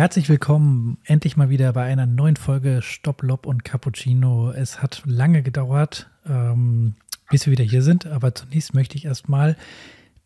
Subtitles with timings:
[0.00, 4.50] Herzlich willkommen endlich mal wieder bei einer neuen Folge Stopp, Lob und Cappuccino.
[4.50, 6.94] Es hat lange gedauert, ähm,
[7.28, 9.58] bis wir wieder hier sind, aber zunächst möchte ich erstmal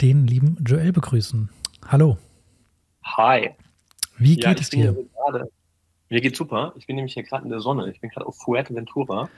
[0.01, 1.51] den lieben Joel begrüßen.
[1.89, 2.19] Hallo.
[3.03, 3.51] Hi.
[4.17, 4.97] Wie geht ja, es dir?
[5.17, 5.51] Grade,
[6.09, 6.73] mir geht's super.
[6.77, 7.91] Ich bin nämlich hier gerade in der Sonne.
[7.91, 9.29] Ich bin gerade auf Fuerteventura.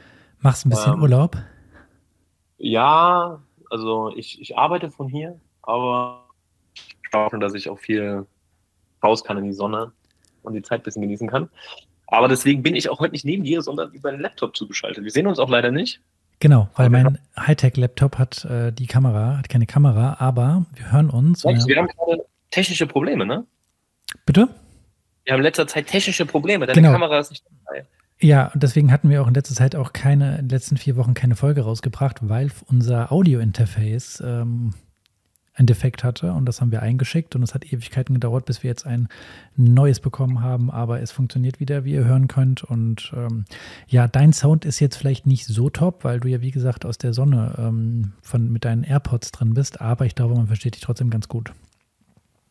[0.40, 1.38] Machst ein bisschen ähm, Urlaub?
[2.58, 3.40] Ja,
[3.70, 6.28] also ich, ich arbeite von hier, aber
[6.74, 8.26] ich schon, dass ich auch viel
[9.02, 9.92] raus kann in die Sonne
[10.46, 11.48] und die Zeit ein bisschen genießen kann.
[12.06, 15.02] Aber deswegen bin ich auch heute nicht neben dir, sondern über den Laptop zugeschaltet.
[15.02, 16.00] Wir sehen uns auch leider nicht.
[16.38, 21.42] Genau, weil mein Hightech-Laptop hat äh, die Kamera, hat keine Kamera, aber wir hören uns.
[21.42, 23.46] Ja, wir haben gerade technische Probleme, ne?
[24.26, 24.48] Bitte?
[25.24, 26.66] Wir haben in letzter Zeit technische Probleme.
[26.66, 26.92] Deine genau.
[26.92, 27.86] Kamera ist nicht dabei.
[28.20, 30.96] Ja, und deswegen hatten wir auch in letzter Zeit auch keine, in den letzten vier
[30.96, 34.74] Wochen keine Folge rausgebracht, weil unser Audio-Interface ähm,
[35.56, 38.68] ein Defekt hatte und das haben wir eingeschickt und es hat Ewigkeiten gedauert, bis wir
[38.68, 39.08] jetzt ein
[39.56, 43.46] neues bekommen haben, aber es funktioniert wieder, wie ihr hören könnt und ähm,
[43.88, 46.98] ja, dein Sound ist jetzt vielleicht nicht so top, weil du ja wie gesagt aus
[46.98, 50.82] der Sonne ähm, von, mit deinen AirPods drin bist, aber ich glaube, man versteht dich
[50.82, 51.52] trotzdem ganz gut.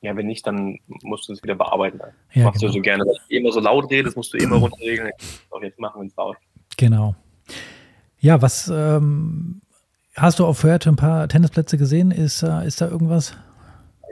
[0.02, 2.00] Ja, wenn nicht, dann musst du es wieder bearbeiten.
[2.34, 2.72] Ja, Machst genau.
[2.72, 5.12] du so gerne, dass du immer so laut redest, musst du immer runterregeln.
[5.50, 6.38] Auch jetzt machen, wenn es laut.
[6.78, 7.16] Genau.
[8.20, 9.62] Ja, was ähm,
[10.16, 12.12] Hast du auf Fuerte ein paar Tennisplätze gesehen?
[12.12, 13.36] Ist, äh, ist da irgendwas?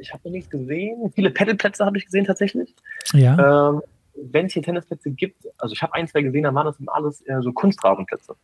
[0.02, 1.12] Ich habe noch nichts gesehen.
[1.16, 2.76] Viele Pedalplätze habe ich gesehen tatsächlich.
[3.14, 3.70] Ja.
[3.70, 3.82] Ähm,
[4.16, 7.22] Wenn es hier Tennisplätze gibt, also ich habe ein, zwei gesehen, da waren das alles
[7.22, 8.36] eher so Kunstrasenplätze.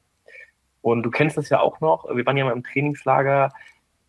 [0.82, 2.08] Und du kennst das ja auch noch.
[2.14, 3.52] Wir waren ja mal im Trainingslager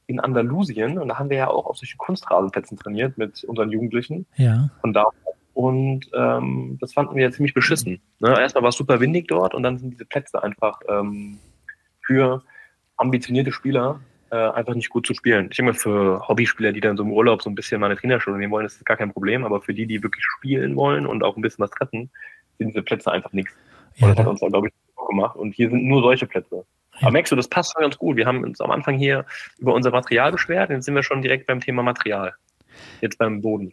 [0.06, 4.26] in Andalusien und da haben wir ja auch auf solchen Kunstrasenplätzen trainiert mit unseren Jugendlichen.
[4.36, 4.70] Ja.
[4.82, 5.06] Und da
[5.54, 8.00] und ähm, das fanden wir ziemlich beschissen.
[8.20, 8.28] Ne?
[8.40, 11.38] Erstmal war es super windig dort und dann sind diese Plätze einfach ähm,
[12.02, 12.42] für
[13.00, 15.48] ambitionierte Spieler äh, einfach nicht gut zu spielen.
[15.50, 17.96] Ich denke mal, für Hobbyspieler, die dann so im Urlaub so ein bisschen mal eine
[17.96, 19.44] Trainerstunde nehmen wollen, ist das gar kein Problem.
[19.44, 22.10] Aber für die, die wirklich spielen wollen und auch ein bisschen was treffen,
[22.58, 23.52] sind diese Plätze einfach nichts.
[23.96, 24.74] Ja, das hat uns, glaube ich,
[25.08, 25.36] gemacht.
[25.36, 26.64] Und hier sind nur solche Plätze.
[26.94, 27.02] Ja.
[27.02, 28.16] Aber merkst du, das passt schon ganz gut.
[28.16, 29.24] Wir haben uns am Anfang hier
[29.58, 32.34] über unser Material beschwert, jetzt sind wir schon direkt beim Thema Material.
[33.00, 33.72] Jetzt beim Boden.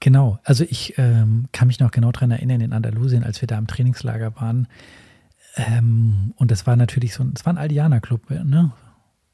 [0.00, 3.58] Genau, also ich ähm, kann mich noch genau daran erinnern, in Andalusien, als wir da
[3.58, 4.66] im Trainingslager waren,
[5.56, 8.72] ähm, und das war natürlich so, es war ein Aldianer-Club, ne?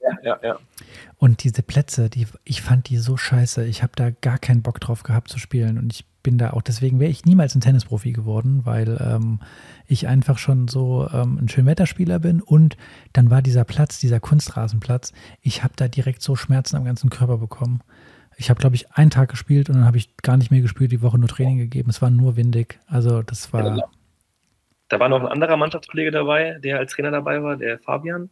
[0.00, 0.58] Ja, ja, ja.
[1.16, 3.64] Und diese Plätze, die, ich fand die so scheiße.
[3.64, 5.78] Ich habe da gar keinen Bock drauf gehabt zu spielen.
[5.78, 9.40] Und ich bin da auch, deswegen wäre ich niemals ein Tennisprofi geworden, weil ähm,
[9.86, 12.40] ich einfach schon so ähm, ein Schönwetterspieler bin.
[12.40, 12.76] Und
[13.12, 17.38] dann war dieser Platz, dieser Kunstrasenplatz, ich habe da direkt so Schmerzen am ganzen Körper
[17.38, 17.80] bekommen.
[18.36, 20.92] Ich habe, glaube ich, einen Tag gespielt und dann habe ich gar nicht mehr gespielt,
[20.92, 21.88] die Woche nur Training gegeben.
[21.88, 22.78] Es war nur windig.
[22.86, 23.78] Also das war.
[23.78, 23.84] Ja,
[24.88, 28.30] da war noch ein anderer Mannschaftskollege dabei, der als Trainer dabei war, der Fabian.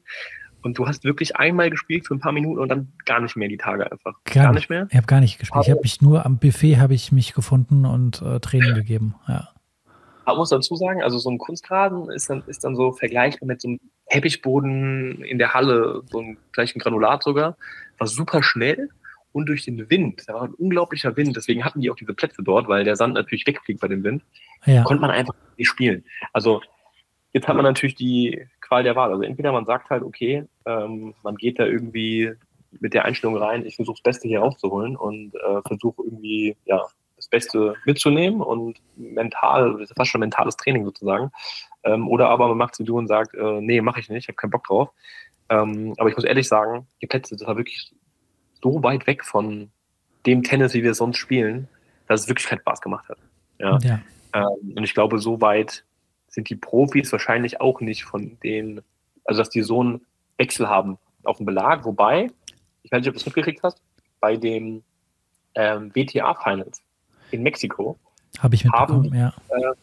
[0.62, 3.48] Und du hast wirklich einmal gespielt für ein paar Minuten und dann gar nicht mehr
[3.48, 4.14] die Tage einfach.
[4.24, 4.86] Gar, gar nicht mehr?
[4.90, 5.64] Ich habe gar nicht gespielt.
[5.64, 9.14] Ich habe mich nur am Buffet habe ich mich gefunden und äh, Training gegeben.
[9.28, 9.48] Ja.
[10.24, 13.60] Aber muss dazu sagen, also so ein Kunstrasen ist dann, ist dann so vergleichbar mit
[13.60, 17.58] so einem Teppichboden in der Halle, so einem gleichen Granulat sogar.
[17.98, 18.88] War super schnell
[19.34, 22.42] und durch den Wind, da war ein unglaublicher Wind, deswegen hatten die auch diese Plätze
[22.44, 24.22] dort, weil der Sand natürlich wegfliegt bei dem Wind,
[24.64, 24.84] ja.
[24.84, 26.04] konnte man einfach nicht spielen.
[26.32, 26.62] Also
[27.32, 29.10] jetzt hat man natürlich die Qual der Wahl.
[29.10, 32.32] Also entweder man sagt halt, okay, ähm, man geht da irgendwie
[32.70, 36.82] mit der Einstellung rein, ich versuche das Beste hier rauszuholen und äh, versuche irgendwie, ja,
[37.16, 41.32] das Beste mitzunehmen und mental, das ist fast schon mentales Training sozusagen.
[41.82, 44.24] Ähm, oder aber man macht es wie du und sagt, äh, nee, mache ich nicht,
[44.24, 44.90] ich habe keinen Bock drauf.
[45.48, 47.92] Ähm, aber ich muss ehrlich sagen, die Plätze, das war wirklich
[48.64, 49.70] so weit weg von
[50.26, 51.68] dem Tennis, wie wir es sonst spielen,
[52.08, 53.18] dass es wirklich keinen Spaß gemacht hat.
[53.58, 53.78] Ja.
[53.82, 54.00] ja.
[54.32, 55.84] Ähm, und ich glaube, so weit
[56.28, 58.80] sind die Profis wahrscheinlich auch nicht von den,
[59.24, 60.00] also dass die so einen
[60.38, 61.84] Wechsel haben auf dem Belag.
[61.84, 62.30] Wobei,
[62.82, 63.80] ich weiß nicht, ob du es mitgekriegt hast,
[64.18, 64.82] bei den
[65.54, 66.80] ähm, WTA Finals
[67.30, 67.98] in Mexiko
[68.38, 69.34] Hab ich haben ja.
[69.50, 69.74] äh,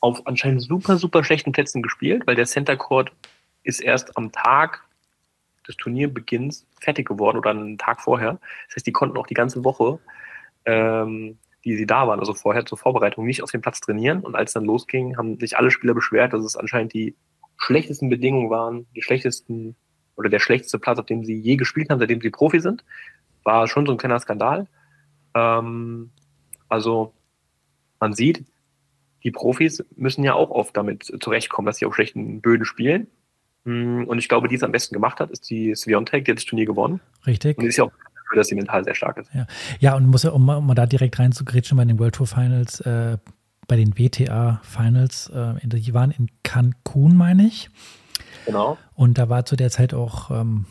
[0.00, 3.12] auf anscheinend super, super schlechten Plätzen gespielt, weil der Center Court
[3.62, 4.84] ist erst am Tag
[5.66, 8.38] des Turnierbeginns fertig geworden oder einen Tag vorher.
[8.68, 9.98] Das heißt, die konnten auch die ganze Woche,
[10.64, 14.20] ähm, die sie da waren, also vorher zur Vorbereitung, nicht auf dem Platz trainieren.
[14.20, 17.16] Und als dann losging, haben sich alle Spieler beschwert, dass es anscheinend die
[17.56, 19.76] schlechtesten Bedingungen waren, die schlechtesten
[20.16, 22.84] oder der schlechteste Platz, auf dem sie je gespielt haben, seitdem sie Profi sind.
[23.42, 24.68] War schon so ein kleiner Skandal.
[25.34, 26.10] Ähm,
[26.68, 27.14] also
[28.00, 28.44] man sieht,
[29.22, 33.06] die Profis müssen ja auch oft damit zurechtkommen, dass sie auf schlechten Böden spielen.
[33.64, 36.38] Mm, und ich glaube, die es am besten gemacht hat, ist die Sviontek, die hat
[36.38, 37.00] das Turnier gewonnen.
[37.26, 37.58] Richtig.
[37.58, 39.30] Und ist ja auch dafür, dass sie mental sehr stark ist.
[39.34, 39.46] Ja,
[39.80, 42.80] ja und muss ja, um, um mal da direkt reinzugrätschen bei den World Tour Finals,
[42.80, 43.18] äh,
[43.66, 47.70] bei den WTA Finals, äh, die waren in Cancun, meine ich.
[48.46, 48.76] Genau.
[48.94, 50.66] Und da war zu der Zeit auch ähm,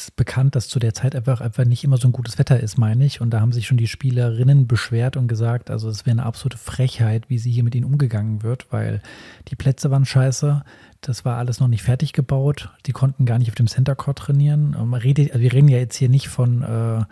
[0.00, 2.78] ist bekannt, dass zu der Zeit einfach, einfach nicht immer so ein gutes Wetter ist,
[2.78, 3.20] meine ich.
[3.20, 6.58] Und da haben sich schon die Spielerinnen beschwert und gesagt, also es wäre eine absolute
[6.58, 9.02] Frechheit, wie sie hier mit ihnen umgegangen wird, weil
[9.48, 10.62] die Plätze waren scheiße.
[11.00, 12.70] Das war alles noch nicht fertig gebaut.
[12.86, 14.74] Die konnten gar nicht auf dem Center Court trainieren.
[14.74, 17.04] Redet, also wir reden ja jetzt hier nicht von, äh,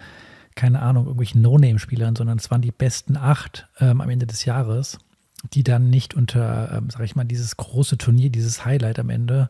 [0.55, 4.99] keine Ahnung, irgendwelchen No-Name-Spielern, sondern es waren die besten acht ähm, am Ende des Jahres,
[5.53, 9.49] die dann nicht unter, ähm, sag ich mal, dieses große Turnier, dieses Highlight am Ende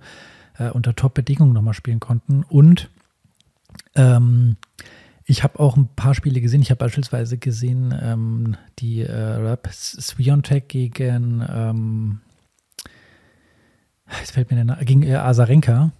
[0.58, 2.42] äh, unter Top-Bedingungen nochmal spielen konnten.
[2.42, 2.90] Und
[3.94, 4.56] ähm,
[5.24, 6.62] ich habe auch ein paar Spiele gesehen.
[6.62, 12.20] Ich habe beispielsweise gesehen ähm, die äh, Rap Sviontek gegen, ähm,
[14.20, 15.90] jetzt fällt mir der Name, gegen äh, Azarenka.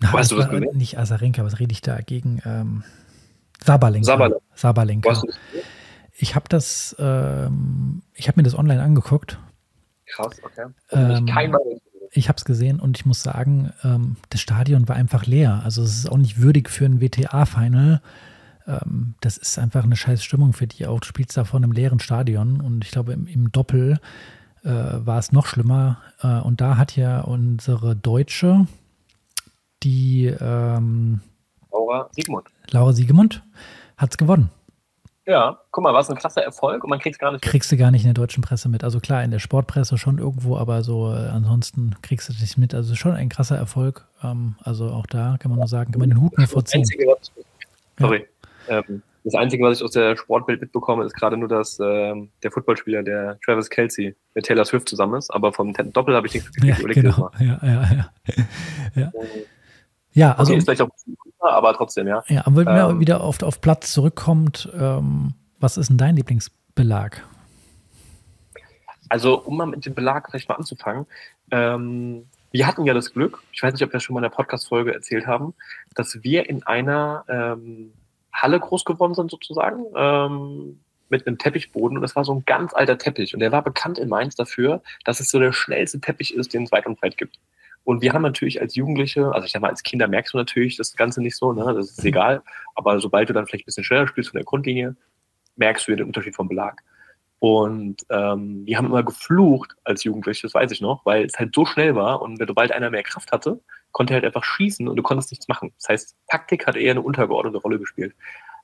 [0.00, 1.98] Weißt du was war, Nicht Azarenka, was rede ich da?
[2.00, 2.84] Gegen ähm,
[3.64, 4.06] Sabalenka.
[4.06, 4.44] Sabalenka.
[4.54, 5.22] Sabalenka.
[6.16, 9.38] Ich habe das, ähm, ich habe mir das online angeguckt.
[10.06, 10.66] Krass, okay.
[10.90, 11.54] Ähm, kein
[12.12, 15.62] ich habe es gesehen und ich muss sagen, ähm, das Stadion war einfach leer.
[15.64, 18.00] Also es ist auch nicht würdig für ein WTA-Final.
[18.66, 21.00] Ähm, das ist einfach eine scheiß Stimmung für die auch.
[21.00, 23.98] Du spielst da vor einem leeren Stadion und ich glaube im, im Doppel
[24.64, 25.98] äh, war es noch schlimmer.
[26.20, 28.66] Äh, und da hat ja unsere Deutsche,
[29.82, 31.20] die ähm,
[31.72, 32.48] Laura Siegmund.
[32.70, 33.44] Laura Siegemund
[33.96, 34.50] hat es gewonnen.
[35.26, 37.50] Ja, guck mal, war es ein krasser Erfolg und man kriegt es gar nicht mit.
[37.50, 38.82] Kriegst du gar nicht in der deutschen Presse mit.
[38.82, 42.58] Also klar, in der Sportpresse schon irgendwo, aber so äh, ansonsten kriegst du das nicht
[42.58, 42.74] mit.
[42.74, 44.06] Also schon ein krasser Erfolg.
[44.22, 46.80] Ähm, also auch da kann man nur sagen, kann man den Hut nur vorziehen.
[46.80, 47.30] Einzige, was,
[47.98, 48.26] sorry.
[48.68, 48.82] Ja.
[48.88, 52.50] Ähm, das Einzige, was ich aus der Sportbild mitbekomme, ist gerade nur, dass ähm, der
[52.50, 56.50] Footballspieler, der Travis Kelsey, mit Taylor Swift zusammen ist, aber vom Doppel habe ich nichts
[56.52, 56.96] gekriegt.
[56.96, 57.30] Ja, genau.
[57.38, 58.10] ja, ja, ja.
[58.94, 59.12] ja.
[60.12, 60.52] ja also.
[60.52, 60.88] Okay, ist vielleicht auch
[61.48, 62.22] aber trotzdem, ja.
[62.28, 66.16] Ja, aber wenn man ähm, wieder auf, auf Platz zurückkommt, ähm, was ist denn dein
[66.16, 67.22] Lieblingsbelag?
[69.08, 71.06] Also, um mal mit dem Belag vielleicht mal anzufangen,
[71.50, 74.30] ähm, wir hatten ja das Glück, ich weiß nicht, ob wir das schon mal in
[74.30, 75.54] der Podcast-Folge erzählt haben,
[75.94, 77.92] dass wir in einer ähm,
[78.32, 81.98] Halle groß geworden sind, sozusagen, ähm, mit einem Teppichboden.
[81.98, 83.34] Und das war so ein ganz alter Teppich.
[83.34, 86.64] Und der war bekannt in Mainz dafür, dass es so der schnellste Teppich ist, den
[86.64, 87.38] es weit und breit gibt.
[87.84, 90.76] Und wir haben natürlich als Jugendliche, also ich sag mal, als Kinder merkst du natürlich
[90.76, 91.72] das Ganze nicht so, ne?
[91.74, 92.42] das ist egal.
[92.74, 94.96] Aber sobald du dann vielleicht ein bisschen schneller spielst von der Grundlinie,
[95.56, 96.82] merkst du den Unterschied vom Belag.
[97.40, 101.54] Und ähm, die haben immer geflucht als Jugendliche, das weiß ich noch, weil es halt
[101.54, 103.60] so schnell war und sobald einer mehr Kraft hatte,
[103.92, 105.72] konnte er halt einfach schießen und du konntest nichts machen.
[105.78, 108.14] Das heißt, Taktik hat eher eine untergeordnete Rolle gespielt.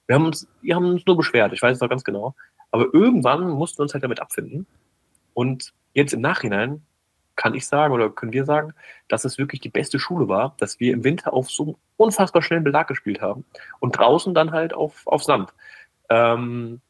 [0.06, 2.34] Wir haben uns, wir haben uns nur beschwert, ich weiß es noch ganz genau.
[2.70, 4.66] Aber irgendwann mussten wir uns halt damit abfinden.
[5.32, 6.82] Und jetzt im Nachhinein
[7.36, 8.72] kann ich sagen oder können wir sagen,
[9.08, 12.64] dass es wirklich die beste Schule war, dass wir im Winter auf so unfassbar schnellen
[12.64, 13.44] Belag gespielt haben
[13.78, 15.52] und draußen dann halt auf, auf Sand.
[16.08, 16.80] Ähm,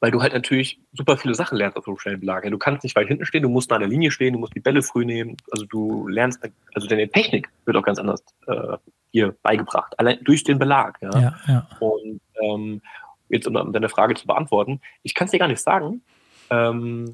[0.00, 2.44] weil du halt natürlich super viele Sachen lernst auf so einem schnellen Belag.
[2.50, 4.60] Du kannst nicht weit hinten stehen, du musst an der Linie stehen, du musst die
[4.60, 5.36] Bälle früh nehmen.
[5.50, 8.76] Also du lernst, also deine Technik wird auch ganz anders äh,
[9.12, 10.98] hier beigebracht, allein durch den Belag.
[11.00, 11.68] Ja, ja, ja.
[11.80, 12.82] Und ähm,
[13.30, 16.02] jetzt um deine Frage zu beantworten, ich kann es dir gar nicht sagen.
[16.50, 17.12] Ähm,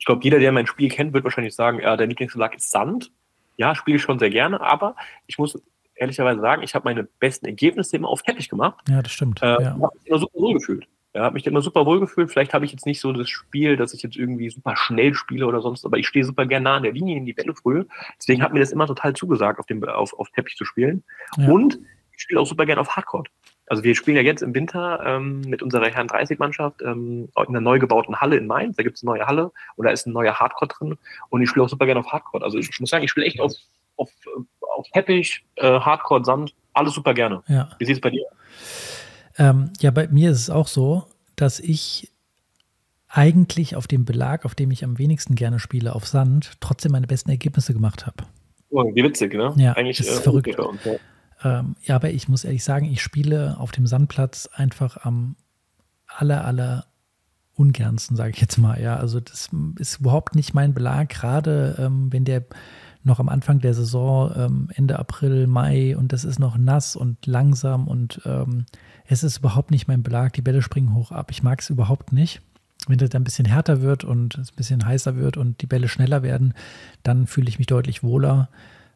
[0.00, 3.12] ich glaube, jeder, der mein Spiel kennt, wird wahrscheinlich sagen, ja, der Lieblingsbelag ist Sand.
[3.58, 5.62] Ja, spiele ich schon sehr gerne, aber ich muss
[5.94, 8.82] ehrlicherweise sagen, ich habe meine besten Ergebnisse immer auf Teppich gemacht.
[8.88, 9.42] Ja, das stimmt.
[9.42, 9.70] Äh, ja.
[9.72, 10.88] habe mich immer super wohl gefühlt.
[11.12, 12.30] Ja, habe mich immer super wohl gefühlt.
[12.30, 15.46] Vielleicht habe ich jetzt nicht so das Spiel, dass ich jetzt irgendwie super schnell spiele
[15.46, 17.84] oder sonst, aber ich stehe super gerne nah an der Linie in die Bälle früh.
[18.16, 21.04] Deswegen hat mir das immer total zugesagt, auf, dem, auf, auf Teppich zu spielen.
[21.36, 21.50] Ja.
[21.50, 21.78] Und
[22.16, 23.24] ich spiele auch super gerne auf Hardcore.
[23.70, 27.60] Also wir spielen ja jetzt im Winter ähm, mit unserer Herren 30-Mannschaft ähm, in einer
[27.60, 28.74] neu gebauten Halle in Mainz.
[28.74, 30.98] Da gibt es eine neue Halle und da ist ein neuer Hardcore drin.
[31.28, 32.42] Und ich spiele auch super gerne auf Hardcore.
[32.42, 33.52] Also ich, muss sagen, ich spiele echt auf,
[33.94, 34.10] auf,
[34.76, 37.44] auf Teppich, äh, Hardcore, Sand, alles super gerne.
[37.46, 37.70] Ja.
[37.78, 38.24] Wie sieht es bei dir?
[39.38, 41.04] Ähm, ja, bei mir ist es auch so,
[41.36, 42.10] dass ich
[43.06, 47.06] eigentlich auf dem Belag, auf dem ich am wenigsten gerne spiele, auf Sand, trotzdem meine
[47.06, 48.24] besten Ergebnisse gemacht habe.
[48.70, 49.54] Oh, wie witzig, ne?
[49.58, 50.58] Ja, eigentlich das ist äh, verrückt.
[50.58, 50.94] Uns, ja.
[51.42, 55.36] Ähm, ja, aber ich muss ehrlich sagen, ich spiele auf dem Sandplatz einfach am
[56.06, 56.86] aller, aller
[57.54, 58.80] ungernsten, sage ich jetzt mal.
[58.80, 62.44] Ja, also das ist überhaupt nicht mein Belag, gerade ähm, wenn der
[63.02, 67.24] noch am Anfang der Saison, ähm, Ende April, Mai und das ist noch nass und
[67.26, 68.66] langsam und ähm,
[69.06, 70.34] es ist überhaupt nicht mein Belag.
[70.34, 71.30] Die Bälle springen hoch ab.
[71.30, 72.42] Ich mag es überhaupt nicht.
[72.86, 75.66] Wenn das dann ein bisschen härter wird und es ein bisschen heißer wird und die
[75.66, 76.54] Bälle schneller werden,
[77.02, 78.48] dann fühle ich mich deutlich wohler.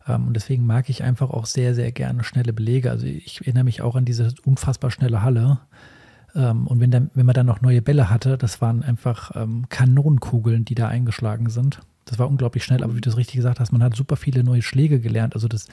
[0.07, 2.91] Ähm, und deswegen mag ich einfach auch sehr, sehr gerne schnelle Belege.
[2.91, 5.61] Also ich erinnere mich auch an diese unfassbar schnelle Halle.
[6.35, 9.67] Ähm, und wenn, dann, wenn man dann noch neue Bälle hatte, das waren einfach ähm,
[9.69, 11.81] Kanonenkugeln, die da eingeschlagen sind.
[12.05, 14.45] Das war unglaublich schnell, aber wie du es richtig gesagt hast, man hat super viele
[14.45, 15.35] neue Schläge gelernt.
[15.35, 15.69] Also das,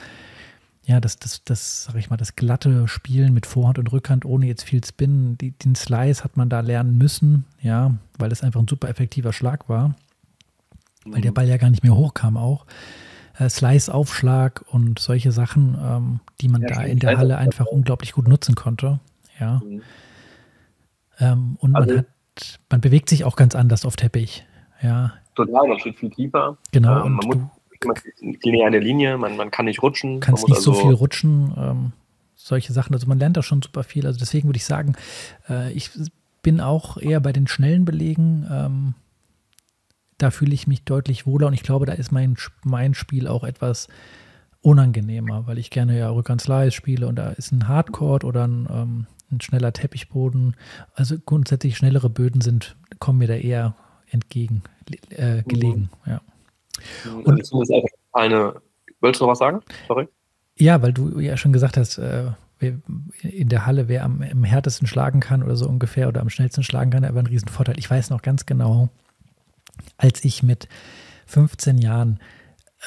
[0.84, 4.46] ja, das, das, das, sag ich mal, das glatte Spielen mit Vorhand und Rückhand ohne
[4.46, 8.60] jetzt viel Spin, die, den Slice hat man da lernen müssen, ja, weil es einfach
[8.60, 9.94] ein super effektiver Schlag war.
[11.04, 11.34] Weil der mhm.
[11.34, 12.64] Ball ja gar nicht mehr hochkam auch
[13.38, 18.12] äh, Slice-Aufschlag und solche Sachen, ähm, die man ja, da in der Halle einfach unglaublich
[18.12, 19.00] gut nutzen konnte.
[19.38, 19.60] Ja.
[19.64, 19.82] Mhm.
[21.18, 24.46] Ähm, und also, man hat, man bewegt sich auch ganz anders auf Teppich.
[24.82, 25.14] Ja.
[25.34, 26.56] Total, man steht viel tiefer.
[26.72, 27.04] Genau.
[27.04, 27.38] Ähm, man muss
[28.42, 30.20] lineare Linie, man, man kann nicht rutschen.
[30.20, 31.92] Kannst nicht also so viel rutschen, ähm,
[32.34, 32.94] solche Sachen.
[32.94, 34.06] Also man lernt da schon super viel.
[34.06, 34.94] Also deswegen würde ich sagen,
[35.48, 35.90] äh, ich
[36.42, 38.94] bin auch eher bei den schnellen Belegen.
[40.22, 43.42] Da fühle ich mich deutlich wohler und ich glaube, da ist mein, mein Spiel auch
[43.42, 43.88] etwas
[44.60, 49.06] unangenehmer, weil ich gerne ja Rückhandslice spiele und da ist ein Hardcore oder ein, ähm,
[49.32, 50.54] ein schneller Teppichboden.
[50.94, 53.74] Also grundsätzlich schnellere Böden sind, kommen mir da eher
[54.12, 54.62] entgegen,
[55.10, 55.90] äh, gelegen.
[56.04, 56.12] Mhm.
[56.12, 56.20] Ja.
[57.24, 57.72] Und also ist
[58.12, 58.62] eine,
[59.00, 59.58] wolltest du noch was sagen?
[59.88, 60.06] Sorry.
[60.56, 62.30] Ja, weil du ja schon gesagt hast, äh,
[63.22, 66.62] in der Halle, wer am, am härtesten schlagen kann oder so ungefähr oder am schnellsten
[66.62, 67.76] schlagen kann, aber ein Riesenvorteil.
[67.76, 68.88] Ich weiß noch ganz genau,
[69.96, 70.68] als ich mit
[71.26, 72.20] 15 Jahren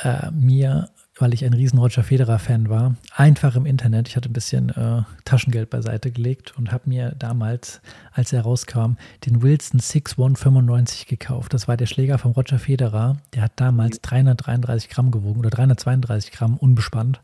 [0.03, 4.09] äh, mir weil ich ein riesen Roger Federer-Fan war, einfach im Internet.
[4.09, 8.95] Ich hatte ein bisschen äh, Taschengeld beiseite gelegt und habe mir damals, als er rauskam,
[9.25, 11.53] den Wilson 6195 gekauft.
[11.53, 13.17] Das war der Schläger von Roger Federer.
[13.33, 17.21] Der hat damals 333 Gramm gewogen oder 332 Gramm unbespannt.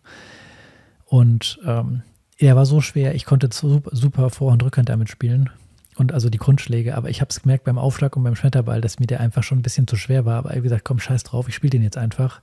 [1.05, 2.03] Und ähm,
[2.37, 5.49] er war so schwer, ich konnte super, super Vor- und Rückhand damit spielen.
[5.97, 8.99] Und also die Grundschläge, aber ich habe es gemerkt beim Aufschlag und beim Schmetterball, dass
[8.99, 10.37] mir der einfach schon ein bisschen zu schwer war.
[10.37, 12.41] Aber ich habe gesagt, komm, scheiß drauf, ich spiele den jetzt einfach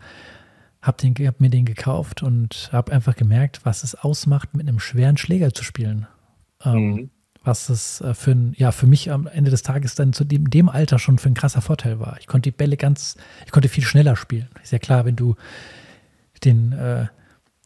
[0.80, 5.16] habe hab mir den gekauft und habe einfach gemerkt, was es ausmacht, mit einem schweren
[5.16, 6.06] Schläger zu spielen.
[6.64, 7.10] Ähm, mhm.
[7.42, 10.50] Was es äh, für, ein, ja, für mich am Ende des Tages dann zu dem,
[10.50, 12.16] dem, Alter schon für ein krasser Vorteil war.
[12.20, 14.48] Ich konnte die Bälle ganz, ich konnte viel schneller spielen.
[14.62, 15.34] Ist ja klar, wenn du
[16.44, 17.06] den, äh,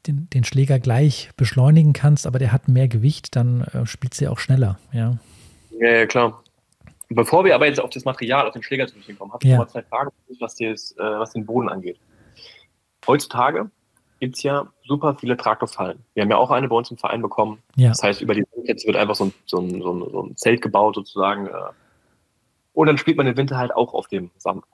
[0.06, 4.28] den, den Schläger gleich beschleunigen kannst, aber der hat mehr Gewicht, dann äh, spielt sie
[4.28, 5.18] auch schneller, ja.
[5.82, 6.42] Ja, ja, klar.
[7.08, 9.50] Bevor wir aber jetzt auf das Material, auf den Schläger zu sprechen kommen, habe ich
[9.50, 9.56] ja.
[9.58, 10.10] noch mal zwei Fragen,
[10.40, 11.98] was, das, äh, was den Boden angeht
[13.06, 13.70] heutzutage
[14.20, 15.98] gibt es ja super viele Traktorfallen.
[16.14, 17.58] Wir haben ja auch eine bei uns im Verein bekommen.
[17.74, 17.88] Ja.
[17.88, 20.36] Das heißt, über die Jetzt wird einfach so ein, so, ein, so, ein, so ein,
[20.36, 21.48] Zelt gebaut sozusagen.
[21.48, 21.50] Äh,
[22.72, 24.64] und dann spielt man den Winter halt auch auf dem Sand.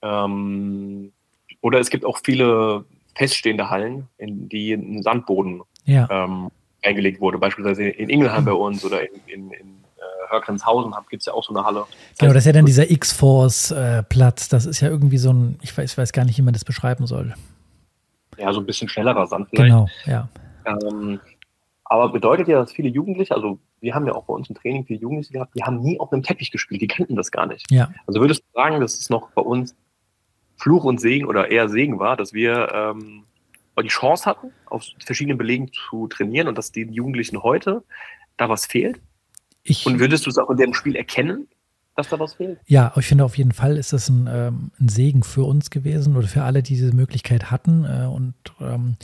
[0.00, 1.12] Ähm,
[1.60, 6.08] oder es gibt auch viele feststehende Hallen, in die ein Sandboden ja.
[6.10, 6.50] ähm,
[6.82, 7.36] eingelegt wurde.
[7.36, 9.83] Beispielsweise in Ingelheim bei uns oder in, in, in
[10.34, 11.84] äh, Hörgrenzhausen gibt es ja auch so eine Halle.
[12.18, 14.48] Genau, das ist ja dann dieser X-Force-Platz.
[14.48, 16.64] Das ist ja irgendwie so ein, ich weiß, ich weiß gar nicht, wie man das
[16.64, 17.34] beschreiben soll
[18.38, 19.70] ja, so ein bisschen schnellerer Sand vielleicht.
[19.70, 20.28] Genau, ja.
[20.66, 21.20] Ähm,
[21.84, 24.86] aber bedeutet ja, dass viele Jugendliche, also wir haben ja auch bei uns im Training
[24.86, 27.70] viele Jugendliche gehabt, die haben nie auf einem Teppich gespielt, die kannten das gar nicht.
[27.70, 27.90] Ja.
[28.06, 29.76] Also würdest du sagen, dass es noch bei uns
[30.56, 33.24] Fluch und Segen oder eher Segen war, dass wir ähm,
[33.82, 37.82] die Chance hatten, auf verschiedenen Belegen zu trainieren und dass den Jugendlichen heute
[38.36, 39.00] da was fehlt?
[39.64, 41.48] Ich, und würdest du es auch in dem Spiel erkennen,
[41.96, 42.58] dass da was fehlt.
[42.66, 46.16] Ja, ich finde auf jeden Fall ist das ein, ähm, ein Segen für uns gewesen
[46.16, 47.84] oder für alle, die diese Möglichkeit hatten.
[47.84, 48.96] Äh, und ähm,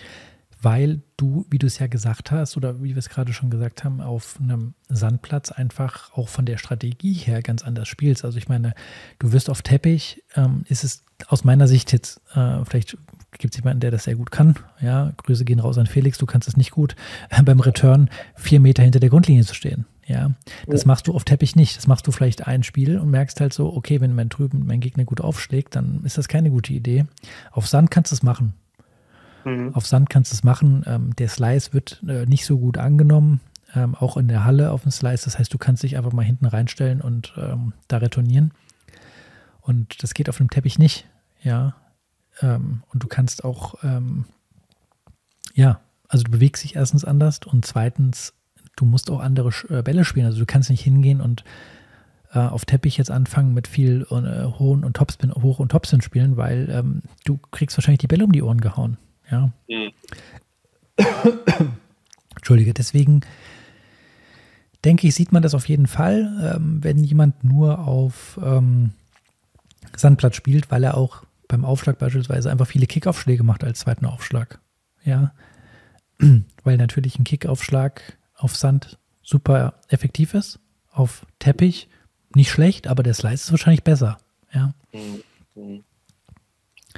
[0.62, 3.85] weil du, wie du es ja gesagt hast oder wie wir es gerade schon gesagt
[3.85, 8.25] haben, auf einem Sandplatz einfach auch von der Strategie her ganz anders spielst.
[8.25, 8.75] Also ich meine,
[9.19, 12.97] du wirst auf Teppich, ähm, ist es aus meiner Sicht jetzt, äh, vielleicht
[13.39, 14.57] gibt es jemanden, der das sehr gut kann.
[14.81, 16.97] Ja, Grüße gehen raus an Felix, du kannst es nicht gut,
[17.31, 19.87] äh, beim Return vier Meter hinter der Grundlinie zu stehen.
[20.07, 20.33] Ja,
[20.67, 20.87] das ja.
[20.89, 21.77] machst du auf Teppich nicht.
[21.77, 24.81] Das machst du vielleicht ein Spiel und merkst halt so, okay, wenn mein drüben mein
[24.81, 27.07] Gegner gut aufschlägt, dann ist das keine gute Idee.
[27.53, 28.55] Auf Sand kannst du es machen.
[29.45, 29.73] Mhm.
[29.73, 30.83] Auf Sand kannst du es machen.
[30.87, 33.41] Ähm, der Slice wird äh, nicht so gut angenommen,
[33.77, 35.27] ähm, auch in der Halle auf dem Slice.
[35.27, 38.50] Das heißt, du kannst dich einfach mal hinten reinstellen und ähm, da retournieren.
[39.71, 41.07] Und das geht auf dem Teppich nicht.
[41.45, 41.77] Ja.
[42.41, 44.25] Ähm, und du kannst auch, ähm,
[45.55, 48.35] ja, also du bewegst dich erstens anders und zweitens
[48.75, 50.27] du musst auch andere äh, Bälle spielen.
[50.27, 51.45] Also du kannst nicht hingehen und
[52.33, 56.37] äh, auf Teppich jetzt anfangen mit viel äh, hohen und Topspin, hoch und Topspin spielen,
[56.37, 58.99] weil ähm, du kriegst wahrscheinlich die Bälle um die Ohren gehauen.
[59.31, 59.53] Ja.
[59.69, 59.93] Mhm.
[62.35, 63.21] Entschuldige, deswegen
[64.85, 68.95] denke ich, sieht man das auf jeden Fall, ähm, wenn jemand nur auf ähm,
[69.96, 74.60] Sandplatz spielt, weil er auch beim Aufschlag beispielsweise einfach viele Kickaufschläge macht als zweiten Aufschlag.
[75.04, 75.32] Ja.
[76.64, 80.60] weil natürlich ein Kickaufschlag auf Sand super effektiv ist,
[80.90, 81.88] auf Teppich
[82.34, 84.18] nicht schlecht, aber der Slice ist wahrscheinlich besser.
[84.52, 84.75] Ja.
[85.54, 85.84] Mhm.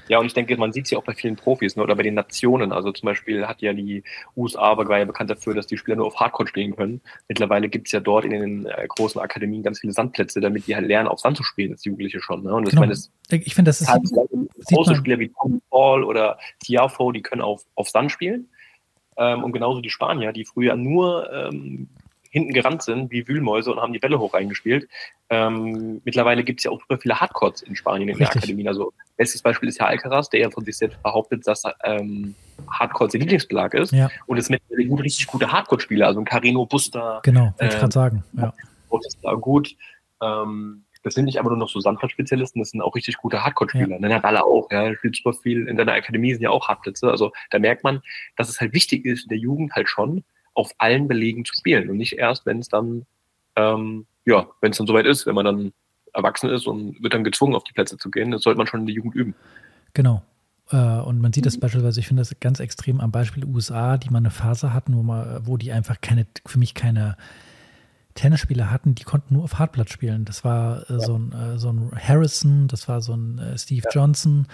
[0.08, 2.02] Ja, und ich denke, man sieht es ja auch bei vielen Profis ne, oder bei
[2.02, 2.72] den Nationen.
[2.72, 4.02] Also zum Beispiel hat ja die
[4.36, 7.00] USA war ja bekannt dafür, dass die Spieler nur auf Hardcore stehen können.
[7.28, 10.74] Mittlerweile gibt es ja dort in den äh, großen Akademien ganz viele Sandplätze, damit die
[10.74, 12.42] halt lernen, auf Sand zu spielen, als Jugendliche schon.
[12.42, 12.54] Ne?
[12.54, 12.80] Und das, genau.
[12.82, 14.02] meine, das ich finde, das ist halt
[14.66, 18.48] große Spieler wie Tom Paul oder Tiafo, die können auf, auf Sand spielen.
[19.16, 21.88] Ähm, und genauso die Spanier, die früher nur ähm,
[22.32, 24.88] hinten gerannt sind wie Wühlmäuse und haben die Bälle hoch reingespielt.
[25.28, 28.32] Ähm, mittlerweile gibt es ja auch super viele Hardcourts in Spanien in Richtig.
[28.32, 28.66] der Akademie.
[28.66, 32.34] Also bestes Beispiel ist ja Alcaraz, der ja von sich selbst behauptet, dass ähm,
[32.70, 33.92] Hardcore der Lieblingsbelag ist.
[33.92, 34.10] Ja.
[34.26, 37.20] Und es mit gut, richtig gute Hardcore-Spieler, also ein Carino Buster.
[37.22, 38.24] Genau, wollte ich ähm, gerade sagen.
[38.32, 38.54] Ja.
[38.88, 39.76] Protestar gut.
[40.22, 43.98] Ähm, das sind nicht einfach nur noch so Sandplatz-Spezialisten, das sind auch richtig gute Hardcore-Spieler.
[44.00, 44.08] Ja.
[44.08, 45.68] Nadal auch, ja, spielt super viel.
[45.68, 47.10] In deiner Akademie sind ja auch Hardplätze.
[47.10, 48.00] Also da merkt man,
[48.36, 50.24] dass es halt wichtig ist, in der Jugend halt schon
[50.54, 53.06] auf allen Belegen zu spielen und nicht erst, wenn es dann,
[53.56, 55.72] ähm, ja, wenn es dann soweit ist, wenn man dann
[56.12, 58.30] erwachsen ist und wird dann gezwungen, auf die Plätze zu gehen.
[58.30, 59.34] Das sollte man schon in der Jugend üben.
[59.94, 60.22] Genau.
[60.70, 64.10] Äh, und man sieht das beispielsweise, ich finde das ganz extrem am Beispiel USA, die
[64.10, 67.16] mal eine Phase hatten, wo man, wo die einfach keine, für mich keine
[68.14, 70.24] Tennisspieler hatten, die konnten nur auf Hartplatz spielen.
[70.24, 71.00] Das war äh, ja.
[71.00, 73.90] so, ein, äh, so ein Harrison, das war so ein äh, Steve ja.
[73.92, 74.46] Johnson.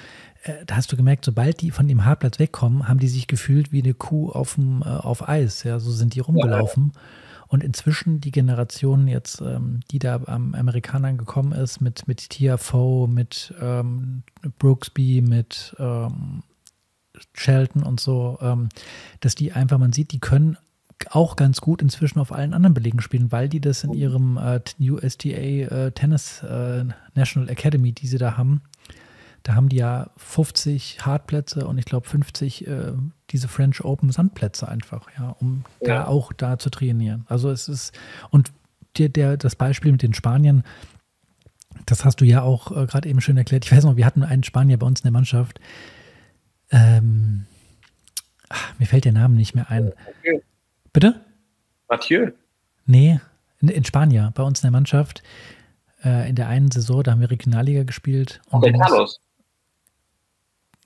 [0.42, 3.72] Äh, da hast du gemerkt, sobald die von dem Hartplatz wegkommen, haben die sich gefühlt
[3.72, 5.62] wie eine Kuh auf, dem, äh, auf Eis.
[5.64, 6.92] Ja, so sind die rumgelaufen.
[6.94, 7.00] Ja,
[7.48, 13.08] und inzwischen die Generation jetzt, ähm, die da am Amerikanern gekommen ist, mit, mit TFO,
[13.10, 14.22] mit ähm,
[14.58, 16.42] Brooksby, mit ähm,
[17.32, 18.68] Shelton und so, ähm,
[19.20, 20.58] dass die einfach, man sieht, die können
[21.10, 24.60] auch ganz gut inzwischen auf allen anderen Belegen spielen, weil die das in ihrem äh,
[24.80, 28.62] USTA äh, Tennis äh, National Academy, die sie da haben,
[29.42, 32.92] da haben die ja 50 Hartplätze und ich glaube 50 äh,
[33.30, 35.86] diese French Open Sandplätze einfach, ja, um ja.
[35.88, 37.24] da auch da zu trainieren.
[37.28, 37.98] Also es ist,
[38.30, 38.52] und
[38.98, 40.64] der, der, das Beispiel mit den Spaniern,
[41.86, 43.64] das hast du ja auch äh, gerade eben schön erklärt.
[43.64, 45.60] Ich weiß noch, wir hatten einen Spanier bei uns in der Mannschaft.
[46.70, 47.46] Ähm,
[48.48, 49.92] ach, mir fällt der Name nicht mehr ein.
[50.20, 50.42] Okay.
[50.98, 51.14] Bitte?
[51.88, 52.32] Mathieu?
[52.84, 53.20] Nee,
[53.60, 55.22] in, in Spanien, bei uns in der Mannschaft.
[56.02, 58.40] Äh, in der einen Saison, da haben wir Regionalliga gespielt.
[58.50, 59.20] Und der Carlos?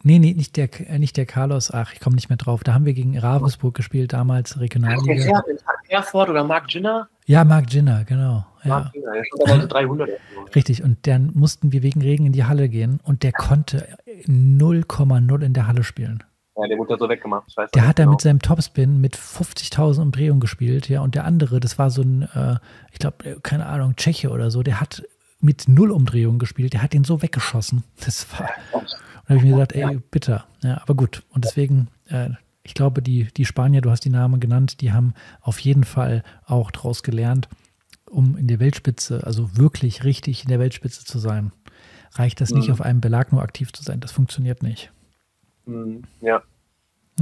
[0.02, 2.62] Nee, nee, nicht der, äh, nicht der Carlos, ach, ich komme nicht mehr drauf.
[2.62, 5.42] Da haben wir gegen Ravensburg gespielt, damals Regionalliga.
[5.64, 7.08] Ach, Herford oder Mark Ginner?
[7.24, 8.44] Ja, Mark Ginner, genau.
[8.64, 10.10] Mark Ginner, der stand damals 300.
[10.54, 13.88] Richtig, und dann mussten wir wegen Regen in die Halle gehen und der konnte
[14.26, 16.22] 0,0 in der Halle spielen.
[16.56, 17.44] Ja, der wurde da so weggemacht.
[17.48, 18.12] Ich weiß der hat da genau.
[18.12, 22.22] mit seinem Topspin mit 50.000 Umdrehungen gespielt, ja, und der andere, das war so ein,
[22.34, 22.56] äh,
[22.92, 25.02] ich glaube, äh, keine Ahnung, Tscheche oder so, der hat
[25.40, 27.84] mit null Umdrehungen gespielt, der hat den so weggeschossen.
[28.04, 28.50] Das war.
[28.72, 28.90] Und
[29.24, 30.44] da habe ich mir gesagt, ey, bitter.
[30.62, 31.22] Ja, aber gut.
[31.30, 32.30] Und deswegen, äh,
[32.62, 36.22] ich glaube, die, die Spanier, du hast die Namen genannt, die haben auf jeden Fall
[36.44, 37.48] auch daraus gelernt,
[38.10, 41.52] um in der Weltspitze, also wirklich richtig in der Weltspitze zu sein.
[42.14, 42.58] Reicht das mhm.
[42.58, 44.00] nicht, auf einem Belag nur aktiv zu sein?
[44.00, 44.92] Das funktioniert nicht.
[45.66, 46.02] Mhm.
[46.20, 46.42] Ja.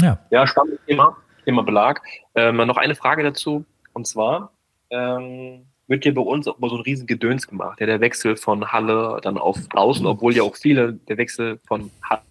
[0.01, 0.19] Ja.
[0.31, 2.03] Ja, spannendes Thema, Thema Belag.
[2.35, 4.53] Ähm, noch eine Frage dazu, und zwar
[4.91, 7.81] ähm, wird ja bei uns auch mal so ein riesen Gedöns gemacht.
[7.81, 11.91] Ja, der Wechsel von Halle dann auf draußen, obwohl ja auch viele der Wechsel von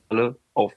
[0.09, 0.73] Halle auf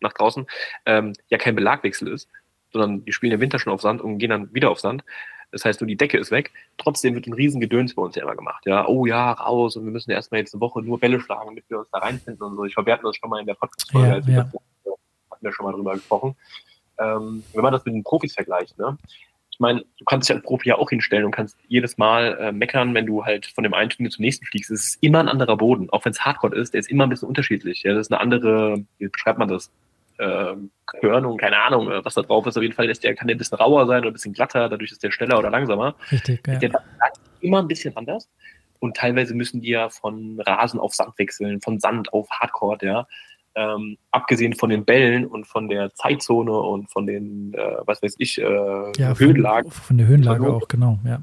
[0.00, 0.46] nach draußen
[0.86, 2.28] ähm, ja kein Belagwechsel ist,
[2.72, 5.04] sondern die spielen im Winter schon auf Sand und gehen dann wieder auf Sand.
[5.52, 6.52] Das heißt, nur die Decke ist weg.
[6.76, 8.64] Trotzdem wird ein riesen Gedöns bei uns ja immer gemacht.
[8.66, 11.64] Ja, oh ja, raus und wir müssen erstmal jetzt eine Woche nur Bälle schlagen, damit
[11.68, 12.64] wir uns da reinfinden und so.
[12.64, 14.50] Ich verwerte das schon mal in der Podcast-Folge, ja, als ja.
[15.30, 16.36] hatten wir schon mal drüber gesprochen.
[16.98, 18.96] Ähm, wenn man das mit den Profis vergleicht, ne?
[19.56, 22.52] Ich meine, du kannst dich als Profi ja auch hinstellen und kannst jedes Mal äh,
[22.52, 24.70] meckern, wenn du halt von dem einen Turnier zum nächsten fliegst.
[24.70, 27.08] Es ist immer ein anderer Boden, auch wenn es Hardcore ist, der ist immer ein
[27.08, 27.82] bisschen unterschiedlich.
[27.82, 27.94] Ja?
[27.94, 29.72] Das ist eine andere, wie beschreibt man das?
[30.18, 30.54] Äh,
[31.00, 32.56] Körnung, keine Ahnung, äh, was da drauf ist.
[32.56, 34.68] Auf jeden Fall ist der, kann der ein bisschen rauer sein oder ein bisschen glatter,
[34.68, 35.94] dadurch ist der schneller oder langsamer.
[36.10, 36.58] Richtig, ja.
[36.58, 36.76] Der ist
[37.40, 38.28] immer ein bisschen anders.
[38.78, 43.06] Und teilweise müssen die ja von Rasen auf Sand wechseln, von Sand auf Hardcore, ja.
[43.54, 48.16] Ähm, abgesehen von den Bällen und von der Zeitzone und von den, äh, was weiß
[48.18, 49.70] ich, äh, ja, Höhenlagen.
[49.70, 51.22] Von, von der Höhenlage auch, genau, ja.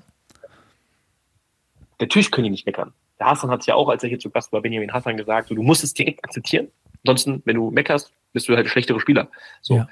[2.00, 2.92] Natürlich können die nicht meckern.
[3.20, 5.50] Der Hassan hat es ja auch, als er hier zu Gast war, Benjamin Hassan gesagt,
[5.50, 6.70] so, du musst es direkt akzeptieren.
[7.06, 9.30] Ansonsten, wenn du meckerst, bist du halt ein schlechterer Spieler.
[9.62, 9.78] So.
[9.78, 9.88] Ja.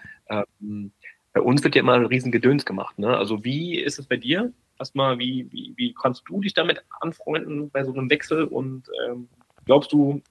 [0.60, 0.92] Ähm,
[1.34, 3.00] bei uns wird ja immer ein riesen Gedöns gemacht.
[3.00, 3.16] Ne?
[3.16, 4.52] Also wie ist es bei dir?
[4.78, 8.44] Erstmal, wie, wie, wie kannst du dich damit anfreunden bei so einem Wechsel?
[8.46, 9.30] Und ähm,
[9.66, 10.22] glaubst du,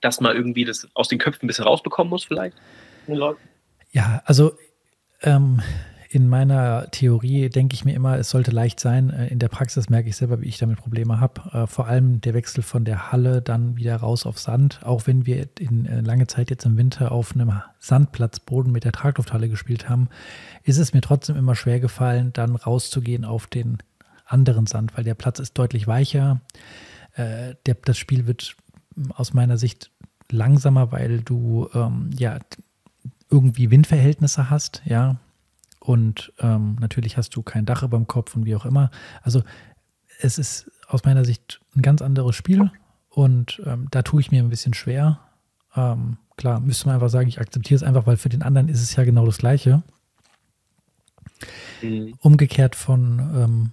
[0.00, 2.56] dass man irgendwie das aus den Köpfen ein bisschen rausbekommen muss vielleicht?
[3.90, 4.52] Ja, also
[5.22, 5.60] ähm,
[6.10, 9.10] in meiner Theorie denke ich mir immer, es sollte leicht sein.
[9.10, 11.42] Äh, in der Praxis merke ich selber, wie ich damit Probleme habe.
[11.52, 14.80] Äh, vor allem der Wechsel von der Halle dann wieder raus auf Sand.
[14.84, 18.92] Auch wenn wir in äh, lange Zeit jetzt im Winter auf einem Sandplatzboden mit der
[18.92, 20.08] Traglufthalle gespielt haben,
[20.62, 23.78] ist es mir trotzdem immer schwer gefallen, dann rauszugehen auf den
[24.24, 26.40] anderen Sand, weil der Platz ist deutlich weicher.
[27.14, 28.56] Das Spiel wird
[29.14, 29.90] aus meiner Sicht
[30.30, 32.38] langsamer, weil du ähm, ja
[33.30, 35.16] irgendwie Windverhältnisse hast, ja,
[35.88, 38.90] und ähm, natürlich hast du kein Dach über dem Kopf und wie auch immer.
[39.22, 39.42] Also
[40.20, 42.70] es ist aus meiner Sicht ein ganz anderes Spiel
[43.08, 45.18] und ähm, da tue ich mir ein bisschen schwer.
[45.74, 48.82] Ähm, klar, müsste man einfach sagen, ich akzeptiere es einfach, weil für den anderen ist
[48.82, 49.82] es ja genau das Gleiche.
[51.80, 52.16] Mhm.
[52.20, 53.72] Umgekehrt von,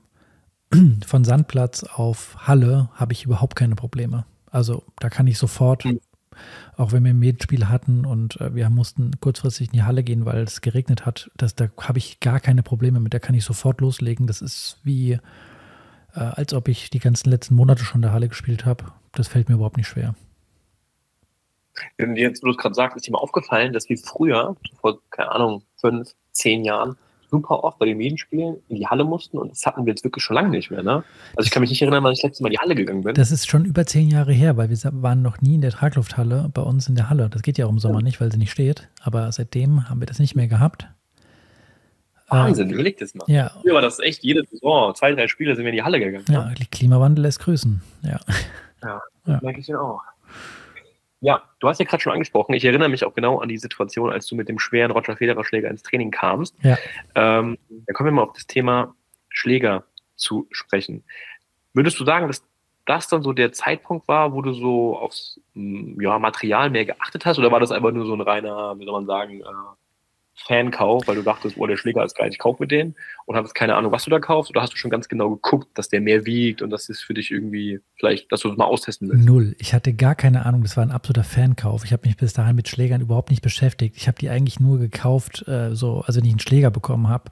[0.71, 4.25] ähm, von Sandplatz auf Halle habe ich überhaupt keine Probleme.
[4.49, 5.99] Also da kann ich sofort mhm.
[6.78, 10.26] Auch wenn wir ein Medspiel hatten und äh, wir mussten kurzfristig in die Halle gehen,
[10.26, 13.13] weil es geregnet hat, das, da habe ich gar keine Probleme mit.
[13.13, 14.28] Da kann ich sofort loslegen.
[14.28, 15.19] Das ist wie, äh,
[16.19, 18.86] als ob ich die ganzen letzten Monate schon in der Halle gespielt habe.
[19.12, 20.15] Das fällt mir überhaupt nicht schwer.
[21.98, 25.32] Jetzt, wo du es gerade sagst, ist dir mal aufgefallen, dass wir früher, vor, keine
[25.32, 26.98] Ahnung, fünf, zehn Jahren,
[27.29, 30.23] super oft bei den Medienspielen in die Halle mussten und das hatten wir jetzt wirklich
[30.23, 30.83] schon lange nicht mehr.
[30.83, 31.03] Ne?
[31.35, 33.03] Also ich kann mich nicht erinnern, wann ich das letzte Mal in die Halle gegangen
[33.03, 33.15] bin.
[33.15, 36.49] Das ist schon über zehn Jahre her, weil wir waren noch nie in der Traglufthalle
[36.53, 37.29] bei uns in der Halle.
[37.29, 38.03] Das geht ja auch im Sommer ja.
[38.03, 38.88] nicht, weil sie nicht steht.
[39.01, 40.88] Aber seitdem haben wir das nicht mehr gehabt.
[42.27, 43.25] Wahnsinn, äh, überleg das mal.
[43.27, 43.51] Ja.
[43.61, 46.25] Früher war das echt jede Saison, zwei, drei Spiele sind wir in die Halle gegangen.
[46.29, 46.55] Ja, ne?
[46.71, 47.81] Klimawandel lässt grüßen.
[48.01, 48.19] Ja,
[48.83, 49.39] ja, ja.
[49.41, 50.01] merke ich den auch.
[51.25, 54.11] Ja, du hast ja gerade schon angesprochen, ich erinnere mich auch genau an die Situation,
[54.11, 56.55] als du mit dem schweren Roger Federer Schläger ins Training kamst.
[56.61, 56.77] Ja.
[57.15, 58.93] Ähm, da kommen wir mal auf das Thema
[59.29, 59.85] Schläger
[60.15, 61.03] zu sprechen.
[61.73, 62.45] Würdest du sagen, dass
[62.85, 67.39] das dann so der Zeitpunkt war, wo du so aufs ja, Material mehr geachtet hast?
[67.39, 69.45] Oder war das einfach nur so ein reiner, wie soll man sagen, äh,
[70.36, 72.95] Fankauf, weil du dachtest, oh, der Schläger ist geil, ich kaufe mit denen
[73.26, 74.52] und hast keine Ahnung, was du da kaufst?
[74.52, 77.13] Oder hast du schon ganz genau geguckt, dass der mehr wiegt und das ist für
[77.13, 79.26] dich irgendwie vielleicht, dass du das mal austesten willst?
[79.26, 79.56] Null.
[79.60, 81.86] Ich hatte gar keine Ahnung, das war ein absoluter Fankauf.
[81.86, 83.95] Ich habe mich bis dahin mit Schlägern überhaupt nicht beschäftigt.
[83.98, 87.32] Ich habe die eigentlich nur gekauft, äh, so, also wenn ich einen Schläger bekommen habe,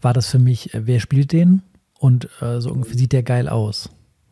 [0.00, 1.62] war das für mich, äh, wer spielt den
[1.98, 3.90] und äh, so ungefähr sieht der geil aus.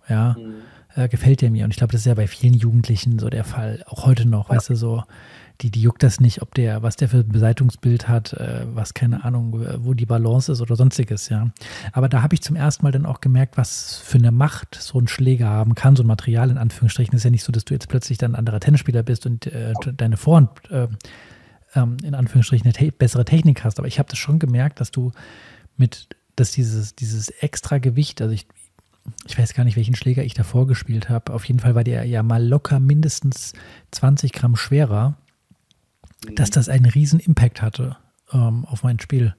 [0.09, 0.37] Ja.
[0.39, 0.55] Mhm.
[0.97, 1.65] Äh, gefällt der mir.
[1.65, 3.85] Und ich glaube, das ist ja bei vielen Jugendlichen so der Fall.
[3.87, 4.57] Auch heute noch, ja.
[4.57, 5.05] weißt du, so
[5.61, 8.95] die, die juckt das nicht, ob der, was der für ein Beseitungsbild hat, äh, was
[8.95, 11.51] keine Ahnung, wo die Balance ist oder sonstiges, ja.
[11.93, 14.99] Aber da habe ich zum ersten Mal dann auch gemerkt, was für eine Macht so
[14.99, 17.15] ein Schläger haben kann, so ein Material in Anführungsstrichen.
[17.15, 19.47] Es ist ja nicht so, dass du jetzt plötzlich dann ein anderer Tennisspieler bist und
[19.47, 20.89] äh, deine Vorhand äh,
[21.75, 23.79] ähm, in Anführungsstrichen eine te bessere Technik hast.
[23.79, 25.13] Aber ich habe das schon gemerkt, dass du
[25.77, 28.47] mit, dass dieses, dieses extra Gewicht, also ich,
[29.27, 31.33] ich weiß gar nicht, welchen Schläger ich davor gespielt habe.
[31.33, 33.53] Auf jeden Fall war der ja mal locker mindestens
[33.91, 35.17] 20 Gramm schwerer
[36.35, 37.97] dass das einen riesen Impact hatte
[38.33, 39.35] ähm, auf mein Spiel,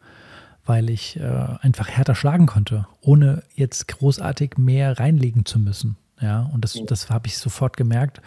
[0.66, 5.98] weil ich äh, einfach härter schlagen konnte, ohne jetzt großartig mehr reinlegen zu müssen.
[6.20, 8.22] Ja, und das, das habe ich sofort gemerkt.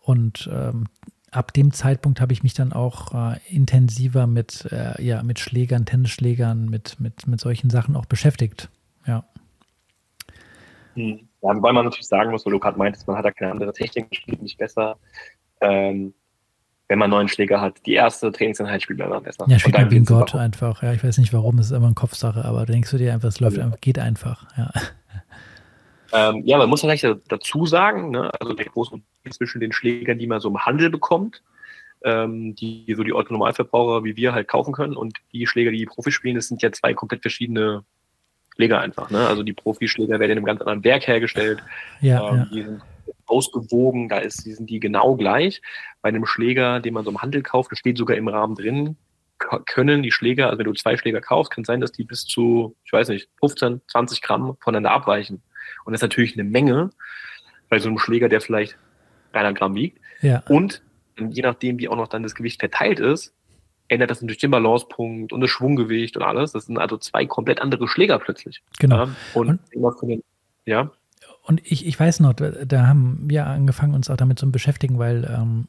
[0.00, 0.86] Und ähm,
[1.30, 5.86] ab dem Zeitpunkt habe ich mich dann auch äh, intensiver mit, äh, ja, mit Schlägern,
[5.86, 8.70] Tennisschlägern, mit, mit, mit solchen Sachen auch beschäftigt.
[9.06, 9.24] Ja.
[10.94, 11.28] Hm.
[11.42, 13.72] Ja, weil man natürlich sagen muss, weil du gerade meintest, man hat da keine andere
[13.72, 14.96] Technik, spielt nicht besser.
[15.60, 16.14] Ähm,
[16.88, 17.86] wenn man neuen Schläger hat.
[17.86, 19.46] Die erste Trainingseinheit spielt man immer besser.
[19.48, 20.82] Ja, spielt man wie ein Gott einfach.
[20.82, 23.28] Ja, ich weiß nicht warum, es ist immer eine Kopfsache, aber denkst du dir einfach,
[23.28, 24.46] es läuft einfach, geht einfach.
[24.58, 24.70] Ja.
[26.12, 30.18] Ähm, ja, man muss vielleicht dazu sagen, ne, also der große Unterschied zwischen den Schlägern,
[30.18, 31.42] die man so im Handel bekommt,
[32.04, 35.86] ähm, die so die Autonormalverbraucher wie wir halt kaufen können und die Schläger, die, die
[35.86, 37.84] Profis spielen, das sind ja zwei komplett verschiedene
[38.54, 39.10] Schläger einfach.
[39.10, 39.26] Ne?
[39.26, 41.62] Also die Profischläger werden in einem ganz anderen Werk hergestellt.
[42.00, 42.48] Ja, ähm, ja.
[42.52, 42.82] Die sind
[43.26, 45.62] ausgewogen, da ist, sind die genau gleich.
[46.02, 48.96] Bei einem Schläger, den man so im Handel kauft, das steht sogar im Rahmen drin,
[49.66, 52.76] können die Schläger, also wenn du zwei Schläger kaufst, kann sein, dass die bis zu,
[52.84, 55.42] ich weiß nicht, 15, 20 Gramm voneinander abweichen.
[55.84, 56.90] Und das ist natürlich eine Menge
[57.68, 58.76] bei so einem Schläger, der vielleicht
[59.32, 59.98] 300 Gramm wiegt.
[60.20, 60.42] Ja.
[60.48, 60.82] Und
[61.18, 63.34] je nachdem, wie auch noch dann das Gewicht verteilt ist,
[63.88, 66.52] ändert das natürlich den Balancepunkt und das Schwunggewicht und alles.
[66.52, 68.62] Das sind also zwei komplett andere Schläger plötzlich.
[68.78, 69.04] Genau.
[69.04, 70.24] Ja, und, und
[70.64, 70.90] ja
[71.42, 75.24] und ich, ich weiß noch, da haben wir angefangen, uns auch damit zu beschäftigen, weil
[75.24, 75.66] ähm,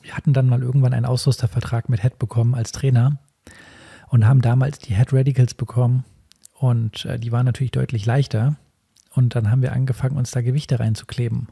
[0.00, 3.18] wir hatten dann mal irgendwann einen Ausrüstervertrag mit Head bekommen als Trainer
[4.08, 6.04] und haben damals die Head Radicals bekommen
[6.54, 8.56] und äh, die waren natürlich deutlich leichter.
[9.12, 11.48] Und dann haben wir angefangen, uns da Gewichte reinzukleben.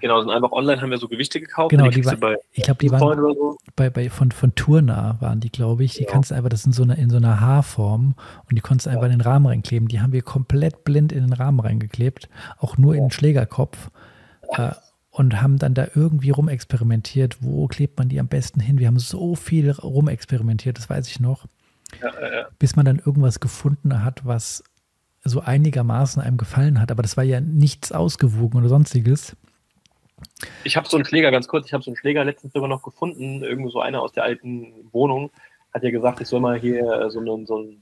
[0.00, 1.70] Genau, sind einfach online haben wir so Gewichte gekauft.
[1.70, 3.58] Genau, die, die war, ich glaube, die waren so.
[3.74, 5.94] bei, bei, von, von Tourna waren die, glaube ich.
[5.94, 6.10] Die ja.
[6.10, 8.14] kannst du einfach, das sind so eine, in so einer Haarform
[8.48, 9.12] und die konntest du einfach ja.
[9.12, 9.88] in den Rahmen reinkleben.
[9.88, 12.98] Die haben wir komplett blind in den Rahmen reingeklebt, auch nur ja.
[12.98, 13.90] in den Schlägerkopf.
[14.50, 14.70] Äh,
[15.10, 18.78] und haben dann da irgendwie rumexperimentiert, wo klebt man die am besten hin.
[18.78, 21.46] Wir haben so viel rumexperimentiert, das weiß ich noch.
[22.60, 24.62] Bis man dann irgendwas gefunden hat, was
[25.24, 26.92] so einigermaßen einem gefallen hat.
[26.92, 29.36] Aber das war ja nichts ausgewogen oder sonstiges.
[30.64, 32.82] Ich habe so einen Schläger, ganz kurz, ich habe so einen Schläger letztens sogar noch
[32.82, 35.30] gefunden, irgendwo so einer aus der alten Wohnung,
[35.72, 37.76] hat ja gesagt, ich soll mal hier so eine, so eine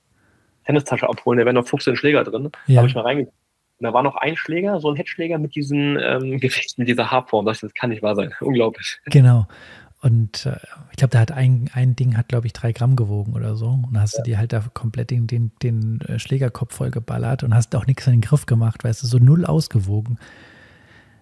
[0.64, 2.51] Tennistasche abholen, da wäre noch 15 Schläger drin.
[2.66, 2.79] Ja.
[2.79, 3.37] habe ich mal reingeguckt.
[3.79, 7.11] Und da war noch ein Schläger, so ein Headschläger mit diesen ähm, Gewichten, mit dieser
[7.11, 7.44] Haarform.
[7.46, 8.33] Das, kann nicht wahr sein.
[8.40, 8.99] Unglaublich.
[9.07, 9.46] Genau.
[10.01, 10.57] Und äh,
[10.90, 13.66] ich glaube, da hat ein, ein Ding hat, glaube ich, drei Gramm gewogen oder so.
[13.66, 14.22] Und dann hast ja.
[14.22, 17.87] du dir halt da komplett den, den, den äh, Schlägerkopf voll geballert und hast auch
[17.87, 20.18] nichts in den Griff gemacht, weißt du, so null ausgewogen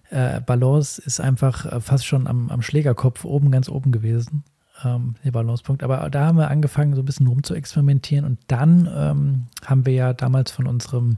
[0.09, 4.43] äh, Balance ist einfach äh, fast schon am, am Schlägerkopf oben, ganz oben gewesen,
[4.83, 5.83] ähm, der Balancepunkt.
[5.83, 8.25] Aber da haben wir angefangen, so ein bisschen rum zu experimentieren.
[8.25, 11.17] Und dann ähm, haben wir ja damals von unserem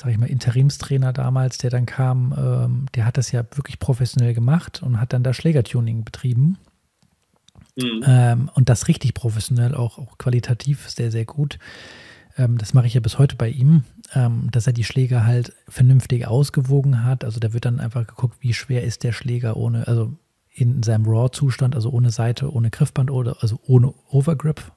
[0.00, 4.34] sag ich mal, Interimstrainer damals, der dann kam, ähm, der hat das ja wirklich professionell
[4.34, 6.56] gemacht und hat dann da Schlägertuning betrieben.
[7.76, 8.02] Mhm.
[8.06, 11.58] Ähm, und das richtig professionell, auch, auch qualitativ sehr, sehr gut.
[12.36, 15.52] Ähm, das mache ich ja bis heute bei ihm, ähm, dass er die Schläger halt
[15.68, 17.24] vernünftig ausgewogen hat.
[17.24, 20.12] Also da wird dann einfach geguckt, wie schwer ist der Schläger ohne, also
[20.52, 24.72] in seinem Raw-Zustand, also ohne Seite, ohne Griffband oder also ohne Overgrip.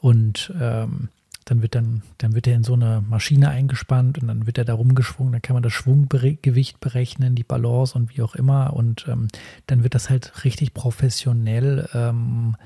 [0.00, 1.08] Und ähm,
[1.44, 4.64] dann wird dann, dann wird er in so eine Maschine eingespannt und dann wird er
[4.64, 8.74] da rumgeschwungen, dann kann man das Schwunggewicht berechnen, die Balance und wie auch immer.
[8.74, 9.28] Und ähm,
[9.66, 12.56] dann wird das halt richtig professionell, ähm,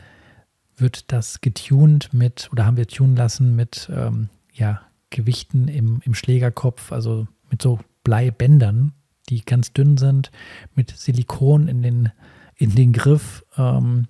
[0.77, 6.15] wird das getuned mit, oder haben wir tunen lassen mit ähm, ja, Gewichten im, im
[6.15, 8.93] Schlägerkopf, also mit so Bleibändern,
[9.29, 10.31] die ganz dünn sind,
[10.75, 12.13] mit Silikon in den,
[12.57, 13.45] in den Griff.
[13.57, 14.09] Ähm,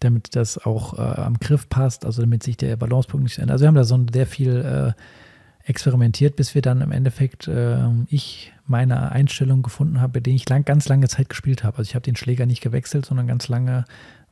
[0.00, 3.52] damit das auch äh, am Griff passt, also damit sich der Balancepunkt nicht ändert.
[3.52, 7.86] Also wir haben da so sehr viel äh, experimentiert, bis wir dann im Endeffekt äh,
[8.08, 11.78] ich meine Einstellung gefunden habe, bei denen ich lang, ganz lange Zeit gespielt habe.
[11.78, 13.84] Also ich habe den Schläger nicht gewechselt, sondern ganz lange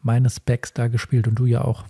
[0.03, 1.85] meine Specs da gespielt und du ja auch.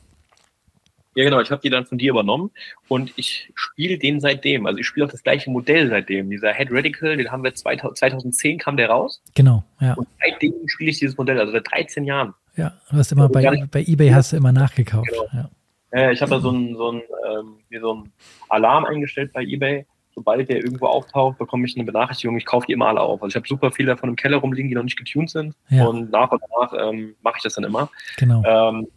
[1.14, 2.52] Ja, genau, ich habe die dann von dir übernommen
[2.86, 4.66] und ich spiele den seitdem.
[4.66, 6.30] Also ich spiele auch das gleiche Modell seitdem.
[6.30, 9.20] Dieser Head Radical, den haben wir 2010 kam der raus.
[9.34, 9.94] Genau, ja.
[9.94, 12.34] Und seitdem spiele ich dieses Modell, also seit 13 Jahren.
[12.54, 15.08] Ja, du hast immer bei, bei eBay hast du immer nachgekauft.
[15.08, 15.26] Genau.
[15.32, 15.50] Ja.
[15.92, 16.10] ja.
[16.12, 18.12] ich habe da so einen so ein, ähm, so ein
[18.48, 19.86] Alarm eingestellt bei eBay.
[20.18, 22.36] Sobald der irgendwo auftaucht, bekomme ich eine Benachrichtigung.
[22.36, 23.22] Ich kaufe die immer alle auf.
[23.22, 25.54] Also ich habe super viele davon im Keller rumliegen, die noch nicht getuned sind.
[25.68, 25.86] Ja.
[25.86, 27.88] Und nach und nach ähm, mache ich das dann immer.
[28.16, 28.42] Genau.
[28.44, 28.88] Ähm,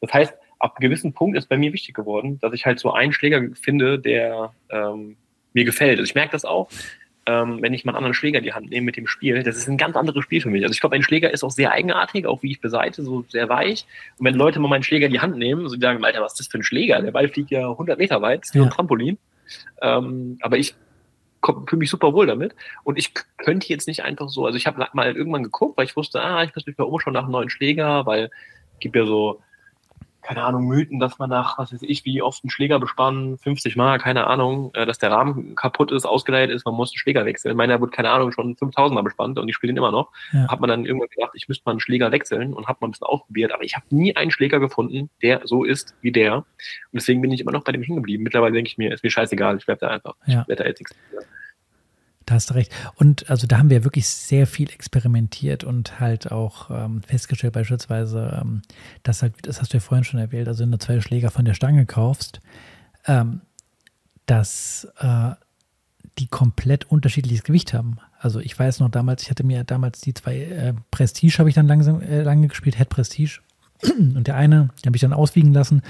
[0.00, 2.92] das heißt, ab einem gewissen Punkt ist bei mir wichtig geworden, dass ich halt so
[2.92, 5.16] einen Schläger finde, der ähm,
[5.54, 5.98] mir gefällt.
[5.98, 6.68] Also ich merke das auch
[7.26, 9.56] ähm, wenn ich mal einen anderen Schläger in die Hand nehme mit dem Spiel, das
[9.56, 10.62] ist ein ganz anderes Spiel für mich.
[10.62, 13.48] Also ich glaube, mein Schläger ist auch sehr eigenartig, auch wie ich beseite, so sehr
[13.48, 13.86] weich.
[14.18, 16.32] Und wenn Leute mal meinen Schläger in die Hand nehmen, so die sagen, Alter, was
[16.32, 17.00] ist das für ein Schläger?
[17.00, 18.62] Der Ball fliegt ja 100 Meter weit, ist ja.
[18.62, 19.18] ein Trampolin.
[19.82, 20.74] Ähm, aber ich
[21.44, 22.54] fühle mich super wohl damit.
[22.84, 25.96] Und ich könnte jetzt nicht einfach so, also ich habe mal irgendwann geguckt, weil ich
[25.96, 28.30] wusste, ah, ich muss mich mal umschauen nach einem neuen Schläger, weil
[28.72, 29.42] es gibt ja so
[30.24, 33.76] keine Ahnung, Mythen, dass man nach, was weiß ich, wie oft einen Schläger bespannen, 50
[33.76, 37.26] Mal, keine Ahnung, äh, dass der Rahmen kaputt ist, ausgeleitet ist, man muss einen Schläger
[37.26, 37.56] wechseln.
[37.56, 40.10] Meiner wurde, keine Ahnung, schon 5000 Mal bespannt und ich spiele den immer noch.
[40.32, 40.48] Ja.
[40.48, 42.92] Hat man dann irgendwann gedacht, ich müsste mal einen Schläger wechseln und habe mal ein
[42.92, 46.36] bisschen ausprobiert, aber ich habe nie einen Schläger gefunden, der so ist wie der.
[46.36, 46.46] Und
[46.94, 48.24] deswegen bin ich immer noch bei dem hängen geblieben.
[48.24, 50.14] Mittlerweile denke ich mir, ist mir scheißegal, ich bleib da einfach.
[50.26, 50.42] Ja.
[50.42, 50.96] Ich werde da jetzt nichts.
[52.26, 52.72] Da hast du recht.
[52.94, 58.40] Und also da haben wir wirklich sehr viel experimentiert und halt auch ähm, festgestellt, beispielsweise,
[58.40, 58.62] ähm,
[59.02, 61.44] dass halt, das hast du ja vorhin schon erwähnt, also wenn du zwei Schläger von
[61.44, 62.40] der Stange kaufst,
[63.06, 63.42] ähm,
[64.26, 65.32] dass äh,
[66.18, 67.98] die komplett unterschiedliches Gewicht haben.
[68.18, 71.54] Also ich weiß noch damals, ich hatte mir damals die zwei äh, Prestige habe ich
[71.54, 73.40] dann langsam äh, lange gespielt, Head Prestige.
[73.82, 75.82] Und der eine, den habe ich dann auswiegen lassen,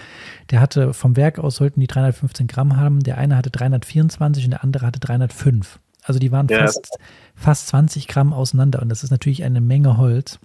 [0.50, 3.00] der hatte vom Werk aus sollten die 315 Gramm haben.
[3.00, 5.78] Der eine hatte 324 und der andere hatte 305.
[6.04, 6.60] Also die waren ja.
[6.60, 6.98] fast,
[7.34, 10.38] fast 20 Gramm auseinander und das ist natürlich eine Menge Holz.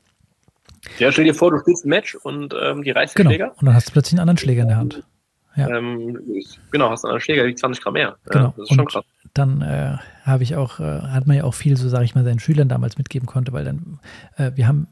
[0.98, 3.30] Ja, stell dir vor, du spielst ein Match und ähm, die reißt genau.
[3.30, 3.52] Schläger.
[3.58, 5.04] Und dann hast du plötzlich einen anderen Schläger in der Hand.
[5.56, 5.68] Ja.
[5.70, 6.18] Ähm,
[6.72, 8.18] genau, hast einen anderen Schläger, die 20 Gramm mehr.
[8.26, 8.46] Genau.
[8.46, 9.04] Ja, das ist schon krass.
[9.34, 12.24] Dann äh, habe ich auch, äh, hat man ja auch viel, so sage ich mal,
[12.24, 14.00] seinen Schülern damals mitgeben konnte, weil dann,
[14.38, 14.88] äh, wir haben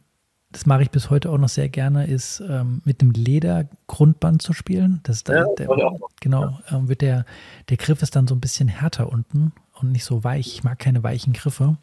[0.51, 4.53] das mache ich bis heute auch noch sehr gerne, ist ähm, mit einem Ledergrundband zu
[4.53, 5.01] spielen.
[5.03, 7.25] Das ist dann, ja, der, genau, ähm, wird der,
[7.69, 10.47] der Griff ist dann so ein bisschen härter unten und nicht so weich.
[10.47, 11.77] Ich mag keine weichen Griffe.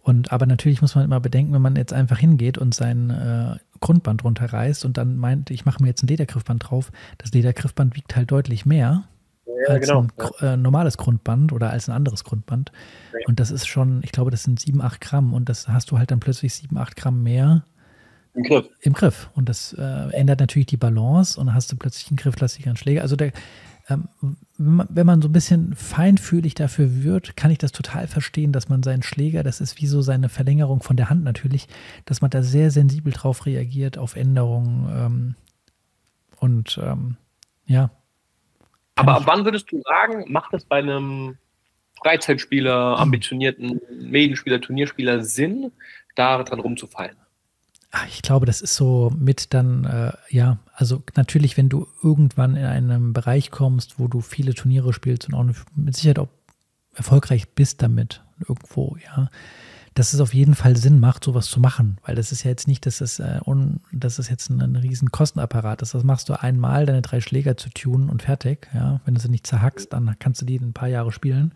[0.00, 3.56] Und aber natürlich muss man immer bedenken, wenn man jetzt einfach hingeht und sein äh,
[3.80, 8.16] Grundband runterreißt und dann meint, ich mache mir jetzt ein Ledergriffband drauf, das Ledergriffband wiegt
[8.16, 9.04] halt deutlich mehr
[9.46, 10.00] ja, als genau.
[10.00, 12.72] ein äh, normales Grundband oder als ein anderes Grundband.
[13.12, 13.20] Ja.
[13.28, 15.98] Und das ist schon, ich glaube, das sind 7, 8 Gramm und das hast du
[15.98, 17.64] halt dann plötzlich 7, 8 Gramm mehr
[18.34, 18.66] im Griff.
[18.80, 19.30] Im Griff.
[19.34, 23.02] Und das äh, ändert natürlich die Balance und hast du plötzlich einen grifflastigeren Schläger.
[23.02, 23.32] Also der,
[23.88, 24.08] ähm,
[24.64, 28.82] wenn man so ein bisschen feinfühlig dafür wird, kann ich das total verstehen, dass man
[28.82, 31.68] seinen Schläger, das ist wie so seine Verlängerung von der Hand natürlich,
[32.04, 34.88] dass man da sehr sensibel drauf reagiert, auf Änderungen.
[34.94, 35.34] Ähm,
[36.38, 37.16] und ähm,
[37.66, 37.90] ja.
[38.94, 41.38] Aber ab wann würdest du sagen, macht es bei einem
[42.02, 45.72] Freizeitspieler, ambitionierten Medienspieler, Turnierspieler Sinn,
[46.14, 46.60] da dran
[47.92, 48.08] rumzufallen?
[48.08, 52.64] Ich glaube, das ist so mit dann, äh, ja, also natürlich, wenn du irgendwann in
[52.64, 56.28] einen Bereich kommst, wo du viele Turniere spielst und auch mit Sicherheit auch
[56.94, 59.28] erfolgreich bist damit irgendwo, ja,
[59.94, 62.66] dass es auf jeden Fall Sinn macht, sowas zu machen, weil das ist ja jetzt
[62.66, 65.94] nicht, dass es, äh, un, dass es jetzt ein, ein riesen Kostenapparat ist.
[65.94, 69.00] Das machst du einmal, deine drei Schläger zu tunen und fertig, ja.
[69.04, 71.52] Wenn du sie nicht zerhackst, dann kannst du die in ein paar Jahre spielen.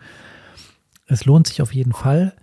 [1.07, 2.35] Es lohnt sich auf jeden Fall.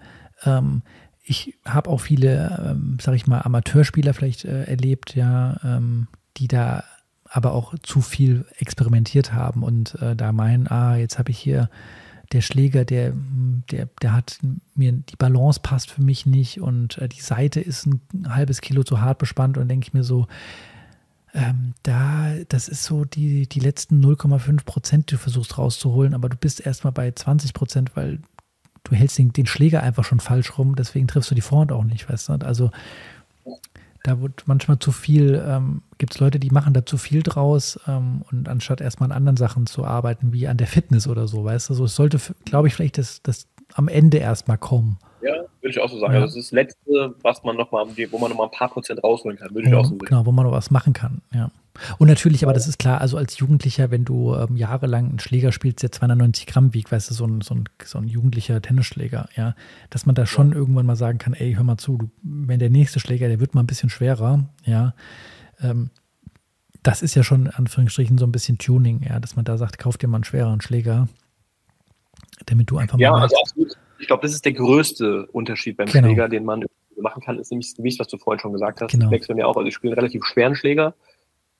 [0.45, 0.81] Ähm,
[1.23, 6.07] ich habe auch viele, ähm, sag ich mal, Amateurspieler vielleicht äh, erlebt, ja, ähm,
[6.37, 6.83] die da
[7.29, 11.69] aber auch zu viel experimentiert haben und äh, da meinen, ah, jetzt habe ich hier
[12.31, 13.13] der Schläger, der,
[13.71, 14.39] der, der hat
[14.75, 18.83] mir, die Balance passt für mich nicht und äh, die Seite ist ein halbes Kilo
[18.83, 20.27] zu hart bespannt und denke ich mir so,
[21.33, 26.29] ähm, da, das ist so die, die letzten 0,5 Prozent, die du versuchst rauszuholen, aber
[26.29, 28.19] du bist erstmal bei 20 Prozent, weil
[28.83, 31.83] du hältst den, den Schläger einfach schon falsch rum, deswegen triffst du die Vorhand auch
[31.83, 32.33] nicht, weißt du?
[32.45, 32.71] Also
[34.03, 37.79] da wird manchmal zu viel, ähm, gibt es Leute, die machen da zu viel draus
[37.87, 41.45] ähm, und anstatt erstmal an anderen Sachen zu arbeiten, wie an der Fitness oder so,
[41.45, 44.97] weißt du, so es sollte, glaube ich, vielleicht das, das am Ende erstmal kommen.
[45.21, 46.13] Ja, würde ich auch so sagen.
[46.13, 46.21] Ja.
[46.21, 48.69] Also das ist das Letzte, was man noch mal, wo man noch mal ein paar
[48.69, 50.05] Prozent rausholen kann, würde ich auch so sagen.
[50.05, 51.49] Genau, wo man noch was machen kann, ja.
[51.97, 55.51] Und natürlich, aber das ist klar, also als Jugendlicher, wenn du ähm, jahrelang einen Schläger
[55.51, 59.27] spielst, der 290 Gramm wiegt, weißt du, so ein, so ein, so ein jugendlicher Tennisschläger,
[59.35, 59.55] ja,
[59.89, 60.57] dass man da schon ja.
[60.57, 63.55] irgendwann mal sagen kann, ey, hör mal zu, du, wenn der nächste Schläger, der wird
[63.55, 64.93] mal ein bisschen schwerer, ja,
[65.61, 65.89] ähm,
[66.83, 69.79] das ist ja schon in Anführungsstrichen so ein bisschen Tuning, ja, dass man da sagt,
[69.79, 71.07] kauf dir mal einen schwereren Schläger,
[72.45, 73.03] damit du einfach mal.
[73.03, 73.77] Ja, also absolut.
[73.99, 76.07] Ich glaube, das ist der größte Unterschied beim genau.
[76.07, 76.65] Schläger, den man
[76.97, 78.91] machen kann, ist nämlich das Gewicht, was du vorhin schon gesagt hast.
[78.91, 79.05] Genau.
[79.05, 80.95] Ich wechsle mir auch, also ich spiele einen relativ schweren Schläger,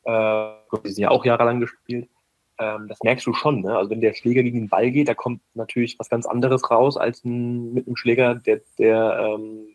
[0.06, 0.50] äh,
[0.84, 2.10] die sind ja auch jahrelang gespielt.
[2.60, 3.62] Ähm, das merkst du schon.
[3.62, 3.76] Ne?
[3.76, 6.98] Also wenn der Schläger gegen den Ball geht, da kommt natürlich was ganz anderes raus
[6.98, 9.73] als ein, mit einem Schläger, der, der ähm,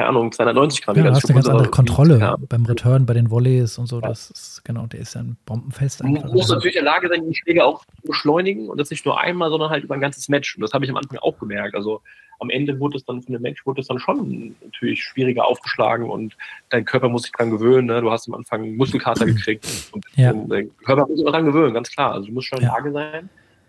[0.00, 0.96] keine Ahnung, 290 Gramm.
[0.96, 2.36] Ja, du hast eine ganz andere Kontrolle ja.
[2.48, 4.00] beim Return, bei den Volleys und so.
[4.00, 4.08] Ja.
[4.08, 6.00] Das ist, genau, der ist ja ein bombenfest.
[6.00, 9.04] Du musst natürlich in der Lage sein, die Schläge auch zu beschleunigen und das nicht
[9.04, 10.56] nur einmal, sondern halt über ein ganzes Match.
[10.56, 11.74] Und das habe ich am Anfang auch gemerkt.
[11.74, 12.00] Also
[12.38, 16.08] am Ende wurde es dann von dem Mensch wurde es dann schon natürlich schwieriger aufgeschlagen
[16.08, 16.34] und
[16.70, 17.88] dein Körper muss sich dran gewöhnen.
[17.88, 18.00] Ne?
[18.00, 20.32] Du hast am Anfang Muskelkater gekriegt und ja.
[20.32, 22.12] dein Körper muss sich dran gewöhnen, ganz klar.
[22.12, 23.28] Also du musst schon in der Lage sein,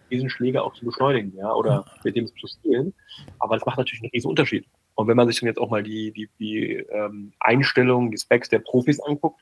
[0.09, 2.93] diesen Schläger auch zu beschleunigen, ja, oder mit dem zu spielen.
[3.39, 4.65] Aber das macht natürlich einen riesen Unterschied.
[4.95, 8.49] Und wenn man sich dann jetzt auch mal die, die, die ähm, Einstellungen, die Specs
[8.49, 9.41] der Profis anguckt,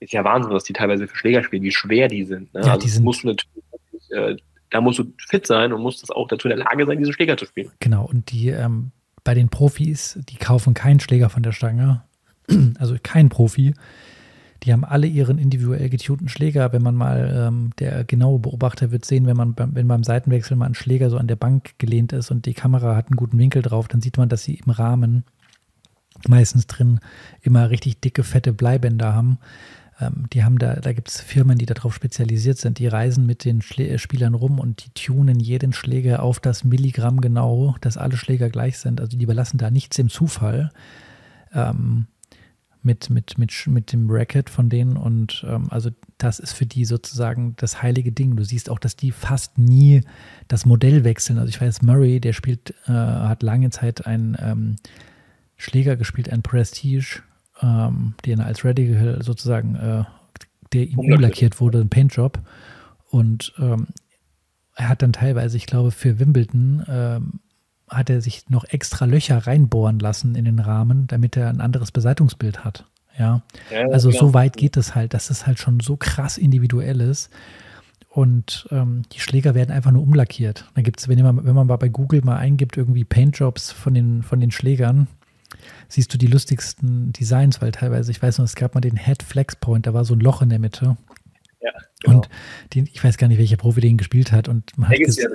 [0.00, 2.52] ist ja Wahnsinn, was die teilweise für Schläger spielen, wie schwer die sind.
[2.54, 2.60] Ne?
[2.60, 4.36] Ja, also die sind musst du natürlich, äh,
[4.70, 7.12] da musst du fit sein und musst das auch dazu in der Lage sein, diese
[7.12, 7.70] Schläger zu spielen.
[7.80, 8.92] Genau, und die ähm,
[9.24, 12.02] bei den Profis, die kaufen keinen Schläger von der Stange,
[12.78, 13.74] also kein Profi.
[14.64, 16.72] Die haben alle ihren individuell getunten Schläger.
[16.72, 20.56] Wenn man mal ähm, der genaue Beobachter wird sehen, wenn man beim, wenn beim Seitenwechsel
[20.56, 23.38] mal ein Schläger so an der Bank gelehnt ist und die Kamera hat einen guten
[23.38, 25.24] Winkel drauf, dann sieht man, dass sie im Rahmen
[26.26, 27.00] meistens drin
[27.42, 29.38] immer richtig dicke, fette Bleibänder haben.
[30.00, 33.44] Ähm, die haben da, da gibt es Firmen, die darauf spezialisiert sind, die reisen mit
[33.44, 37.96] den Schlä äh, Spielern rum und die tunen jeden Schläger auf das Milligramm genau, dass
[37.96, 39.00] alle Schläger gleich sind.
[39.00, 40.70] Also die überlassen da nichts im Zufall.
[41.52, 42.06] Ähm,
[42.84, 46.84] mit, mit, mit, mit dem Racket von denen und ähm, also das ist für die
[46.84, 48.36] sozusagen das heilige Ding.
[48.36, 50.02] Du siehst auch, dass die fast nie
[50.48, 51.38] das Modell wechseln.
[51.38, 54.76] Also ich weiß, Murray, der spielt, äh, hat lange Zeit einen ähm,
[55.56, 57.22] Schläger gespielt, ein Prestige,
[57.62, 60.04] ähm, den er als Radical sozusagen, äh,
[60.72, 62.40] der ihm umlackiert wurde, ein Paintjob.
[63.10, 63.88] Und ähm,
[64.76, 67.40] er hat dann teilweise, ich glaube, für Wimbledon ähm,
[67.88, 71.92] hat er sich noch extra Löcher reinbohren lassen in den Rahmen, damit er ein anderes
[71.92, 72.84] Beseitungsbild hat.
[73.18, 77.00] Ja, ja also so weit geht es halt, dass es halt schon so krass individuell
[77.00, 77.30] ist.
[78.08, 80.70] Und ähm, die Schläger werden einfach nur umlackiert.
[80.74, 83.92] Da gibt es, wenn, man, wenn man mal bei Google mal eingibt, irgendwie Paintjobs von
[83.92, 85.08] den, von den Schlägern,
[85.88, 89.24] siehst du die lustigsten Designs, weil teilweise, ich weiß noch, es gab mal den Head
[89.24, 90.96] Flex Point, da war so ein Loch in der Mitte.
[91.64, 91.72] Ja,
[92.02, 92.16] genau.
[92.16, 92.28] Und
[92.74, 94.48] den, ich weiß gar nicht, welcher Profi den gespielt hat.
[94.48, 95.30] Und man hat gesehen,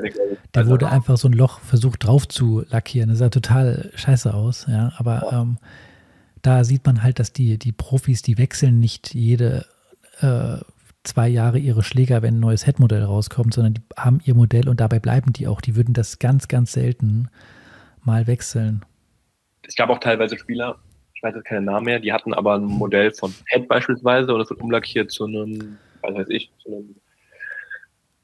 [0.51, 3.09] da wurde also einfach so ein Loch versucht drauf zu lackieren.
[3.09, 4.93] Das sah total scheiße aus, ja.
[4.97, 5.41] Aber ja.
[5.41, 5.57] Ähm,
[6.41, 9.65] da sieht man halt, dass die, die Profis, die wechseln nicht jede
[10.21, 10.57] äh,
[11.03, 14.79] zwei Jahre ihre Schläger, wenn ein neues Headmodell rauskommt, sondern die haben ihr Modell und
[14.79, 15.59] dabei bleiben die auch.
[15.59, 17.29] Die würden das ganz, ganz selten
[18.03, 18.85] mal wechseln
[19.69, 20.77] es gab auch teilweise Spieler,
[21.13, 24.41] ich weiß jetzt keinen Namen mehr, die hatten aber ein Modell von Head beispielsweise und
[24.41, 25.77] es wird umlackiert zu einem,
[26.13, 26.95] was weiß ich, zu einem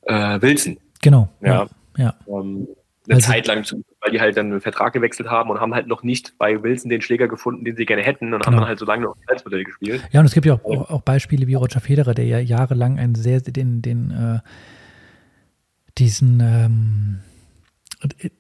[0.04, 0.78] äh, Wilson.
[1.02, 1.30] Genau.
[1.42, 1.68] Ja.
[1.98, 2.16] ja.
[2.28, 2.68] Ähm,
[3.08, 3.64] eine also, Zeit lang,
[4.02, 6.90] weil die halt dann einen Vertrag gewechselt haben und haben halt noch nicht bei Wilson
[6.90, 8.46] den Schläger gefunden, den sie gerne hätten und genau.
[8.46, 10.02] haben dann halt so lange noch das Modell gespielt.
[10.12, 12.98] Ja, und es gibt ja auch, auch, auch, Beispiele wie Roger Federer, der ja jahrelang
[12.98, 14.40] einen sehr, den, den, äh,
[16.00, 17.20] diesen, ähm,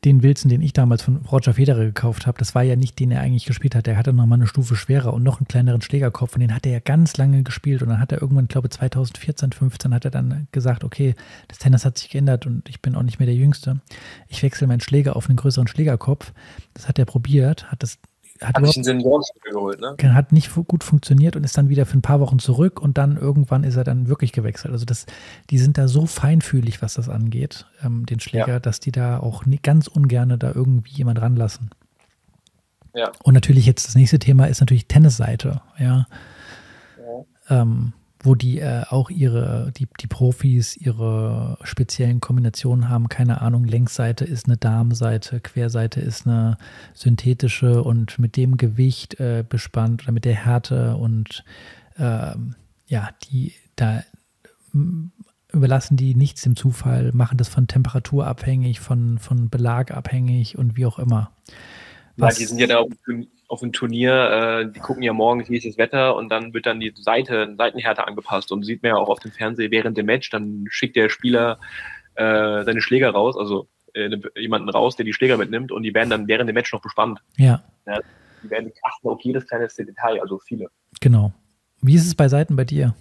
[0.03, 3.11] den Wilson, den ich damals von Roger Federer gekauft habe, das war ja nicht den
[3.11, 3.87] er eigentlich gespielt hat.
[3.87, 6.65] Der hatte noch mal eine Stufe schwerer und noch einen kleineren Schlägerkopf und den hat
[6.65, 10.11] er ja ganz lange gespielt und dann hat er irgendwann, glaube 2014, 15 hat er
[10.11, 11.15] dann gesagt, okay,
[11.47, 13.81] das Tennis hat sich geändert und ich bin auch nicht mehr der Jüngste.
[14.27, 16.33] Ich wechsle meinen Schläger auf einen größeren Schlägerkopf.
[16.73, 17.99] Das hat er probiert, hat das
[18.41, 18.63] hat, hat,
[19.43, 19.95] geholt, ne?
[20.13, 23.15] hat nicht gut funktioniert und ist dann wieder für ein paar Wochen zurück und dann
[23.17, 24.73] irgendwann ist er dann wirklich gewechselt.
[24.73, 25.05] Also das,
[25.49, 28.59] die sind da so feinfühlig, was das angeht, ähm, den Schläger, ja.
[28.59, 31.69] dass die da auch nie, ganz ungern da irgendwie jemand ranlassen.
[32.93, 33.11] Ja.
[33.23, 36.07] Und natürlich jetzt das nächste Thema ist natürlich Tennisseite, ja.
[36.97, 37.61] ja.
[37.61, 37.93] Ähm,
[38.25, 43.09] wo die äh, auch ihre, die, die Profis ihre speziellen Kombinationen haben.
[43.09, 46.57] Keine Ahnung, Längsseite ist eine Darmseite, Querseite ist eine
[46.93, 51.43] synthetische und mit dem Gewicht äh, bespannt oder mit der Härte und
[51.97, 52.55] ähm,
[52.87, 54.03] ja, die da
[55.51, 60.75] überlassen die nichts dem Zufall, machen das von Temperatur abhängig, von, von Belag abhängig und
[60.75, 61.31] wie auch immer.
[62.17, 62.85] Was, ja, die sind ja da
[63.47, 66.65] auf, dem Turnier, äh, die gucken ja morgens, wie ist das Wetter und dann wird
[66.65, 70.05] dann die Seite, Seitenhärte angepasst und sieht man ja auch auf dem Fernseher während dem
[70.05, 71.59] Match, dann schickt der Spieler
[72.15, 76.09] äh, seine Schläger raus, also äh, jemanden raus, der die Schläger mitnimmt und die werden
[76.09, 77.19] dann während dem Match noch bespannt.
[77.37, 77.63] Ja.
[77.85, 77.99] ja
[78.43, 80.69] die werden achten auf jedes kleine Detail, also viele.
[81.01, 81.33] Genau.
[81.81, 82.95] Wie ist es bei Seiten bei dir?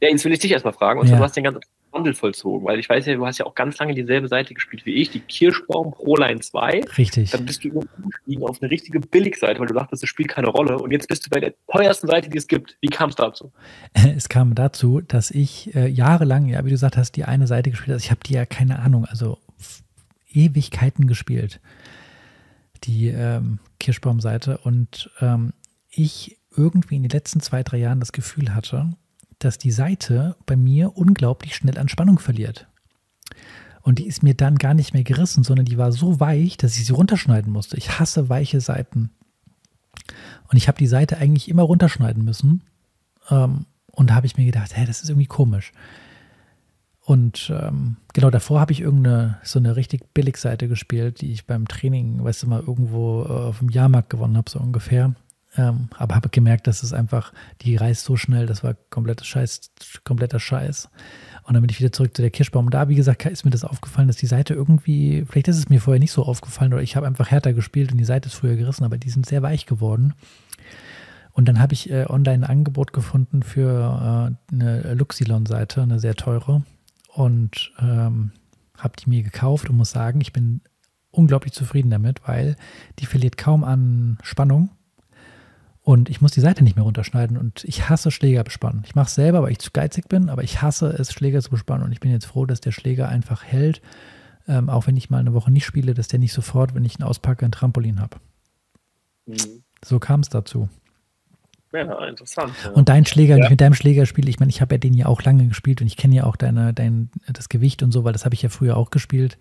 [0.00, 1.00] Ja, jetzt will ich dich erstmal fragen.
[1.00, 1.16] Und ja.
[1.16, 1.60] du hast den ganzen
[1.98, 4.86] Wandel vollzogen, weil ich weiß ja, du hast ja auch ganz lange dieselbe Seite gespielt
[4.86, 6.82] wie ich, die Kirschbaum Proline 2.
[6.96, 7.30] Richtig.
[7.30, 10.78] Dann bist du umgestiegen auf eine richtige Billigseite, weil du dachtest, das spielt keine Rolle.
[10.78, 12.76] Und jetzt bist du bei der teuersten Seite, die es gibt.
[12.80, 13.52] Wie kam es dazu?
[14.18, 17.70] Es kam dazu, dass ich äh, jahrelang, ja, wie du gesagt hast, die eine Seite
[17.70, 17.94] gespielt habe.
[17.94, 19.38] Also ich habe die ja keine Ahnung, also
[20.32, 21.60] Ewigkeiten gespielt.
[22.84, 24.58] Die ähm, Kirschbaum-Seite.
[24.58, 25.52] Und ähm,
[25.90, 28.90] ich irgendwie in den letzten zwei, drei Jahren das Gefühl hatte,
[29.38, 32.66] dass die Seite bei mir unglaublich schnell an Spannung verliert.
[33.82, 36.76] Und die ist mir dann gar nicht mehr gerissen, sondern die war so weich, dass
[36.76, 37.76] ich sie runterschneiden musste.
[37.76, 39.10] Ich hasse weiche Seiten.
[40.48, 42.62] Und ich habe die Seite eigentlich immer runterschneiden müssen.
[43.30, 45.72] Ähm, und da habe ich mir gedacht, hä, das ist irgendwie komisch.
[47.00, 51.46] Und ähm, genau davor habe ich irgendeine so eine richtig billig Seite gespielt, die ich
[51.46, 55.14] beim Training, weißt du mal, irgendwo äh, auf dem Jahrmarkt gewonnen habe, so ungefähr.
[55.58, 57.32] Ähm, aber habe gemerkt, dass es einfach,
[57.62, 59.72] die reißt so schnell, das war kompletter Scheiß,
[60.04, 60.88] kompletter Scheiß.
[61.42, 62.70] Und dann bin ich wieder zurück zu der Kirschbaum.
[62.70, 65.80] Da, wie gesagt, ist mir das aufgefallen, dass die Seite irgendwie, vielleicht ist es mir
[65.80, 68.54] vorher nicht so aufgefallen oder ich habe einfach härter gespielt und die Seite ist früher
[68.54, 70.14] gerissen, aber die sind sehr weich geworden.
[71.32, 76.14] Und dann habe ich äh, online ein Angebot gefunden für äh, eine Luxilon-Seite, eine sehr
[76.14, 76.62] teure.
[77.08, 78.30] Und ähm,
[78.76, 80.60] habe die mir gekauft und muss sagen, ich bin
[81.10, 82.54] unglaublich zufrieden damit, weil
[83.00, 84.70] die verliert kaum an Spannung
[85.88, 87.38] und ich muss die Seite nicht mehr runterschneiden.
[87.38, 88.82] Und ich hasse Schläger bespannen.
[88.84, 91.48] Ich mache es selber, weil ich zu geizig bin, aber ich hasse es, Schläger zu
[91.48, 91.82] bespannen.
[91.82, 93.80] Und ich bin jetzt froh, dass der Schläger einfach hält,
[94.46, 96.98] ähm, auch wenn ich mal eine Woche nicht spiele, dass der nicht sofort, wenn ich
[96.98, 98.18] ihn auspacke, ein Trampolin habe.
[99.24, 99.62] Mhm.
[99.82, 100.68] So kam es dazu.
[101.72, 102.52] Ja, interessant.
[102.62, 102.72] Ja.
[102.72, 103.48] Und dein Schläger, ja.
[103.48, 105.86] mit deinem Schläger spiele ich, meine, ich habe ja den ja auch lange gespielt und
[105.86, 108.50] ich kenne ja auch deine, dein, das Gewicht und so, weil das habe ich ja
[108.50, 109.38] früher auch gespielt.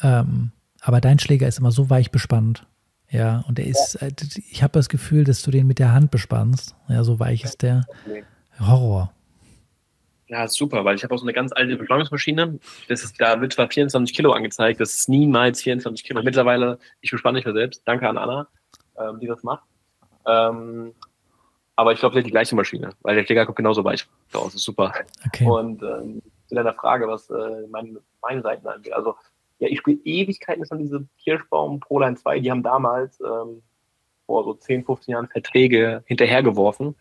[0.00, 0.50] Ähm,
[0.80, 2.66] aber dein Schläger ist immer so weich bespannt.
[3.12, 4.08] Ja, und er ist, ja.
[4.08, 4.12] Äh,
[4.50, 6.74] ich habe das Gefühl, dass du den mit der Hand bespannst.
[6.88, 7.84] Ja, so weich ist der.
[8.58, 9.12] Horror.
[10.28, 12.58] Ja, super, weil ich habe auch so eine ganz alte Beschleunigungsmaschine.
[12.88, 16.22] Das ist, da wird zwar 24 Kilo angezeigt, das ist niemals 24 Kilo.
[16.22, 17.82] Mittlerweile, ich bespanne mich ja selbst.
[17.84, 18.48] Danke an Anna,
[18.98, 19.64] ähm, die das macht.
[20.26, 20.94] Ähm,
[21.76, 24.44] aber ich glaube, hat die gleiche Maschine, weil der Kläger kommt genauso weich raus.
[24.46, 24.94] Das ist super.
[25.26, 25.46] Okay.
[25.46, 28.94] Und ähm, zu deiner Frage, was äh, meine, meine Seiten angeht.
[28.94, 29.16] Also
[29.62, 33.62] ja, ich spiele Ewigkeiten schon diese Kirschbaum Proline 2, die haben damals ähm,
[34.26, 36.96] vor so 10, 15 Jahren Verträge hinterhergeworfen.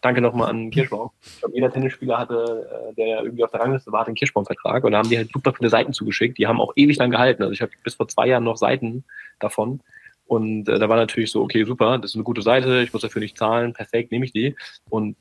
[0.00, 1.10] Danke nochmal an Kirschbaum.
[1.22, 4.90] Ich glaube, jeder Tennisspieler hatte, äh, der irgendwie auf der Rangliste war, den Kirschbaum-Vertrag und
[4.90, 6.36] da haben die halt super viele Seiten zugeschickt.
[6.38, 7.44] Die haben auch ewig lang gehalten.
[7.44, 9.04] Also ich habe bis vor zwei Jahren noch Seiten
[9.38, 9.80] davon.
[10.26, 13.02] Und äh, da war natürlich so, okay, super, das ist eine gute Seite, ich muss
[13.02, 14.56] dafür nicht zahlen, perfekt, nehme ich die.
[14.88, 15.16] Und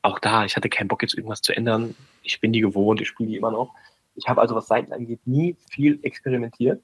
[0.00, 1.94] auch da, ich hatte keinen Bock, jetzt irgendwas zu ändern.
[2.22, 3.74] Ich bin die gewohnt, ich spiele die immer noch.
[4.14, 6.82] Ich habe also, was Seiten angeht, nie viel experimentiert.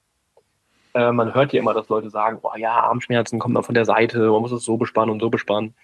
[0.94, 3.84] Äh, man hört ja immer, dass Leute sagen, oh ja, Armschmerzen kommen dann von der
[3.84, 5.74] Seite, man muss es so bespannen und so bespannen.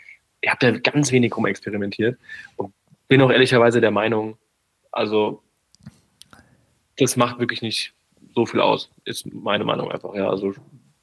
[0.40, 2.18] Ich habe da ganz wenig rum experimentiert
[2.57, 2.72] und
[3.09, 4.38] bin auch ehrlicherweise der Meinung,
[4.90, 5.43] also
[6.99, 7.95] das macht wirklich nicht
[8.34, 10.14] so viel aus, ist meine Meinung einfach.
[10.14, 10.55] Ja, also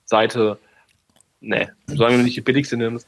[0.06, 0.58] Seite,
[1.40, 3.08] ne, solange du nicht die billigste nimmst,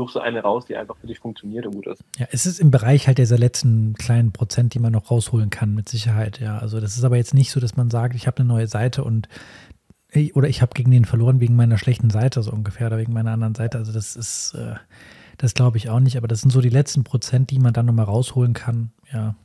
[0.00, 2.02] suchst du eine raus, die einfach für dich funktioniert und gut ist.
[2.18, 5.74] Ja, es ist im Bereich halt dieser letzten kleinen Prozent, die man noch rausholen kann,
[5.74, 6.58] mit Sicherheit, ja.
[6.58, 9.04] Also das ist aber jetzt nicht so, dass man sagt, ich habe eine neue Seite
[9.04, 9.28] und
[10.34, 13.30] oder ich habe gegen den verloren wegen meiner schlechten Seite, so ungefähr, oder wegen meiner
[13.30, 13.78] anderen Seite.
[13.78, 14.74] Also das ist, äh,
[15.38, 17.86] das glaube ich auch nicht, aber das sind so die letzten Prozent, die man dann
[17.86, 19.36] nochmal rausholen kann, ja.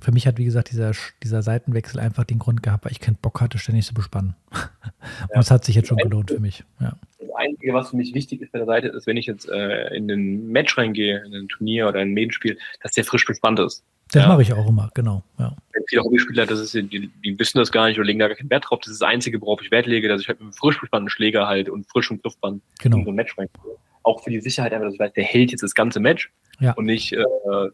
[0.00, 0.92] Für mich hat, wie gesagt, dieser,
[1.22, 4.34] dieser Seitenwechsel einfach den Grund gehabt, weil ich keinen Bock hatte, ständig zu bespannen.
[4.52, 6.96] und es hat sich jetzt schon gelohnt für mich, ja.
[7.36, 10.08] Einzige, was für mich wichtig ist bei der Seite, ist, wenn ich jetzt äh, in
[10.08, 13.82] den Match reingehe, in ein Turnier oder ein Medenspiel, dass der frisch bespannt ist.
[14.12, 14.28] Das ja.
[14.28, 15.22] mache ich auch immer, genau.
[15.38, 15.56] Ja.
[15.86, 18.50] Viele Hobbyspieler, das ist, die, die wissen das gar nicht oder legen da gar keinen
[18.50, 18.80] Wert drauf.
[18.80, 21.08] Das ist das Einzige, worauf ich Wert lege, dass ich halt mit einem frisch bespannten
[21.08, 22.98] Schläger halt und frischem Griffband genau.
[22.98, 23.76] in so ein Match reingehe.
[24.10, 26.72] Auch für die Sicherheit einfach, dass ich weiß, der hält jetzt das ganze Match ja.
[26.72, 27.24] und nicht, äh,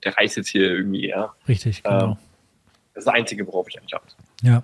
[0.05, 1.33] der reißt jetzt hier irgendwie, ja.
[1.49, 2.05] Richtig, genau.
[2.05, 2.17] Ähm,
[2.95, 4.05] das ist das Einzige, worauf ich eigentlich habe.
[4.43, 4.63] Ja.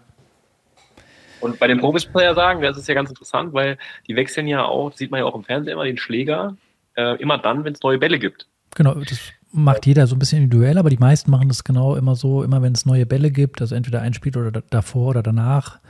[1.40, 4.92] Und bei den Profis-Player sagen, das ist ja ganz interessant, weil die wechseln ja auch,
[4.92, 6.56] sieht man ja auch im Fernsehen immer, den Schläger
[6.94, 8.46] äh, immer dann, wenn es neue Bälle gibt.
[8.74, 9.18] Genau, das
[9.50, 12.62] macht jeder so ein bisschen individuell, aber die meisten machen das genau immer so, immer
[12.62, 15.80] wenn es neue Bälle gibt, also entweder ein Spiel oder davor oder danach,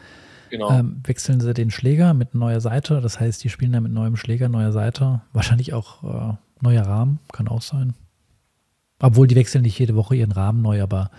[0.52, 0.70] genau.
[0.70, 3.00] ähm, wechseln sie den Schläger mit neuer Seite.
[3.00, 5.22] Das heißt, die spielen dann mit neuem Schläger, neuer Seite.
[5.32, 7.94] Wahrscheinlich auch äh, neuer Rahmen, kann auch sein.
[9.00, 11.10] Obwohl die wechseln nicht jede Woche ihren Rahmen neu, aber.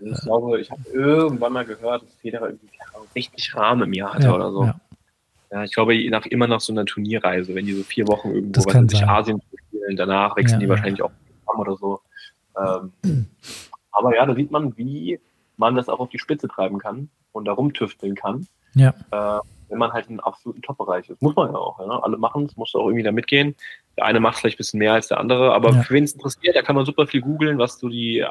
[0.00, 2.68] Äh, ich glaube, ich habe irgendwann mal gehört, dass Federer irgendwie
[3.14, 4.64] 60 Rahmen im Jahr hatte ja, oder so.
[4.64, 4.80] Ja.
[5.52, 5.64] ja.
[5.64, 8.74] ich glaube, nach, immer nach so einer Turnierreise, wenn die so vier Wochen irgendwo was
[8.74, 11.12] in sich Asien spielen, danach wechseln ja, die wahrscheinlich auch
[11.56, 12.00] oder so.
[12.60, 13.26] Ähm,
[13.92, 15.20] aber ja, da sieht man, wie
[15.56, 18.46] man das auch auf die Spitze treiben kann und da rumtüfteln kann.
[18.74, 18.94] Ja.
[19.10, 21.20] Äh, wenn man halt im absoluten Top-Bereich ist.
[21.20, 21.78] Muss man ja auch.
[21.80, 21.98] Ja?
[22.00, 23.56] Alle machen es, muss auch irgendwie da mitgehen.
[23.96, 25.82] Der eine macht vielleicht ein bisschen mehr als der andere, aber ja.
[25.82, 28.28] für wen es interessiert, da kann man super viel googeln, was so die äh,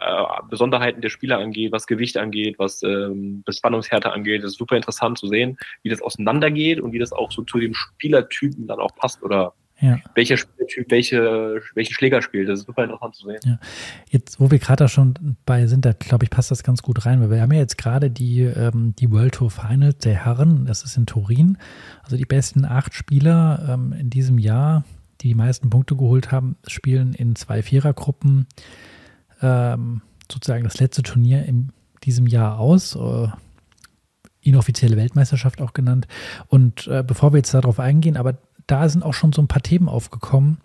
[0.50, 4.44] Besonderheiten der Spieler angeht, was Gewicht angeht, was ähm, Bespannungshärte angeht.
[4.44, 7.60] Das ist super interessant zu sehen, wie das auseinandergeht und wie das auch so zu
[7.60, 10.00] dem Spielertypen dann auch passt oder ja.
[10.16, 12.48] welcher Spieltyp welche, welchen Schläger spielt.
[12.48, 13.40] Das ist super interessant zu sehen.
[13.44, 13.60] Ja.
[14.10, 17.06] Jetzt, wo wir gerade da schon bei sind, da glaube ich, passt das ganz gut
[17.06, 20.66] rein, weil wir haben ja jetzt gerade die, ähm, die World Tour Finals der Herren,
[20.66, 21.58] das ist in Turin.
[22.04, 24.86] Also die besten acht Spieler ähm, in diesem Jahr,
[25.22, 28.48] die die meisten Punkte geholt haben, spielen in zwei Vierergruppen
[29.42, 31.72] ähm, sozusagen das letzte Turnier in
[32.04, 32.96] diesem Jahr aus.
[32.96, 33.28] Äh,
[34.44, 36.08] inoffizielle Weltmeisterschaft auch genannt.
[36.48, 38.38] Und äh, bevor wir jetzt darauf eingehen, aber
[38.68, 40.58] da sind auch schon so ein paar Themen aufgekommen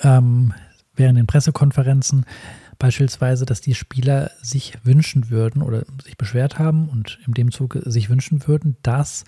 [0.00, 0.52] ähm,
[0.94, 2.26] während den Pressekonferenzen.
[2.78, 7.82] Beispielsweise, dass die Spieler sich wünschen würden oder sich beschwert haben und in dem Zuge
[7.84, 9.24] sich wünschen würden, dass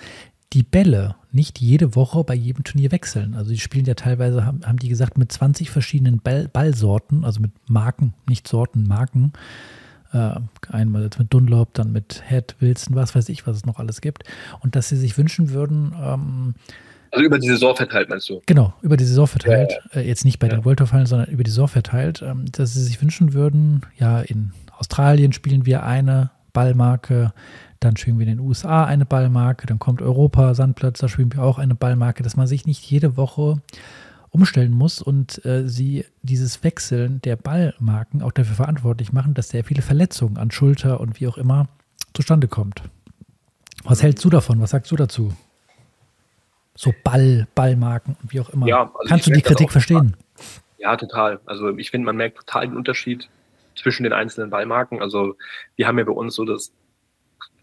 [0.54, 3.34] die Bälle nicht jede Woche bei jedem Turnier wechseln.
[3.34, 7.40] Also die spielen ja teilweise, haben, haben die gesagt, mit 20 verschiedenen Ball, Ballsorten, also
[7.40, 9.32] mit Marken, nicht Sorten, Marken.
[10.12, 13.78] Äh, einmal jetzt mit Dunlop, dann mit Head, Wilson, was weiß ich, was es noch
[13.78, 14.24] alles gibt.
[14.60, 16.54] Und dass sie sich wünschen würden, ähm,
[17.12, 18.40] also über die Saison verteilt, meinst du?
[18.46, 19.70] Genau, über die Saison verteilt.
[19.70, 20.00] Ja, ja.
[20.00, 20.54] Äh, jetzt nicht bei ja.
[20.54, 22.22] den World Tour Finals, sondern über die Saison verteilt.
[22.22, 27.32] Ähm, dass sie sich wünschen würden, ja, in Australien spielen wir eine Ballmarke,
[27.80, 31.42] dann spielen wir in den USA eine Ballmarke, dann kommt Europa, Sandplatz, da spielen wir
[31.42, 33.60] auch eine Ballmarke, dass man sich nicht jede Woche
[34.30, 39.64] umstellen muss und äh, sie dieses Wechseln der Ballmarken auch dafür verantwortlich machen, dass sehr
[39.64, 41.68] viele Verletzungen an Schulter und wie auch immer
[42.14, 42.82] zustande kommt.
[43.84, 44.60] Was hältst du davon?
[44.60, 45.32] Was sagst du dazu?
[46.74, 48.66] So Ball, Ballmarken und wie auch immer.
[48.66, 50.16] Ja, also Kannst du die Kritik verstehen?
[50.78, 51.40] Ja, total.
[51.46, 53.28] Also ich finde, man merkt total den Unterschied
[53.76, 55.00] zwischen den einzelnen Ballmarken.
[55.00, 55.36] Also
[55.76, 56.72] wir haben ja bei uns so das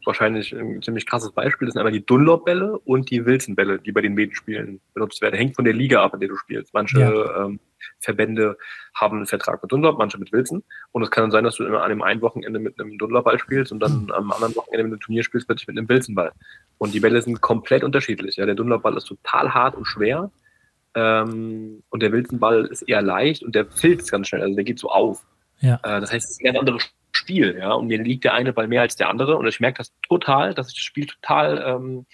[0.05, 1.67] wahrscheinlich ein ziemlich krasses Beispiel.
[1.67, 5.35] Das sind einmal die Dunlop-Bälle und die Wilson-Bälle, die bei den Medenspielen benutzt werden.
[5.35, 6.73] Hängt von der Liga ab, in der du spielst.
[6.73, 7.45] Manche ja.
[7.45, 7.59] ähm,
[7.99, 8.57] Verbände
[8.93, 10.63] haben einen Vertrag mit Dunlop, manche mit Wilson.
[10.91, 13.39] Und es kann dann sein, dass du immer an einem einen Wochenende mit einem Dunlop-Ball
[13.39, 16.31] spielst und dann am anderen Wochenende, wenn du ein Turnier spielst, plötzlich mit einem Wilson-Ball.
[16.77, 18.37] Und die Bälle sind komplett unterschiedlich.
[18.37, 20.31] Ja, der Dunlop-Ball ist total hart und schwer.
[20.95, 24.41] Ähm, und der Wilson-Ball ist eher leicht und der filzt ganz schnell.
[24.41, 25.25] Also der geht so auf.
[25.59, 25.75] Ja.
[25.83, 27.57] Äh, das heißt, es ist ein ganz anderes Spiel.
[27.57, 29.37] Ja, und mir liegt der eine Ball mehr als der andere.
[29.37, 32.05] Und ich merke das total, dass sich das Spiel total ähm,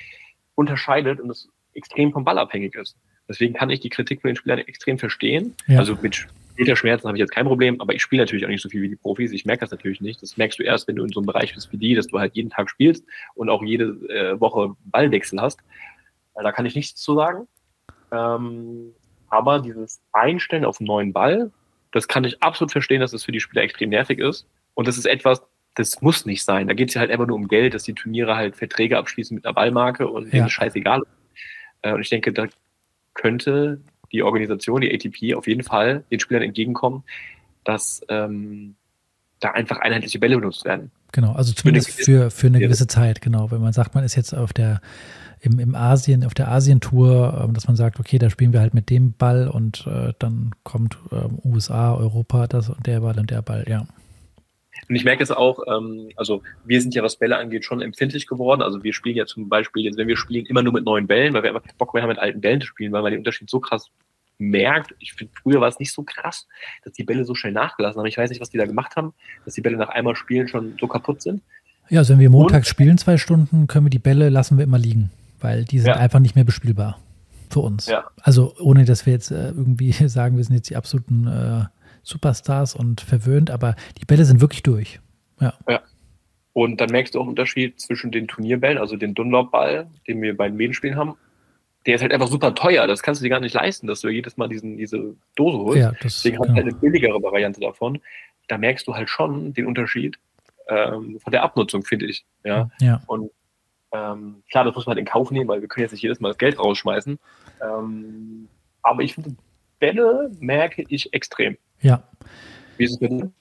[0.55, 2.97] unterscheidet und es extrem vom Ball abhängig ist.
[3.27, 5.55] Deswegen kann ich die Kritik von den Spielern extrem verstehen.
[5.67, 5.79] Ja.
[5.79, 6.27] Also mit
[6.75, 8.89] Schmerzen habe ich jetzt kein Problem, aber ich spiele natürlich auch nicht so viel wie
[8.89, 9.31] die Profis.
[9.31, 10.21] Ich merke das natürlich nicht.
[10.21, 12.19] Das merkst du erst, wenn du in so einem Bereich bist wie die, dass du
[12.19, 13.03] halt jeden Tag spielst
[13.33, 15.59] und auch jede äh, Woche Ballwechsel hast.
[16.35, 17.47] Da kann ich nichts zu sagen.
[18.11, 18.93] Ähm,
[19.29, 21.51] aber dieses Einstellen auf einen neuen Ball,
[21.91, 24.47] das kann ich absolut verstehen, dass das für die Spieler extrem nervig ist.
[24.73, 25.41] Und das ist etwas,
[25.75, 26.67] das muss nicht sein.
[26.67, 29.35] Da geht es ja halt einfach nur um Geld, dass die Turniere halt Verträge abschließen
[29.35, 30.31] mit einer Ballmarke und ja.
[30.31, 31.01] denen ist scheißegal.
[31.81, 32.47] Äh, und ich denke, da
[33.15, 37.03] könnte die Organisation, die ATP, auf jeden Fall den Spielern entgegenkommen,
[37.63, 38.75] dass ähm,
[39.39, 40.91] da einfach einheitliche Bälle benutzt werden.
[41.11, 43.49] Genau, also zumindest für, für eine gewisse Zeit, genau.
[43.49, 44.81] Wenn man sagt, man ist jetzt auf der
[45.41, 48.73] im, im Asien, auf der Asientour, ähm, dass man sagt, okay, da spielen wir halt
[48.73, 53.31] mit dem Ball und äh, dann kommt ähm, USA, Europa, das und der Ball und
[53.31, 53.85] der Ball, ja.
[54.87, 58.27] Und ich merke es auch, ähm, also wir sind ja, was Bälle angeht, schon empfindlich
[58.27, 58.61] geworden.
[58.61, 61.33] Also wir spielen ja zum Beispiel, jetzt, wenn wir spielen, immer nur mit neuen Bällen,
[61.33, 63.19] weil wir einfach keinen Bock mehr haben, mit alten Bällen zu spielen, weil man den
[63.19, 63.89] Unterschied so krass
[64.37, 64.93] merkt.
[64.99, 66.47] Ich finde, früher war es nicht so krass,
[66.83, 68.07] dass die Bälle so schnell nachgelassen haben.
[68.07, 69.13] Ich weiß nicht, was die da gemacht haben,
[69.45, 71.41] dass die Bälle nach einmal spielen schon so kaputt sind.
[71.89, 74.79] Ja, also wenn wir montags spielen, zwei Stunden, können wir die Bälle, lassen wir immer
[74.79, 75.95] liegen, weil die sind ja.
[75.95, 76.99] einfach nicht mehr bespielbar
[77.49, 77.85] für uns.
[77.85, 78.05] Ja.
[78.21, 81.65] Also ohne, dass wir jetzt äh, irgendwie sagen, wir sind jetzt die absoluten äh,
[82.05, 85.01] Superstars und verwöhnt, aber die Bälle sind wirklich durch.
[85.41, 85.53] Ja.
[85.67, 85.81] ja.
[86.53, 90.37] Und dann merkst du auch einen Unterschied zwischen den Turnierbällen, also den Dunlop-Ball, den wir
[90.37, 91.15] bei den Medenspielen haben.
[91.85, 92.87] Der ist halt einfach super teuer.
[92.87, 95.81] Das kannst du dir gar nicht leisten, dass du jedes Mal diesen, diese Dose holst.
[95.81, 97.99] Ja, das, Deswegen hast du halt eine billigere Variante davon.
[98.47, 100.17] Da merkst du halt schon den Unterschied
[100.69, 102.25] ähm, von der Abnutzung, finde ich.
[102.43, 102.69] Ja.
[102.79, 103.01] ja.
[103.07, 103.31] Und
[103.91, 106.19] ähm, klar, das muss man halt in Kauf nehmen, weil wir können jetzt nicht jedes
[106.19, 107.19] Mal das Geld rausschmeißen.
[107.61, 108.47] Ähm,
[108.81, 109.35] aber ich finde,
[109.79, 111.57] Bälle merke ich extrem.
[111.81, 112.03] Ja.
[112.77, 113.31] Wie ist es bei dir?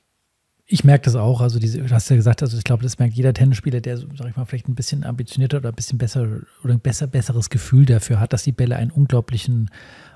[0.67, 1.41] Ich merke das auch.
[1.41, 4.29] Also, diese, du hast ja gesagt, also ich glaube, das merkt jeder Tennisspieler, der, sag
[4.29, 7.85] ich mal, vielleicht ein bisschen ambitionierter oder ein bisschen besser oder ein besser, besseres Gefühl
[7.85, 9.71] dafür hat, dass die Bälle einen unglaublichen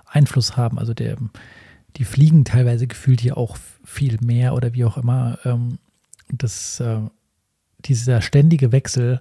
[0.07, 0.79] Einfluss haben.
[0.79, 1.19] Also, der,
[1.97, 5.39] die fliegen teilweise gefühlt hier auch viel mehr oder wie auch immer.
[5.45, 5.79] Ähm,
[6.31, 7.01] das, äh,
[7.85, 9.21] dieser ständige Wechsel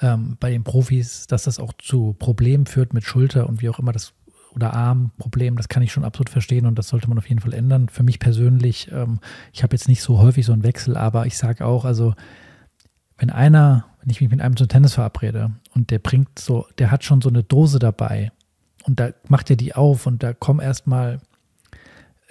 [0.00, 3.78] ähm, bei den Profis, dass das auch zu Problemen führt mit Schulter und wie auch
[3.78, 4.12] immer das
[4.54, 7.52] oder Armproblem, das kann ich schon absolut verstehen und das sollte man auf jeden Fall
[7.52, 7.88] ändern.
[7.88, 9.20] Für mich persönlich, ähm,
[9.52, 12.14] ich habe jetzt nicht so häufig so einen Wechsel, aber ich sage auch, also
[13.18, 16.90] wenn einer, wenn ich mich mit einem zum Tennis verabrede und der bringt so, der
[16.90, 18.32] hat schon so eine Dose dabei
[18.84, 21.20] und da macht er die auf und da kommt erstmal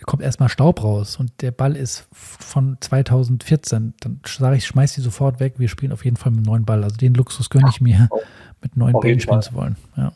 [0.06, 5.02] kommt erstmal Staub raus und der Ball ist von 2014, dann sage ich, schmeiß die
[5.02, 6.84] sofort weg, wir spielen auf jeden Fall mit einem neuen Ball.
[6.84, 8.08] Also den Luxus gönne ich mir,
[8.62, 9.76] mit neuen Bällen spielen zu wollen.
[9.96, 10.14] Ja.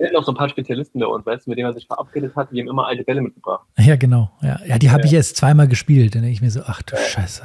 [0.00, 1.86] Wir hatten auch so ein paar Spezialisten bei uns, weißt du, mit denen man sich
[1.86, 3.66] verabredet hat, die haben immer alte Bälle mitgebracht.
[3.76, 4.30] Ja, genau.
[4.40, 5.06] Ja, ja die habe ja.
[5.06, 6.14] ich jetzt zweimal gespielt.
[6.14, 7.02] Dann denke ich mir so, ach du ja.
[7.02, 7.42] Scheiße.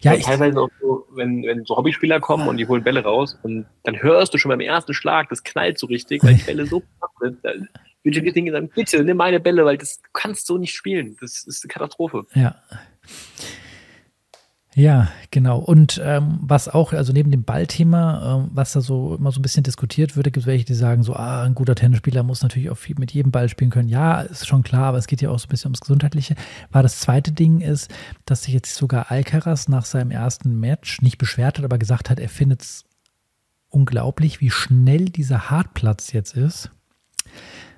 [0.00, 3.38] Ja, ich, teilweise auch so, wenn, wenn so Hobbyspieler kommen und die holen Bälle raus
[3.44, 6.66] und dann hörst du schon beim ersten Schlag, das knallt so richtig, weil die Bälle
[6.66, 6.82] so
[7.20, 7.38] sind.
[7.44, 11.16] Würde ich dir sagen, bitte nimm meine Bälle, weil das du kannst so nicht spielen.
[11.20, 12.26] Das ist eine Katastrophe.
[12.34, 12.56] Ja.
[14.74, 15.58] Ja, genau.
[15.58, 19.42] Und ähm, was auch, also neben dem Ballthema, ähm, was da so immer so ein
[19.42, 22.70] bisschen diskutiert wird, gibt es welche, die sagen so, ah, ein guter Tennisspieler muss natürlich
[22.70, 23.90] auch viel mit jedem Ball spielen können.
[23.90, 26.36] Ja, ist schon klar, aber es geht ja auch so ein bisschen ums Gesundheitliche.
[26.70, 27.92] War das zweite Ding ist,
[28.24, 32.18] dass sich jetzt sogar Alcaraz nach seinem ersten Match nicht beschwert hat, aber gesagt hat,
[32.18, 32.84] er findet es
[33.68, 36.70] unglaublich, wie schnell dieser Hartplatz jetzt ist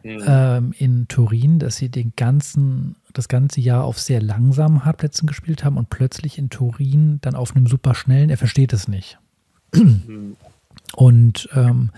[0.05, 0.23] mhm.
[0.27, 5.65] ähm, in Turin, dass sie den ganzen, das ganze Jahr auf sehr langsamen Hartplätzen gespielt
[5.65, 9.19] haben und plötzlich in Turin dann auf einem super schnellen, er versteht es nicht.
[9.75, 10.37] Mhm.
[10.95, 11.91] Und ähm,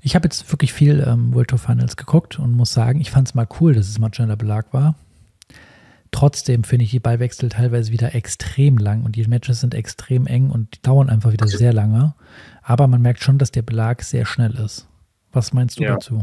[0.00, 3.28] ich habe jetzt wirklich viel ähm, World Tour Finals geguckt und muss sagen, ich fand
[3.28, 4.94] es mal cool, dass es mal schneller Belag war.
[6.10, 10.48] Trotzdem finde ich die Ballwechsel teilweise wieder extrem lang und die Matches sind extrem eng
[10.48, 12.14] und die dauern einfach wieder sehr lange.
[12.62, 14.86] Aber man merkt schon, dass der Belag sehr schnell ist.
[15.32, 15.94] Was meinst du ja.
[15.94, 16.22] dazu?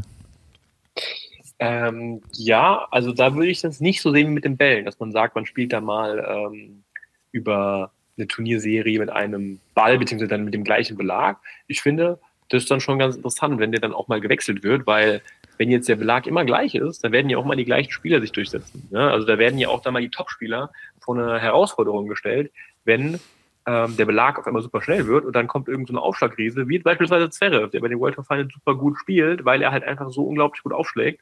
[1.64, 4.99] Ähm, ja, also da würde ich das nicht so sehen wie mit den Bällen, dass
[4.99, 6.84] man sagt, man spielt da mal ähm,
[7.32, 11.38] über eine Turnierserie mit einem Ball, beziehungsweise dann mit dem gleichen Belag.
[11.68, 12.18] Ich finde,
[12.49, 15.22] das ist dann schon ganz interessant, wenn der dann auch mal gewechselt wird, weil
[15.59, 18.22] wenn jetzt der Belag immer gleich ist, dann werden ja auch mal die gleichen Spieler
[18.22, 18.88] sich durchsetzen.
[18.89, 19.12] Ne?
[19.12, 22.51] Also da werden ja auch dann mal die Top-Spieler vor eine Herausforderung gestellt,
[22.86, 23.20] wenn
[23.68, 26.80] ähm, der Belag auf einmal super schnell wird und dann kommt irgendeine so Aufschlagriese, wie
[26.80, 30.09] beispielsweise Zverev, der bei den World Cup Finals super gut spielt, weil er halt einfach
[30.09, 31.22] so unglaublich gut aufschlägt,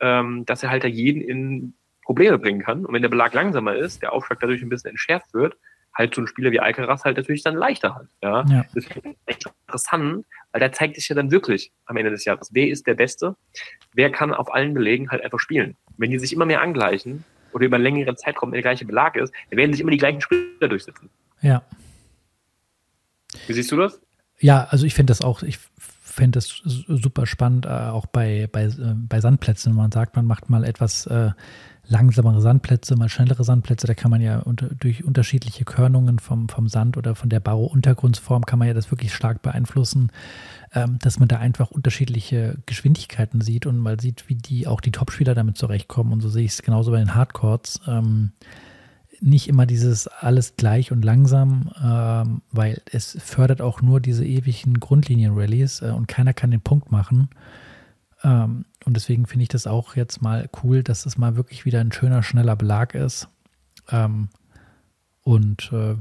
[0.00, 2.84] ähm, dass er halt da jeden in Probleme bringen kann.
[2.84, 5.56] Und wenn der Belag langsamer ist, der Aufschlag dadurch ein bisschen entschärft wird,
[5.94, 8.06] halt so ein Spieler wie Alcaraz halt natürlich dann leichter hat.
[8.22, 8.44] Ja?
[8.48, 8.64] ja.
[8.74, 8.90] Das ist
[9.26, 12.86] echt interessant, weil da zeigt sich ja dann wirklich am Ende des Jahres, wer ist
[12.86, 13.36] der Beste,
[13.94, 15.76] wer kann auf allen Belegen halt einfach spielen.
[15.96, 19.32] Wenn die sich immer mehr angleichen oder über einen längeren Zeitraum der gleiche Belag ist,
[19.50, 21.08] dann werden sich immer die gleichen Spieler durchsetzen.
[21.40, 21.62] Ja.
[23.46, 24.00] Wie siehst du das?
[24.40, 25.58] Ja, also ich finde das auch, ich
[26.14, 30.26] fände das super spannend, äh, auch bei, bei, äh, bei Sandplätzen, wenn man sagt, man
[30.26, 31.30] macht mal etwas äh,
[31.86, 36.68] langsamere Sandplätze, mal schnellere Sandplätze, da kann man ja unter, durch unterschiedliche Körnungen vom, vom
[36.68, 40.10] Sand oder von der Bauuntergrundsform kann man ja das wirklich stark beeinflussen,
[40.72, 44.92] ähm, dass man da einfach unterschiedliche Geschwindigkeiten sieht und mal sieht, wie die auch die
[44.92, 46.12] Topspieler damit zurechtkommen.
[46.12, 47.80] Und so sehe ich es genauso bei den Hardcourts.
[47.86, 48.32] Ähm,
[49.24, 54.78] nicht immer dieses alles gleich und langsam, ähm, weil es fördert auch nur diese ewigen
[54.78, 57.30] Grundlinien-Rallies äh, und keiner kann den Punkt machen.
[58.22, 61.80] Ähm, und deswegen finde ich das auch jetzt mal cool, dass es mal wirklich wieder
[61.80, 63.28] ein schöner, schneller Belag ist.
[63.90, 64.28] Ähm,
[65.22, 65.96] und äh,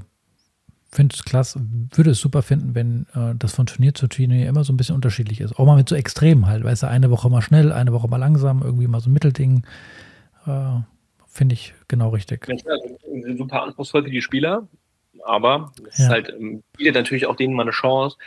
[0.91, 4.65] finde es klasse, würde es super finden, wenn äh, das von Turnier zu Turnier immer
[4.65, 5.57] so ein bisschen unterschiedlich ist.
[5.57, 8.17] Auch mal mit so Extremen halt, weißt du, eine Woche mal schnell, eine Woche mal
[8.17, 9.65] langsam, irgendwie mal so ein Mittelding.
[10.45, 10.81] Äh,
[11.33, 12.47] Finde ich genau richtig.
[12.47, 14.67] Ja, also, super anspruchsvoll für die Spieler,
[15.25, 16.05] aber es ja.
[16.05, 18.17] ist halt, ähm, bietet natürlich auch denen mal eine Chance,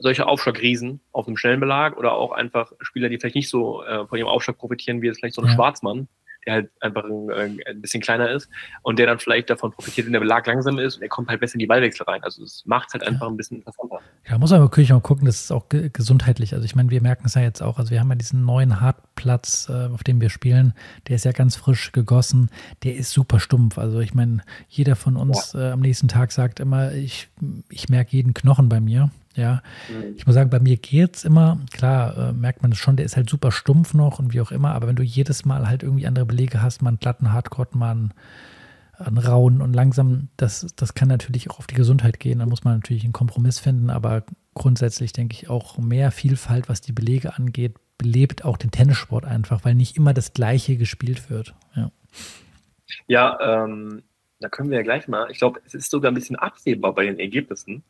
[0.00, 4.08] solche Aufschlagriesen auf einem schnellen Belag oder auch einfach Spieler, die vielleicht nicht so äh,
[4.08, 5.54] von ihrem Aufschlag profitieren, wie jetzt vielleicht so ein ja.
[5.54, 6.08] Schwarzmann,
[6.50, 8.48] der halt einfach ein, ein, bisschen kleiner ist
[8.82, 11.40] und der dann vielleicht davon profitiert, wenn der Belag langsam ist und er kommt halt
[11.40, 12.22] besser in die Ballwechsel rein.
[12.22, 14.00] Also es macht halt einfach ein bisschen interessanter.
[14.28, 16.54] Ja, muss aber wirklich mal gucken, das ist auch ge gesundheitlich.
[16.54, 18.80] Also ich meine, wir merken es ja jetzt auch, also wir haben ja diesen neuen
[18.80, 20.74] Hartplatz, äh, auf dem wir spielen,
[21.08, 22.50] der ist ja ganz frisch gegossen,
[22.82, 23.78] der ist super stumpf.
[23.78, 25.68] Also ich meine, jeder von uns ja.
[25.68, 27.28] äh, am nächsten Tag sagt immer, ich,
[27.68, 29.10] ich merke jeden Knochen bei mir.
[29.36, 30.16] Ja, mhm.
[30.16, 33.06] ich muss sagen, bei mir geht es immer, klar, äh, merkt man es schon, der
[33.06, 35.82] ist halt super stumpf noch und wie auch immer, aber wenn du jedes Mal halt
[35.82, 38.14] irgendwie andere Belege hast, mal einen glatten Hardcore, mal einen,
[38.98, 42.40] einen rauen und langsam, das, das kann natürlich auch auf die Gesundheit gehen.
[42.40, 44.24] Da muss man natürlich einen Kompromiss finden, aber
[44.54, 49.64] grundsätzlich denke ich auch mehr Vielfalt, was die Belege angeht, belebt auch den Tennissport einfach,
[49.64, 51.54] weil nicht immer das Gleiche gespielt wird.
[51.76, 51.92] Ja.
[53.06, 54.02] Ja, ähm,
[54.40, 57.04] da können wir ja gleich mal, ich glaube, es ist sogar ein bisschen absehbar bei
[57.04, 57.84] den Ergebnissen,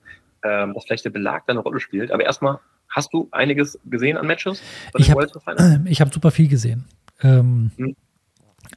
[0.44, 2.10] ähm, dass vielleicht der Belag da eine Rolle spielt.
[2.10, 4.62] Aber erstmal, hast du einiges gesehen an Matches?
[4.96, 6.84] Ich habe äh, hab super viel gesehen.
[7.22, 7.96] Ähm, hm.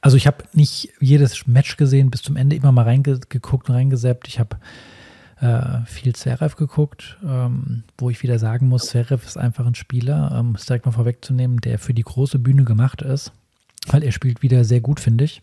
[0.00, 4.28] Also ich habe nicht jedes Match gesehen, bis zum Ende immer mal reingeguckt und reingesappt.
[4.28, 4.56] Ich habe
[5.40, 10.30] äh, viel Zverev geguckt, ähm, wo ich wieder sagen muss, Zverev ist einfach ein Spieler,
[10.32, 13.32] ähm, um es direkt mal vorwegzunehmen, der für die große Bühne gemacht ist,
[13.88, 15.42] weil er spielt wieder sehr gut, finde ich.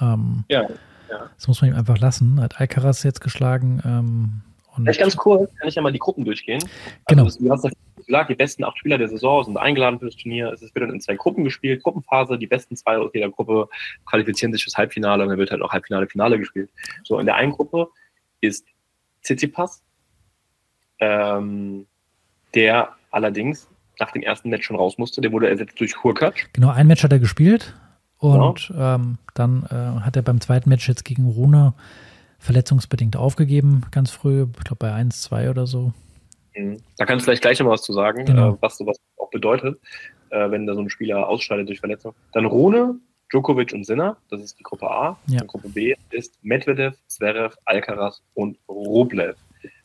[0.00, 1.30] Ähm, ja, ja.
[1.36, 2.40] Das muss man ihm einfach lassen.
[2.40, 4.42] Hat Alcaraz jetzt geschlagen.
[4.82, 6.62] Vielleicht ganz cool, kann ich ja mal die Gruppen durchgehen.
[7.08, 7.24] Genau.
[7.24, 10.16] Also, du hast ja gesagt, die besten acht Spieler der Saison sind eingeladen für das
[10.16, 10.52] Turnier.
[10.52, 12.38] Es wird dann in zwei Gruppen gespielt, Gruppenphase.
[12.38, 13.68] Die besten zwei aus jeder Gruppe
[14.04, 16.70] qualifizieren sich fürs Halbfinale und dann wird halt auch Halbfinale, Finale gespielt.
[17.04, 17.88] So, in der einen Gruppe
[18.40, 18.66] ist
[19.22, 19.82] Tsitsipas,
[21.00, 21.86] ähm,
[22.54, 23.68] der allerdings
[23.98, 25.20] nach dem ersten Match schon raus musste.
[25.20, 26.36] Der wurde ersetzt durch Hurkacz.
[26.52, 27.74] Genau, ein Match hat er gespielt
[28.18, 28.94] und genau.
[28.94, 31.74] ähm, dann äh, hat er beim zweiten Match jetzt gegen Rune
[32.38, 35.92] verletzungsbedingt aufgegeben, ganz früh, ich glaube bei 1-2 oder so.
[36.54, 36.78] Mhm.
[36.96, 38.54] Da kannst du vielleicht gleich noch was zu sagen, genau.
[38.54, 39.78] äh, was sowas auch bedeutet,
[40.30, 42.14] äh, wenn da so ein Spieler ausscheidet durch Verletzung.
[42.32, 42.98] Dann Rune,
[43.32, 45.18] Djokovic und Sinner, das ist die Gruppe A.
[45.26, 45.42] Ja.
[45.42, 49.36] Und Gruppe B ist Medvedev, Zverev, Alcaraz und Rublev.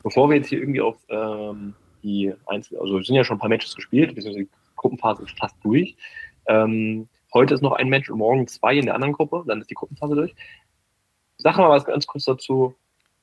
[0.03, 1.73] Bevor wir jetzt hier irgendwie auf ähm,
[2.03, 5.37] die Einzel, also es sind ja schon ein paar Matches gespielt, beziehungsweise die Gruppenphase ist
[5.37, 5.95] fast durch.
[6.47, 9.69] Ähm, heute ist noch ein Match und morgen zwei in der anderen Gruppe, dann ist
[9.69, 10.35] die Gruppenphase durch.
[11.41, 12.75] Sag mal was ganz kurz dazu,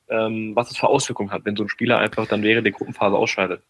[0.09, 3.15] ähm, was es für Auswirkungen hat, wenn so ein Spieler einfach dann während der Gruppenphase
[3.15, 3.61] ausscheidet.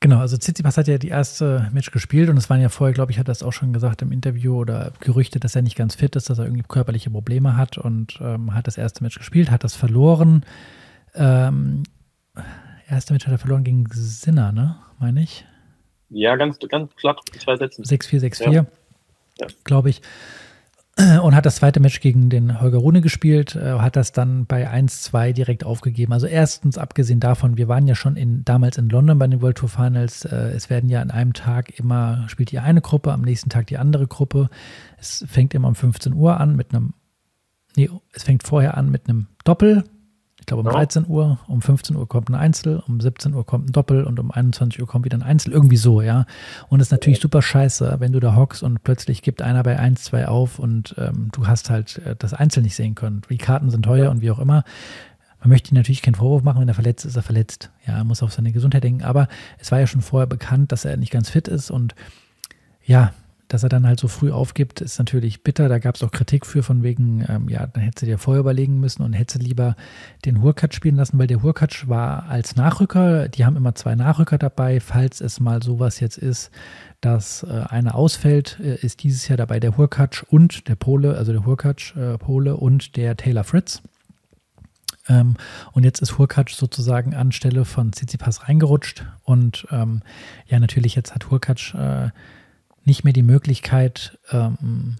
[0.00, 3.12] Genau, also Tsitsipas hat ja die erste Match gespielt und es waren ja vorher, glaube
[3.12, 5.94] ich, hat er das auch schon gesagt im Interview oder Gerüchte, dass er nicht ganz
[5.94, 9.50] fit ist, dass er irgendwie körperliche Probleme hat und ähm, hat das erste Match gespielt,
[9.50, 10.44] hat das verloren.
[11.14, 11.84] Ähm,
[12.90, 14.76] erste Match hat er verloren gegen Sinner, ne?
[15.00, 15.46] Meine ich.
[16.10, 17.82] Ja, ganz, ganz glatt, zwei Sätze.
[17.82, 18.66] 6-4, 6-4, ja.
[19.40, 19.46] ja.
[19.64, 20.02] glaube ich
[21.22, 24.70] und hat das zweite Match gegen den Holger Rune gespielt, äh, hat das dann bei
[24.70, 26.14] 1-2 direkt aufgegeben.
[26.14, 29.58] Also erstens, abgesehen davon, wir waren ja schon in, damals in London bei den World
[29.58, 30.24] Tour Finals.
[30.24, 33.66] Äh, es werden ja an einem Tag immer, spielt die eine Gruppe, am nächsten Tag
[33.66, 34.48] die andere Gruppe.
[34.98, 36.94] Es fängt immer um 15 Uhr an mit einem,
[37.76, 39.84] nee, es fängt vorher an mit einem Doppel,
[40.46, 40.74] ich glaube um ja.
[40.74, 44.20] 13 Uhr, um 15 Uhr kommt ein Einzel, um 17 Uhr kommt ein Doppel und
[44.20, 45.52] um 21 Uhr kommt wieder ein Einzel.
[45.52, 46.24] Irgendwie so, ja.
[46.68, 49.76] Und es ist natürlich super scheiße, wenn du da hockst und plötzlich gibt einer bei
[49.76, 53.22] 1, 2 auf und ähm, du hast halt äh, das Einzel nicht sehen können.
[53.28, 54.10] Die Karten sind teuer ja.
[54.12, 54.62] und wie auch immer.
[55.40, 57.72] Man möchte ihm natürlich keinen Vorwurf machen, wenn er verletzt ist, ist er verletzt.
[57.84, 59.02] Ja, er muss auf seine Gesundheit denken.
[59.02, 59.26] Aber
[59.58, 61.96] es war ja schon vorher bekannt, dass er nicht ganz fit ist und
[62.84, 63.12] ja,
[63.48, 65.68] dass er dann halt so früh aufgibt, ist natürlich bitter.
[65.68, 68.40] Da gab es auch Kritik für, von wegen, ähm, ja, dann hätte sie dir vorher
[68.40, 69.76] überlegen müssen und hätte lieber
[70.24, 74.38] den Hurkacz spielen lassen, weil der Hurkacz war als Nachrücker, die haben immer zwei Nachrücker
[74.38, 76.50] dabei, falls es mal sowas jetzt ist,
[77.00, 81.32] dass äh, einer ausfällt, äh, ist dieses Jahr dabei der Hurkacz und der Pole, also
[81.32, 83.82] der Hurkacz äh, Pole und der Taylor Fritz.
[85.08, 85.36] Ähm,
[85.72, 90.02] und jetzt ist Hurkacz sozusagen anstelle von Tsitsipas reingerutscht und ähm,
[90.46, 92.10] ja, natürlich jetzt hat Hurkacz äh,
[92.86, 94.96] nicht mehr die Möglichkeit, ähm,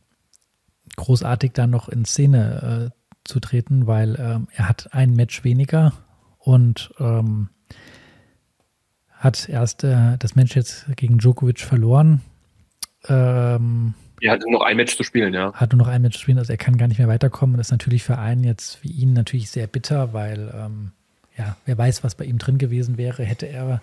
[0.97, 5.93] großartig da noch in Szene äh, zu treten, weil ähm, er hat ein Match weniger
[6.39, 7.49] und ähm,
[9.11, 12.21] hat erst äh, das Match jetzt gegen Djokovic verloren.
[13.09, 15.53] Ähm, er hat nur noch ein Match zu spielen, ja.
[15.53, 17.57] Hat nur noch ein Match zu spielen, also er kann gar nicht mehr weiterkommen.
[17.57, 20.93] Das ist natürlich für einen jetzt wie ihn natürlich sehr bitter, weil ähm,
[21.37, 23.83] ja, wer weiß, was bei ihm drin gewesen wäre, hätte er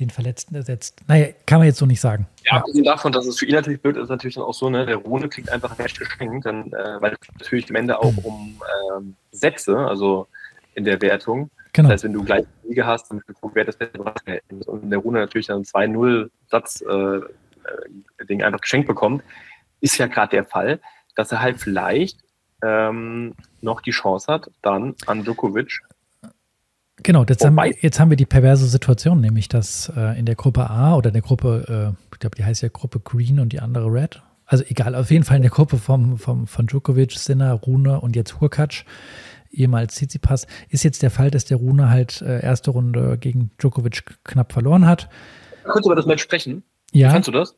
[0.00, 1.00] den Verletzten ersetzt.
[1.06, 2.26] Naja, kann man jetzt so nicht sagen.
[2.44, 4.86] Ja, abgesehen davon, dass es für ihn natürlich blöd ist, natürlich dann auch so, ne,
[4.86, 8.60] der Rune kriegt einfach ein geschenkt, dann, äh, weil es natürlich am Ende auch um
[8.96, 10.26] ähm, Sätze, also
[10.74, 11.50] in der Wertung.
[11.72, 11.88] Genau.
[11.88, 14.66] Das heißt, wenn du gleich Siege hast, dann guck, wer das beste Verhältnis.
[14.66, 19.22] Und der Rune natürlich dann 2-0-Satz-Ding äh, einfach geschenkt bekommt,
[19.80, 20.80] ist ja gerade der Fall,
[21.14, 22.18] dass er halt vielleicht
[22.62, 25.80] ähm, noch die Chance hat, dann an Djokovic
[27.02, 30.68] Genau, jetzt haben, jetzt haben, wir die perverse Situation, nämlich dass äh, in der Gruppe
[30.68, 33.86] A oder der Gruppe, äh, ich glaube, die heißt ja Gruppe Green und die andere
[33.86, 34.22] Red.
[34.46, 38.16] Also egal, auf jeden Fall in der Gruppe vom, vom, von Djokovic, Sinner, Rune und
[38.16, 38.84] jetzt Hurkacz,
[39.50, 44.04] ehemals Tsitsipas, ist jetzt der Fall, dass der Rune halt äh, erste Runde gegen Djokovic
[44.24, 45.08] knapp verloren hat.
[45.64, 46.62] Kannst du über das Match sprechen?
[46.92, 47.10] Ja.
[47.10, 47.54] Fandst du das?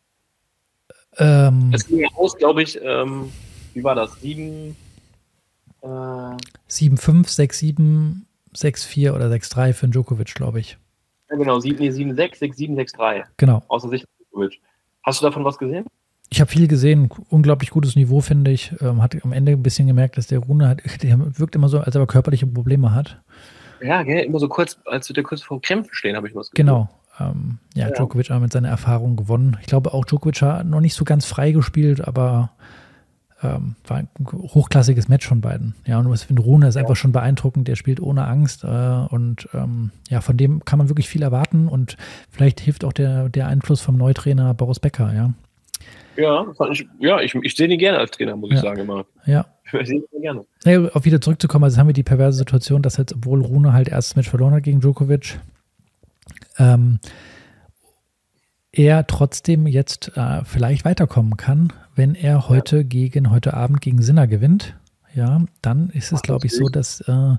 [1.16, 3.30] Ähm, es ging aus, glaube ich, ähm,
[3.74, 4.20] wie war das?
[4.20, 4.76] 7,
[5.82, 6.36] äh, 7-5,
[6.68, 8.22] 6-7,
[8.54, 10.78] 6-4 oder 6-3 für Djokovic, glaube ich.
[11.30, 13.24] Ja, genau, 7-6, 6-7, 6-3.
[13.36, 13.62] Genau.
[13.68, 14.60] Außer Sicht Djokovic.
[15.02, 15.86] Hast du davon was gesehen?
[16.32, 18.72] Ich habe viel gesehen, unglaublich gutes Niveau, finde ich.
[18.80, 21.80] Ähm, hat am Ende ein bisschen gemerkt, dass der Rune hat, der wirkt immer so,
[21.80, 23.20] als ob er körperliche Probleme hat.
[23.82, 26.50] Ja, gell, immer so kurz, als würde er kurz vor Krämpfen stehen, habe ich was
[26.50, 26.66] gesehen.
[26.66, 26.88] Genau.
[27.18, 29.56] Ähm, ja, ja, Djokovic hat mit seiner Erfahrung gewonnen.
[29.60, 32.52] Ich glaube auch, Djokovic hat noch nicht so ganz frei gespielt, aber
[33.42, 35.74] ähm, war ein hochklassiges Match von beiden.
[35.86, 36.82] Ja, und ich finde, Rune ist ja.
[36.82, 37.68] einfach schon beeindruckend.
[37.68, 41.68] Der spielt ohne Angst äh, und ähm, ja, von dem kann man wirklich viel erwarten
[41.68, 41.96] und
[42.30, 45.32] vielleicht hilft auch der, der Einfluss vom Neutrainer Boris Becker, ja.
[46.16, 48.56] Ja, ich, ja, ich, ich sehe ihn gerne als Trainer, muss ja.
[48.56, 49.06] ich sagen immer.
[49.24, 49.46] Ja.
[49.72, 50.44] Ich sehe ihn gerne.
[50.64, 53.88] Ja, auf wieder zurückzukommen, also haben wir die perverse Situation, dass jetzt, obwohl Rune halt
[53.88, 55.38] erstes Match verloren hat gegen Djokovic,
[56.58, 56.98] ähm,
[58.72, 62.82] er trotzdem jetzt äh, vielleicht weiterkommen kann, wenn er heute ja.
[62.82, 64.74] gegen, heute Abend gegen Sinner gewinnt.
[65.14, 67.36] Ja, dann ist es, glaube ich, so, dass, äh,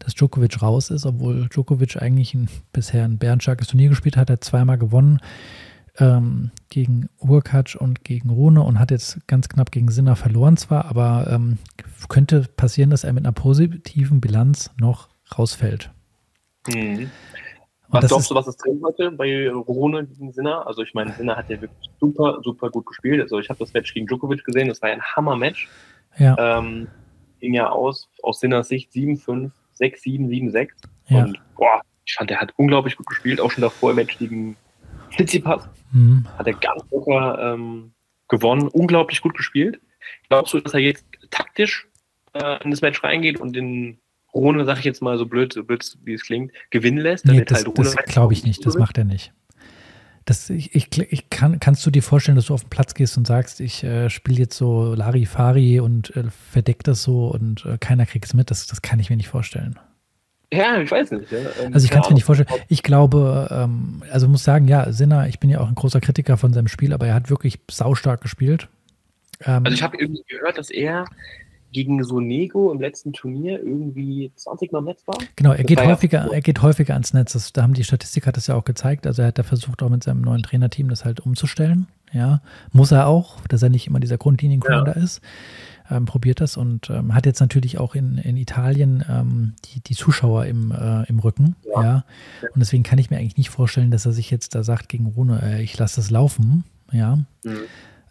[0.00, 4.42] dass Djokovic raus ist, obwohl Djokovic eigentlich ein, bisher ein bärenstarkes Turnier gespielt hat, hat
[4.42, 5.20] zweimal gewonnen
[5.98, 10.86] ähm, gegen Urkac und gegen Rune und hat jetzt ganz knapp gegen Sinner verloren zwar,
[10.86, 11.58] aber ähm,
[12.08, 15.08] könnte passieren, dass er mit einer positiven Bilanz noch
[15.38, 15.92] rausfällt.
[16.66, 17.10] Mhm.
[17.90, 20.66] Was glaubst du, was es drin heute bei Rune gegen Sinner?
[20.66, 23.20] Also ich meine, Sinner hat ja wirklich super, super gut gespielt.
[23.20, 25.68] Also ich habe das Match gegen Djokovic gesehen, das war ein Hammer-Match.
[26.18, 26.58] Ja.
[26.58, 26.88] Ähm,
[27.40, 30.68] ging ja aus, aus Sinners Sicht 7-5, 6-7, 7-6.
[31.08, 31.24] Ja.
[31.24, 34.56] Und boah, ich fand, der hat unglaublich gut gespielt, auch schon davor im Match gegen
[35.12, 35.68] Tsitsipas.
[35.92, 36.26] Mhm.
[36.38, 37.92] Hat er ganz locker ähm,
[38.28, 39.80] gewonnen, unglaublich gut gespielt.
[40.28, 41.88] Glaubst du, dass er jetzt taktisch
[42.34, 43.98] äh, in das Match reingeht und den
[44.34, 47.24] Rune, sag ich jetzt mal so blöd, so blöd wie es klingt, gewinnen lässt.
[47.24, 49.32] Nee, das, halt das glaube ich nicht, das macht er nicht.
[50.26, 53.16] Das, ich, ich, ich kann, kannst du dir vorstellen, dass du auf den Platz gehst
[53.16, 57.78] und sagst, ich äh, spiele jetzt so Larifari und äh, verdeck das so und äh,
[57.78, 58.50] keiner kriegt es mit?
[58.50, 59.78] Das, das kann ich mir nicht vorstellen.
[60.52, 61.30] Ja, ich weiß nicht.
[61.30, 61.38] Ja.
[61.62, 62.48] Ähm, also ich kann es mir nicht vorstellen.
[62.68, 66.36] Ich glaube, ähm, also muss sagen, ja, Sinner, ich bin ja auch ein großer Kritiker
[66.36, 68.68] von seinem Spiel, aber er hat wirklich saustark gespielt.
[69.44, 71.06] Ähm, also ich habe irgendwie gehört, dass er
[71.72, 75.18] gegen Sonego im letzten Turnier irgendwie 20 Mal im Netz war.
[75.36, 77.32] Genau, er geht, häufiger, ja er geht häufiger ans Netz.
[77.32, 79.06] Das, da haben die Statistik hat das ja auch gezeigt.
[79.06, 81.86] Also er hat da versucht, auch mit seinem neuen Trainerteam das halt umzustellen.
[82.12, 82.42] Ja,
[82.72, 85.02] muss er auch, dass er nicht immer dieser Grundlinienkommander ja.
[85.02, 85.20] ist.
[85.90, 89.94] Ähm, probiert das und ähm, hat jetzt natürlich auch in, in Italien ähm, die, die
[89.94, 91.56] Zuschauer im, äh, im Rücken.
[91.74, 91.82] Ja.
[91.82, 92.04] ja.
[92.42, 95.06] Und deswegen kann ich mir eigentlich nicht vorstellen, dass er sich jetzt da sagt gegen
[95.06, 96.64] Rune, äh, ich lasse das laufen.
[96.92, 97.16] Ja.
[97.44, 97.58] Mhm.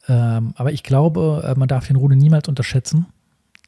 [0.08, 3.06] Ähm, aber ich glaube, äh, man darf den Rune niemals unterschätzen.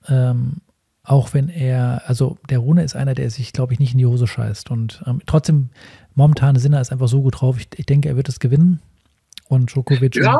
[0.07, 0.57] Ähm,
[1.03, 4.05] auch wenn er, also der Rune ist einer, der sich, glaube ich, nicht in die
[4.05, 4.69] Hose scheißt.
[4.71, 5.69] Und ähm, trotzdem,
[6.15, 7.57] momentan Sinner ist einfach so gut drauf.
[7.57, 8.81] Ich, ich, denke, er wird es gewinnen.
[9.47, 10.15] Und Djokovic.
[10.15, 10.37] Ja,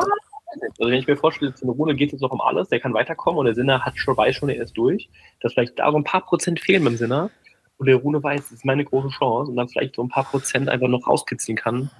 [0.78, 2.94] also wenn ich mir vorstelle, für Rune geht es jetzt noch um alles, der kann
[2.94, 5.08] weiterkommen und der Sinner hat schon, weiß schon, er ist durch,
[5.40, 7.30] dass vielleicht da so ein paar Prozent fehlen beim Sinner
[7.78, 10.24] und der Rune weiß, das ist meine große Chance und dann vielleicht so ein paar
[10.24, 11.90] Prozent einfach noch rauskitzeln kann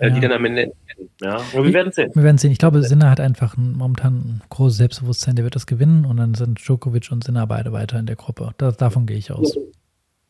[0.00, 0.10] ja.
[0.10, 0.72] die dann am Ende.
[1.20, 2.10] Ja, aber wir werden sehen.
[2.14, 2.52] Wir werden sehen.
[2.52, 6.16] Ich glaube, Sinner hat einfach ein, momentan ein großes Selbstbewusstsein, der wird das gewinnen und
[6.16, 8.54] dann sind Djokovic und Sinner beide weiter in der Gruppe.
[8.58, 9.56] Das, davon gehe ich aus.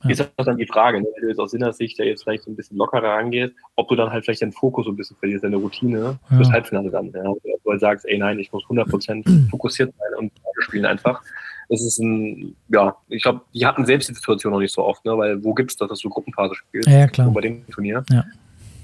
[0.05, 0.11] Ja.
[0.11, 1.07] Ist das dann die Frage, ne?
[1.15, 3.89] wenn du jetzt aus Sinners Sicht da jetzt vielleicht so ein bisschen lockerer rangehst, ob
[3.89, 6.37] du dann halt vielleicht deinen Fokus so ein bisschen verlierst, deine Routine ja.
[6.37, 7.07] fürs Halbfinale dann.
[7.07, 7.23] Ja?
[7.23, 11.23] Du halt sagst, ey nein, ich muss 100% fokussiert sein und spielen einfach.
[11.69, 15.05] Das ist ein, ja, ich glaube, die hatten selbst die Situation noch nicht so oft,
[15.05, 15.17] ne?
[15.17, 16.89] weil wo gibt es das, dass du Gruppenphase spielst?
[16.89, 17.31] Ja, klar.
[17.31, 18.05] bei dem Turnier.
[18.11, 18.25] Ja.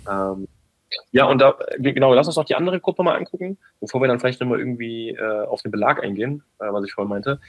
[0.08, 0.48] Ähm,
[1.11, 4.20] ja, und da, genau, lass uns doch die andere Gruppe mal angucken, bevor wir dann
[4.20, 7.40] vielleicht nochmal irgendwie äh, auf den Belag eingehen, äh, was ich vorhin meinte.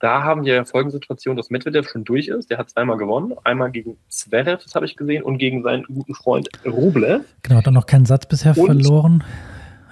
[0.00, 2.50] Da haben wir folgende Situation, dass Medvedev schon durch ist.
[2.50, 3.34] Der hat zweimal gewonnen.
[3.42, 7.24] Einmal gegen Zverev, das habe ich gesehen, und gegen seinen guten Freund Rublev.
[7.42, 9.24] Genau, hat er noch keinen Satz bisher und, verloren.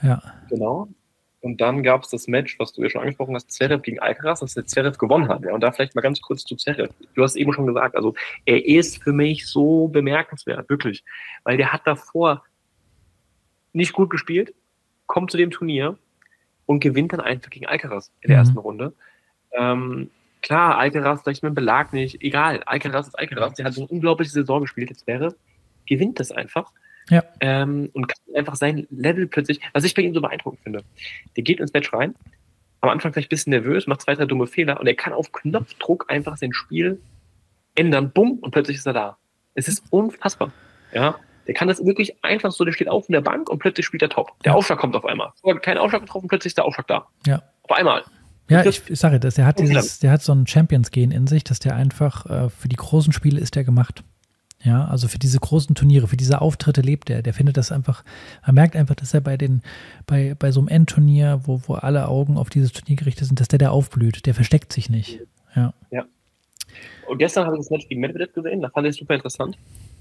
[0.02, 0.22] Ja.
[0.48, 0.88] Genau.
[1.40, 4.40] Und dann gab es das Match, was du ja schon angesprochen hast, Zverev gegen Alcaraz,
[4.40, 5.42] dass der Zverev gewonnen hat.
[5.42, 6.92] Ja, und da vielleicht mal ganz kurz zu Zverev.
[7.14, 11.04] Du hast eben schon gesagt, also er ist für mich so bemerkenswert, wirklich.
[11.44, 12.42] Weil der hat davor
[13.76, 14.54] nicht gut gespielt,
[15.06, 15.98] kommt zu dem Turnier
[16.64, 18.40] und gewinnt dann einfach gegen Alcaraz in der mhm.
[18.40, 18.92] ersten Runde.
[19.52, 20.10] Ähm,
[20.42, 23.88] klar, Alcaraz vielleicht mit dem Belag nicht, egal, Alcaraz ist Alcaraz, der hat so eine
[23.88, 25.34] unglaubliche Saison gespielt, jetzt wäre,
[25.86, 26.72] gewinnt das einfach.
[27.08, 27.22] Ja.
[27.38, 30.82] Ähm, und kann einfach sein Level plötzlich, was ich bei ihm so beeindruckend finde,
[31.36, 32.16] der geht ins Match rein,
[32.80, 35.30] am Anfang vielleicht ein bisschen nervös, macht zwei, drei dumme Fehler und er kann auf
[35.30, 37.00] Knopfdruck einfach sein Spiel
[37.76, 39.18] ändern, bumm, und plötzlich ist er da.
[39.54, 40.50] Es ist unfassbar.
[40.92, 43.86] Ja, der kann das wirklich einfach so, der steht auf in der Bank und plötzlich
[43.86, 44.32] spielt er top.
[44.44, 44.58] Der ja.
[44.58, 45.32] Aufschlag kommt auf einmal.
[45.62, 47.06] Kein Aufschlag getroffen, plötzlich ist der Aufschlag da.
[47.26, 47.42] Ja.
[47.62, 48.04] Auf einmal.
[48.48, 51.42] Ja, ich, ich sage das, der hat dieses, der hat so ein Champions-Gehen in sich,
[51.44, 54.04] dass der einfach, äh, für die großen Spiele ist der gemacht.
[54.62, 57.22] Ja, also für diese großen Turniere, für diese Auftritte lebt er.
[57.22, 58.04] Der findet das einfach,
[58.46, 59.62] man merkt einfach, dass er bei den,
[60.06, 63.48] bei, bei so einem Endturnier, wo, wo alle Augen auf dieses Turnier gerichtet sind, dass
[63.48, 64.26] der da aufblüht.
[64.26, 65.20] Der versteckt sich nicht.
[65.54, 65.74] Ja.
[65.90, 66.04] Ja.
[67.08, 69.56] Und gestern habe ich das Match gegen Medvedev gesehen, da fand ich es super interessant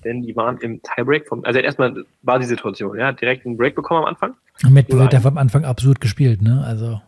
[0.06, 3.76] denn die waren im Tiebreak vom, also erstmal war die Situation, ja, direkt einen Break
[3.76, 4.36] bekommen am Anfang.
[4.70, 6.64] Mit wird der am Anfang absurd gespielt, ne?
[6.66, 7.02] Also.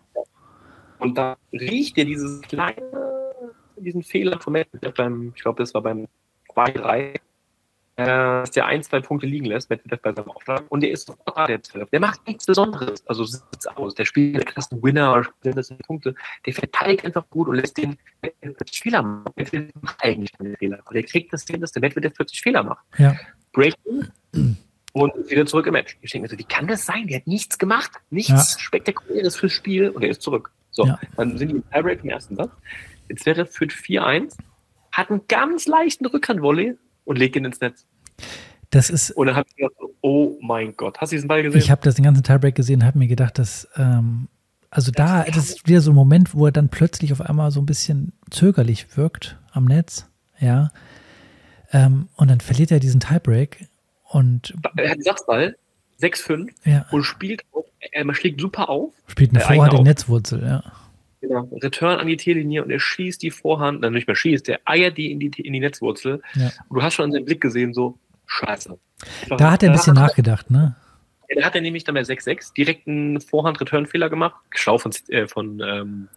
[1.00, 2.82] Und da riecht er dieses kleine,
[3.78, 4.58] diesen Fehler vom
[4.96, 6.08] beim, ich glaube, das war beim
[6.54, 7.20] 2-3, äh,
[7.98, 11.36] dass der ein, zwei Punkte liegen lässt, Medvedev bei seinem Aufschlag, und der ist sofort
[11.36, 11.90] da, der Zverev.
[11.90, 13.06] Der macht nichts Besonderes.
[13.08, 13.96] Also sitzt aus.
[13.96, 16.14] Der spielt der krassen Winner, spielt Punkte.
[16.46, 17.98] Der verteidigt einfach gut und lässt den
[18.72, 19.34] Fehler machen.
[19.36, 20.80] Medvedev macht eigentlich keine Fehler.
[20.86, 22.86] Aber der kriegt das hin, dass der Medvedev plötzlich Fehler macht.
[23.00, 23.16] Ja.
[23.52, 24.08] Breaking
[24.94, 25.98] und wieder zurück im Match.
[26.02, 27.08] Ich denke mir so, wie kann das sein?
[27.08, 27.92] Der hat nichts gemacht.
[28.12, 28.60] Nichts Ja.
[28.60, 30.52] Spektakuläres fürs Spiel und er ist zurück.
[30.70, 31.00] So, Ja.
[31.16, 32.52] dann sind die im Tiebreak im ersten Satz.
[33.10, 34.38] Jetzt wäre führt 4-1,
[34.92, 36.78] hat einen ganz leichten Rückhandvolley
[37.08, 37.86] und legt ihn ins Netz.
[38.70, 41.60] Das ist, Und dann habe ich gedacht, oh mein Gott, hast du diesen Ball gesehen?
[41.60, 44.28] ich habe das den ganzen Tiebreak gesehen, habe mir gedacht, dass, ähm,
[44.70, 47.62] also da, das ist wieder so ein Moment, wo er dann plötzlich auf einmal so
[47.62, 50.70] ein bisschen zögerlich wirkt am Netz, ja.
[51.72, 53.68] Ähm, und dann verliert er diesen Tiebreak
[54.04, 55.56] und er hat einen Satzball,
[56.02, 60.44] 6-5 ja, und spielt, auf, er schlägt super auf, spielt eine äh, Vorhand in Netzwurzel,
[60.44, 60.64] ja.
[61.22, 64.60] Genau, Return an die T-Linie und er schießt die Vorhand, dann nicht mehr schießt, der
[64.66, 66.22] eiert die in die, in die Netzwurzel.
[66.36, 66.52] ja.
[66.70, 68.78] Und du hast schon an seinem Blick gesehen, so, scheiße.
[69.38, 70.76] Da hat er ein bisschen nachgedacht, ne?
[71.36, 74.36] Da hat er nämlich dann bei 6-6 direkt einen Vorhand-Return-Fehler gemacht.
[74.52, 76.08] Schlau von, äh, von ähm,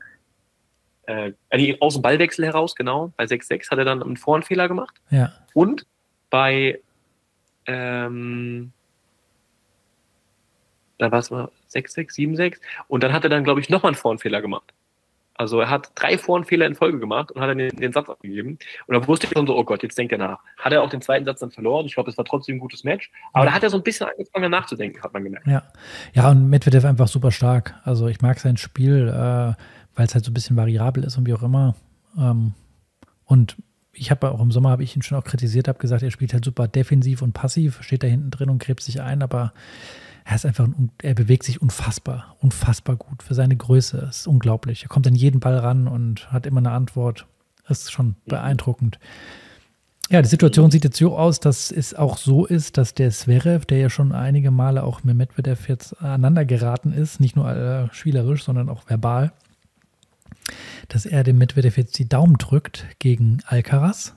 [1.07, 3.13] äh, nee, aus dem Ballwechsel heraus, genau.
[3.17, 5.01] Bei 6-6 hat er dann einen Vorhandfehler gemacht.
[5.11, 5.85] Ja, Und
[6.31, 6.81] bei
[7.67, 8.73] ähm,
[10.99, 12.57] da war es mal 6-6, 7-6.
[12.89, 14.73] Und dann hat er dann, glaube ich, nochmal einen Vorhandfehler gemacht.
[15.41, 18.59] Also er hat drei Vorhandfehler in Folge gemacht und hat dann den, den Satz abgegeben.
[18.87, 20.39] Und da wusste ich schon so, oh Gott, jetzt denkt er nach.
[20.59, 21.87] Hat er auch den zweiten Satz dann verloren.
[21.87, 23.11] Ich glaube, es war trotzdem ein gutes Match.
[23.33, 25.47] Aber da hat er so ein bisschen angefangen nachzudenken, hat man gemerkt.
[25.47, 25.63] ja.
[26.13, 27.75] Ja, und Medvedev einfach super stark.
[27.85, 29.15] Also ich mag sein Spiel, äh,
[29.95, 31.75] weil es halt so ein bisschen variabel ist und wie auch immer.
[32.19, 32.53] Ähm,
[33.25, 33.57] und
[33.95, 36.35] ich habe auch im Sommer, habe ich ihn schon auch kritisiert, habe gesagt, er spielt
[36.35, 39.55] halt super defensiv und passiv, steht da hinten drin und gräbt sich ein, aber
[40.31, 43.99] er ist einfach, ein, er bewegt sich unfassbar, unfassbar gut für seine Größe.
[44.09, 44.85] ist unglaublich.
[44.85, 47.27] Er kommt an jeden Ball ran und hat immer eine Antwort.
[47.67, 49.01] Das ist schon beeindruckend.
[50.09, 53.65] Ja, die Situation sieht jetzt so aus, dass es auch so ist, dass der Zverev,
[53.65, 57.89] der ja schon einige Male auch mit Medvedev jetzt aneinander geraten ist, nicht nur äh,
[57.93, 59.33] spielerisch, sondern auch verbal,
[60.87, 64.15] dass er dem Medvedev jetzt die Daumen drückt gegen Alcaraz.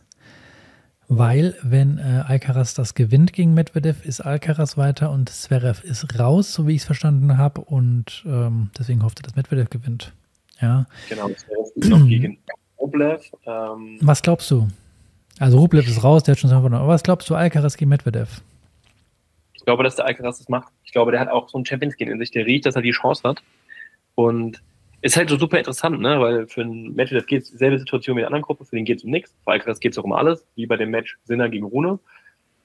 [1.18, 6.54] Weil, wenn äh, Alcaraz das gewinnt gegen Medvedev, ist Alcaraz weiter und Zverev ist raus,
[6.54, 7.62] so wie ich es verstanden habe.
[7.62, 10.14] Und ähm, deswegen hofft er, dass Medvedev gewinnt.
[10.62, 10.86] Ja.
[11.10, 11.38] Genau, wäre
[11.76, 12.38] jetzt noch gegen
[12.80, 13.32] Rublev.
[13.46, 14.68] Ähm, Was glaubst du?
[15.40, 16.74] Also Rublev ist raus, der hat schon verloren.
[16.74, 18.42] Aber was glaubst du, Alcaraz gegen Medvedev?
[19.64, 20.74] ich glaube, dass der Alcaraz das macht.
[20.84, 22.82] Ich glaube, der hat auch so ein Champions League in sich, der riecht, dass er
[22.82, 23.42] die Chance hat.
[24.14, 24.62] Und
[25.04, 26.20] ist halt so super interessant, ne?
[26.22, 28.86] weil für ein Medvedev geht es dieselbe Situation wie in der anderen Gruppe, für den
[28.86, 29.36] geht es um nichts.
[29.44, 32.00] Für Alcaraz geht es auch um alles, wie bei dem Match Sinner gegen Rune.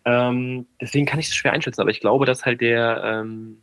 [0.04, 3.58] Ähm, deswegen kann ich das schwer einschätzen, aber ich glaube, dass halt der, ähm,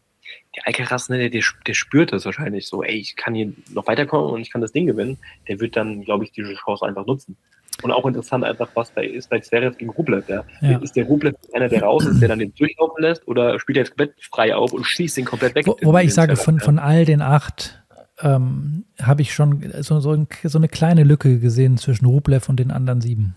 [0.57, 3.87] der Alcaraz, ne, der, der, der spürt das wahrscheinlich so, ey, ich kann hier noch
[3.87, 5.17] weiterkommen und ich kann das Ding gewinnen.
[5.47, 7.37] Der wird dann, glaube ich, diese Chance einfach nutzen.
[7.81, 10.27] Und auch interessant einfach, was bei ist bei Zverev gegen Rublev.
[10.27, 10.43] Ja.
[10.61, 10.79] Ja.
[10.79, 13.83] Ist der Rublev einer, der raus ist, der dann den durchlaufen lässt oder spielt er
[13.83, 15.67] jetzt komplett frei auf und schießt den komplett weg?
[15.67, 17.84] Wo, wobei ich sage, von, von all den acht
[18.21, 22.57] ähm, habe ich schon so, so, ein, so eine kleine Lücke gesehen zwischen Rublev und
[22.59, 23.35] den anderen sieben.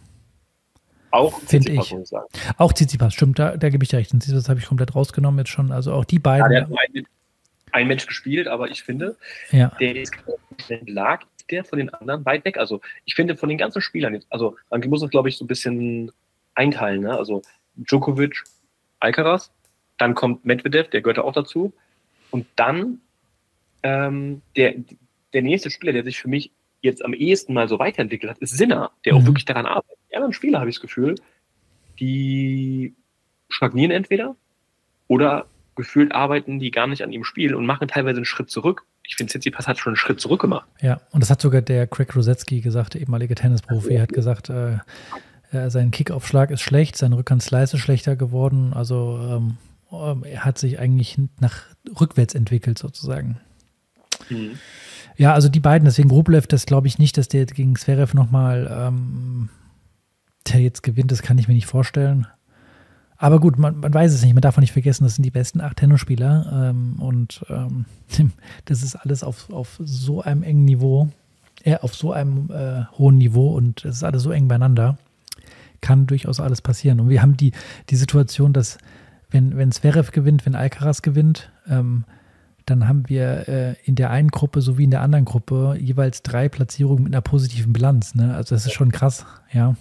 [1.11, 1.93] auch find Tsitsipas, ich.
[1.93, 2.27] muss ich sagen.
[2.59, 4.11] Auch Tsitsipas, stimmt, da, da gebe ich dir recht.
[4.11, 5.73] Tsitsipas habe ich komplett rausgenommen jetzt schon.
[5.73, 6.51] Also auch die Ja, beiden.
[6.51, 7.07] der hat ein,
[7.73, 9.17] ein Mensch gespielt, aber ich finde,
[9.51, 10.13] Ja, der ist
[10.87, 12.59] lag der von den anderen weit weg.
[12.59, 15.45] Also ich finde von den ganzen Spielern jetzt, also man muss es glaube ich so
[15.45, 16.13] ein bisschen
[16.55, 17.01] einteilen.
[17.03, 17.17] Ne?
[17.17, 17.43] Also
[17.77, 18.45] Djokovic,
[19.01, 19.51] Alcaraz,
[19.97, 21.73] dann kommt Medvedev, der gehört auch dazu,
[22.31, 23.01] und dann
[23.83, 24.75] ähm, der
[25.35, 28.57] der nächste Spieler, der sich für mich jetzt am ehesten mal so weiterentwickelt hat, ist
[28.57, 29.27] Sinner, der auch Mhm.
[29.27, 29.99] wirklich daran arbeitet.
[30.11, 31.17] Die anderen Spieler habe ich das Gefühl,
[32.01, 32.95] die
[33.49, 34.37] stagnieren entweder
[35.07, 38.85] oder gefühlt arbeiten die gar nicht an ihrem Spiel und machen teilweise einen Schritt zurück.
[39.05, 40.69] Ich finde, Tsitsipas hat schon einen Schritt zurück gemacht.
[40.83, 41.01] ja.
[41.13, 44.79] Und das hat sogar der Craig Rosetzky gesagt, der ehemalige Tennisprofi, hat gesagt, äh,
[45.53, 48.73] äh, sein Kickaufschlag ist schlecht, sein Rückhandslice ist schlechter geworden.
[48.75, 49.57] Also ähm,
[49.93, 51.63] ähm, er hat sich eigentlich nach
[52.01, 53.41] rückwärts entwickelt sozusagen.
[55.17, 58.15] Ja, also die beiden, deswegen Rublev, das glaube ich nicht, dass der jetzt gegen Zverev
[58.15, 59.49] nochmal ähm,
[60.47, 62.27] der jetzt gewinnt, das kann ich mir nicht vorstellen.
[63.17, 65.33] Aber gut, man, man weiß es nicht, man darf auch nicht vergessen, das sind die
[65.33, 67.85] besten acht Tennisspieler ähm, und ähm,
[68.65, 71.09] das ist alles auf, auf so einem engen Niveau,
[71.65, 74.99] äh, auf so einem äh, hohen Niveau und es ist alles so eng beieinander,
[75.81, 77.01] kann durchaus alles passieren.
[77.01, 77.53] Und wir haben die,
[77.91, 78.79] die Situation, dass
[79.31, 82.05] wenn, wenn Zverev gewinnt, wenn Alcaraz gewinnt, ähm,
[82.71, 86.49] dann haben wir äh, in der einen Gruppe sowie in der anderen Gruppe jeweils drei
[86.49, 88.15] Platzierungen mit einer positiven Bilanz.
[88.15, 88.35] Ne?
[88.35, 89.75] Also das ist schon krass, ja.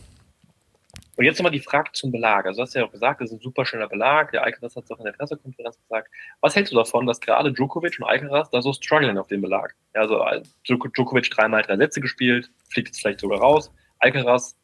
[1.15, 2.45] Und jetzt nochmal die Frage zum Belag.
[2.45, 4.31] Also du hast ja auch gesagt, das ist ein super schöner Belag.
[4.31, 6.09] Der Alcaraz hat es auch in der Pressekonferenz gesagt.
[6.41, 9.73] Was hältst du davon, dass gerade Djokovic und Alcaraz da so strugglen auf dem Belag?
[9.95, 13.71] Ja, also äh, Djoko- Djokovic dreimal drei Sätze gespielt, fliegt jetzt vielleicht sogar raus.
[13.97, 14.55] Alcaraz,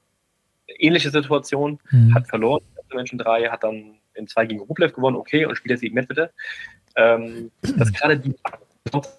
[0.78, 2.14] ähnliche Situation, Mhm.
[2.14, 2.62] hat verloren,
[2.94, 6.30] Menschen 3, hat dann in zwei gegen Rublev gewonnen, okay, und spielt jetzt gegen Medvedev.
[6.96, 8.36] Ähm, dass gerade die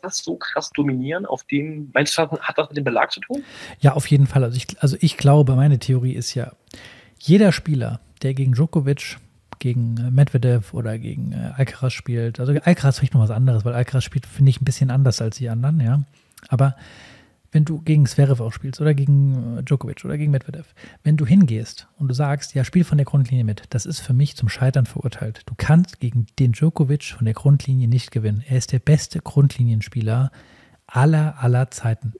[0.02, 3.42] das so krass dominieren, auf dem, meinst du, hat das mit dem Belag zu tun?
[3.80, 4.44] Ja, auf jeden Fall.
[4.44, 6.52] Also ich, also ich glaube, meine Theorie ist ja,
[7.18, 9.16] jeder Spieler, der gegen Djokovic,
[9.58, 13.74] gegen äh, Medvedev oder gegen äh, Alcaraz spielt, also Alcaraz vielleicht noch was anderes, weil
[13.74, 16.02] Alcaraz spielt, finde ich, ein bisschen anders als die anderen, ja.
[16.48, 16.76] Aber
[17.54, 20.74] wenn du gegen Zverev auch spielst oder gegen äh, Djokovic oder gegen Medvedev,
[21.04, 24.12] wenn du hingehst und du sagst, ja, spiel von der Grundlinie mit, das ist für
[24.12, 25.42] mich zum Scheitern verurteilt.
[25.46, 28.42] Du kannst gegen den Djokovic von der Grundlinie nicht gewinnen.
[28.48, 30.32] Er ist der beste Grundlinienspieler
[30.88, 32.14] aller, aller Zeiten.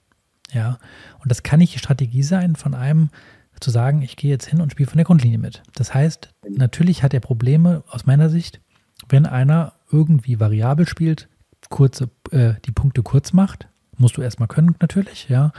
[0.52, 0.78] Ja,
[1.18, 3.10] und das kann nicht die Strategie sein von einem
[3.58, 5.64] zu sagen, ich gehe jetzt hin und spiele von der Grundlinie mit.
[5.74, 8.60] Das heißt, natürlich hat er Probleme aus meiner Sicht,
[9.08, 11.28] wenn einer irgendwie variabel spielt,
[11.70, 13.68] kurze, äh, die Punkte kurz macht,
[13.98, 15.52] Musst du erstmal können, natürlich, ja.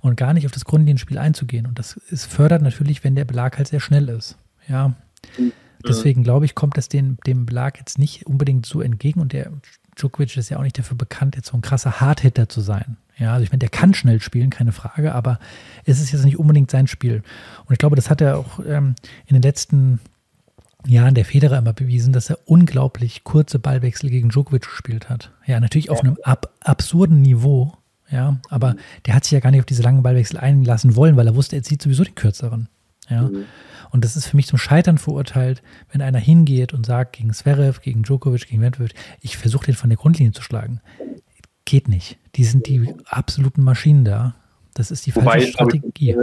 [0.00, 1.66] Und gar nicht auf das Grundlinienspiel einzugehen.
[1.66, 4.36] Und das ist, fördert natürlich, wenn der Belag halt sehr schnell ist.
[4.68, 4.94] Ja.
[5.86, 9.20] Deswegen glaube ich, kommt das dem, dem Belag jetzt nicht unbedingt so entgegen.
[9.20, 9.50] Und der
[9.96, 12.96] Djokovic ist ja auch nicht dafür bekannt, jetzt so ein krasser Hardhitter zu sein.
[13.16, 15.40] Ja, also ich meine, der kann schnell spielen, keine Frage, aber
[15.84, 17.22] es ist jetzt nicht unbedingt sein Spiel.
[17.66, 18.94] Und ich glaube, das hat er auch ähm,
[19.26, 19.98] in den letzten
[20.86, 25.32] Jahren der Federer immer bewiesen, dass er unglaublich kurze Ballwechsel gegen Djokovic gespielt hat.
[25.46, 27.72] Ja, natürlich auf einem ab absurden Niveau,
[28.10, 28.76] ja, aber
[29.06, 31.56] der hat sich ja gar nicht auf diese langen Ballwechsel einlassen wollen, weil er wusste,
[31.56, 32.68] er zieht sowieso den kürzeren.
[33.08, 33.22] Ja.
[33.22, 33.44] Mhm.
[33.90, 37.80] Und das ist für mich zum Scheitern verurteilt, wenn einer hingeht und sagt gegen Zverev,
[37.80, 40.80] gegen Djokovic, gegen Medvedev, ich versuche den von der Grundlinie zu schlagen.
[41.64, 42.18] Geht nicht.
[42.36, 44.34] Die sind die absoluten Maschinen da.
[44.74, 46.10] Das ist die Wobei, falsche Strategie.
[46.10, 46.16] Ich,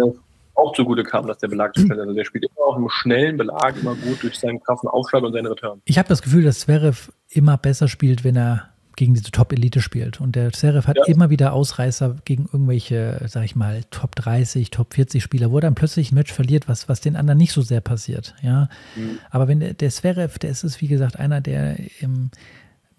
[0.66, 2.02] auch zugute kam, dass der Belag zu schnell ist.
[2.02, 5.34] Also der spielt immer auch im schnellen Belag immer gut durch seinen krassen Aufschlag und
[5.34, 5.82] seine Return.
[5.86, 10.22] Ich habe das Gefühl, dass Zverev immer besser spielt, wenn er gegen diese Top-Elite spielt.
[10.22, 11.06] Und der Zverev hat ja.
[11.06, 15.62] immer wieder Ausreißer gegen irgendwelche, sag ich mal, Top 30, Top 40 Spieler, wo er
[15.62, 18.36] dann plötzlich ein Match verliert, was, was den anderen nicht so sehr passiert.
[18.42, 18.70] Ja.
[18.96, 19.20] Mhm.
[19.30, 22.32] Aber wenn der, der Zverev, der ist es, wie gesagt, einer, der im,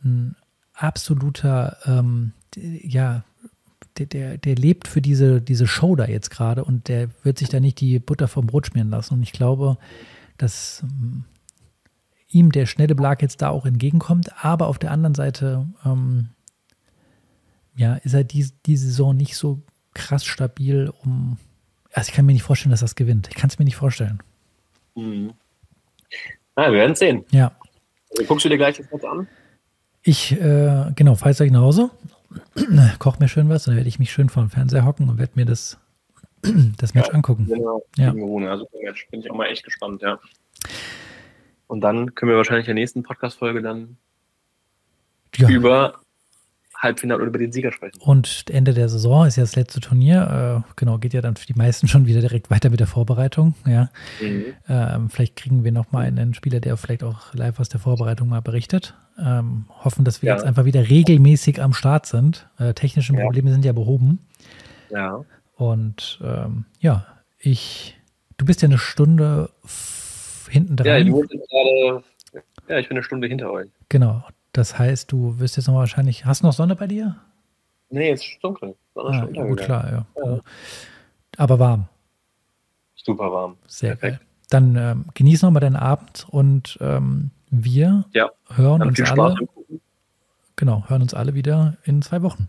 [0.05, 0.37] ein
[0.75, 3.25] absoluter, ähm, ja,
[3.99, 7.49] der, der, der lebt für diese, diese Show da jetzt gerade und der wird sich
[7.49, 9.15] da nicht die Butter vom Brot schmieren lassen.
[9.15, 9.79] Und ich glaube,
[10.37, 11.25] dass ähm,
[12.29, 14.31] ihm der schnelle Blag jetzt da auch entgegenkommt.
[14.45, 16.29] Aber auf der anderen Seite, ähm,
[17.77, 19.63] ja, ist er die, die Saison nicht so
[19.95, 21.39] krass stabil, um.
[21.93, 23.29] Also ich kann mir nicht vorstellen, dass das gewinnt.
[23.29, 24.23] Ich kann es mir nicht vorstellen.
[24.95, 25.33] Mhm.
[26.55, 27.25] Na, wir werden sehen.
[27.31, 27.53] Ja.
[28.29, 29.27] Guckst du dir gleich das Match an?
[30.03, 31.91] Ich, äh, genau, fahre jetzt gleich nach Hause
[32.99, 35.33] koche mir schön was, dann werde ich mich schön vor dem Fernseher hocken und werde
[35.35, 35.79] mir das,
[36.79, 37.47] das Match ja, angucken.
[37.47, 38.09] Genau, ja.
[38.49, 40.19] Also Match bin ich auch mal echt gespannt, ja.
[41.67, 43.97] Und dann können wir wahrscheinlich in der nächsten Podcast-Folge dann
[45.37, 45.49] ja.
[45.49, 46.01] über
[46.79, 47.99] Halbfinale oder über den Sieger sprechen.
[48.01, 50.65] Und Ende der Saison ist ja das letzte Turnier.
[50.67, 53.55] Äh, genau, geht ja dann für die meisten schon wieder direkt weiter mit der Vorbereitung.
[53.67, 53.91] Ja.
[54.21, 54.45] Mhm.
[54.69, 58.29] Ähm, vielleicht kriegen wir noch mal einen Spieler, der vielleicht auch live aus der Vorbereitung
[58.29, 58.95] mal berichtet.
[59.19, 60.35] Ähm, hoffen, dass wir ja.
[60.35, 62.49] jetzt einfach wieder regelmäßig am Start sind.
[62.59, 63.23] Äh, technische ja.
[63.23, 64.19] Probleme sind ja behoben.
[64.91, 65.25] Ja.
[65.55, 67.07] Und ähm, ja,
[67.39, 67.97] ich,
[68.37, 69.51] du bist ja eine Stunde
[70.51, 70.87] hinten dran.
[70.87, 72.05] Ja, ich, gerade,
[72.69, 73.69] ja, ich bin eine Stunde hinter euch.
[73.89, 74.23] Genau.
[74.57, 76.25] Das heißt, du wirst jetzt noch wahrscheinlich.
[76.25, 77.17] Hast du noch Sonne bei dir?
[77.91, 78.75] Nee, es ist dunkel.
[78.95, 80.25] Sonne ah, gut, klar, ja.
[80.25, 80.41] ja.
[81.37, 81.89] Aber warm.
[82.95, 83.59] Super warm.
[83.67, 84.21] Sehr Perfekt.
[84.21, 84.27] geil.
[84.49, 88.31] Dann ähm, genieß noch mal deinen Abend und ähm, wir ja.
[88.49, 89.37] hören uns alle.
[90.57, 92.49] Genau, hören uns alle wieder in zwei Wochen.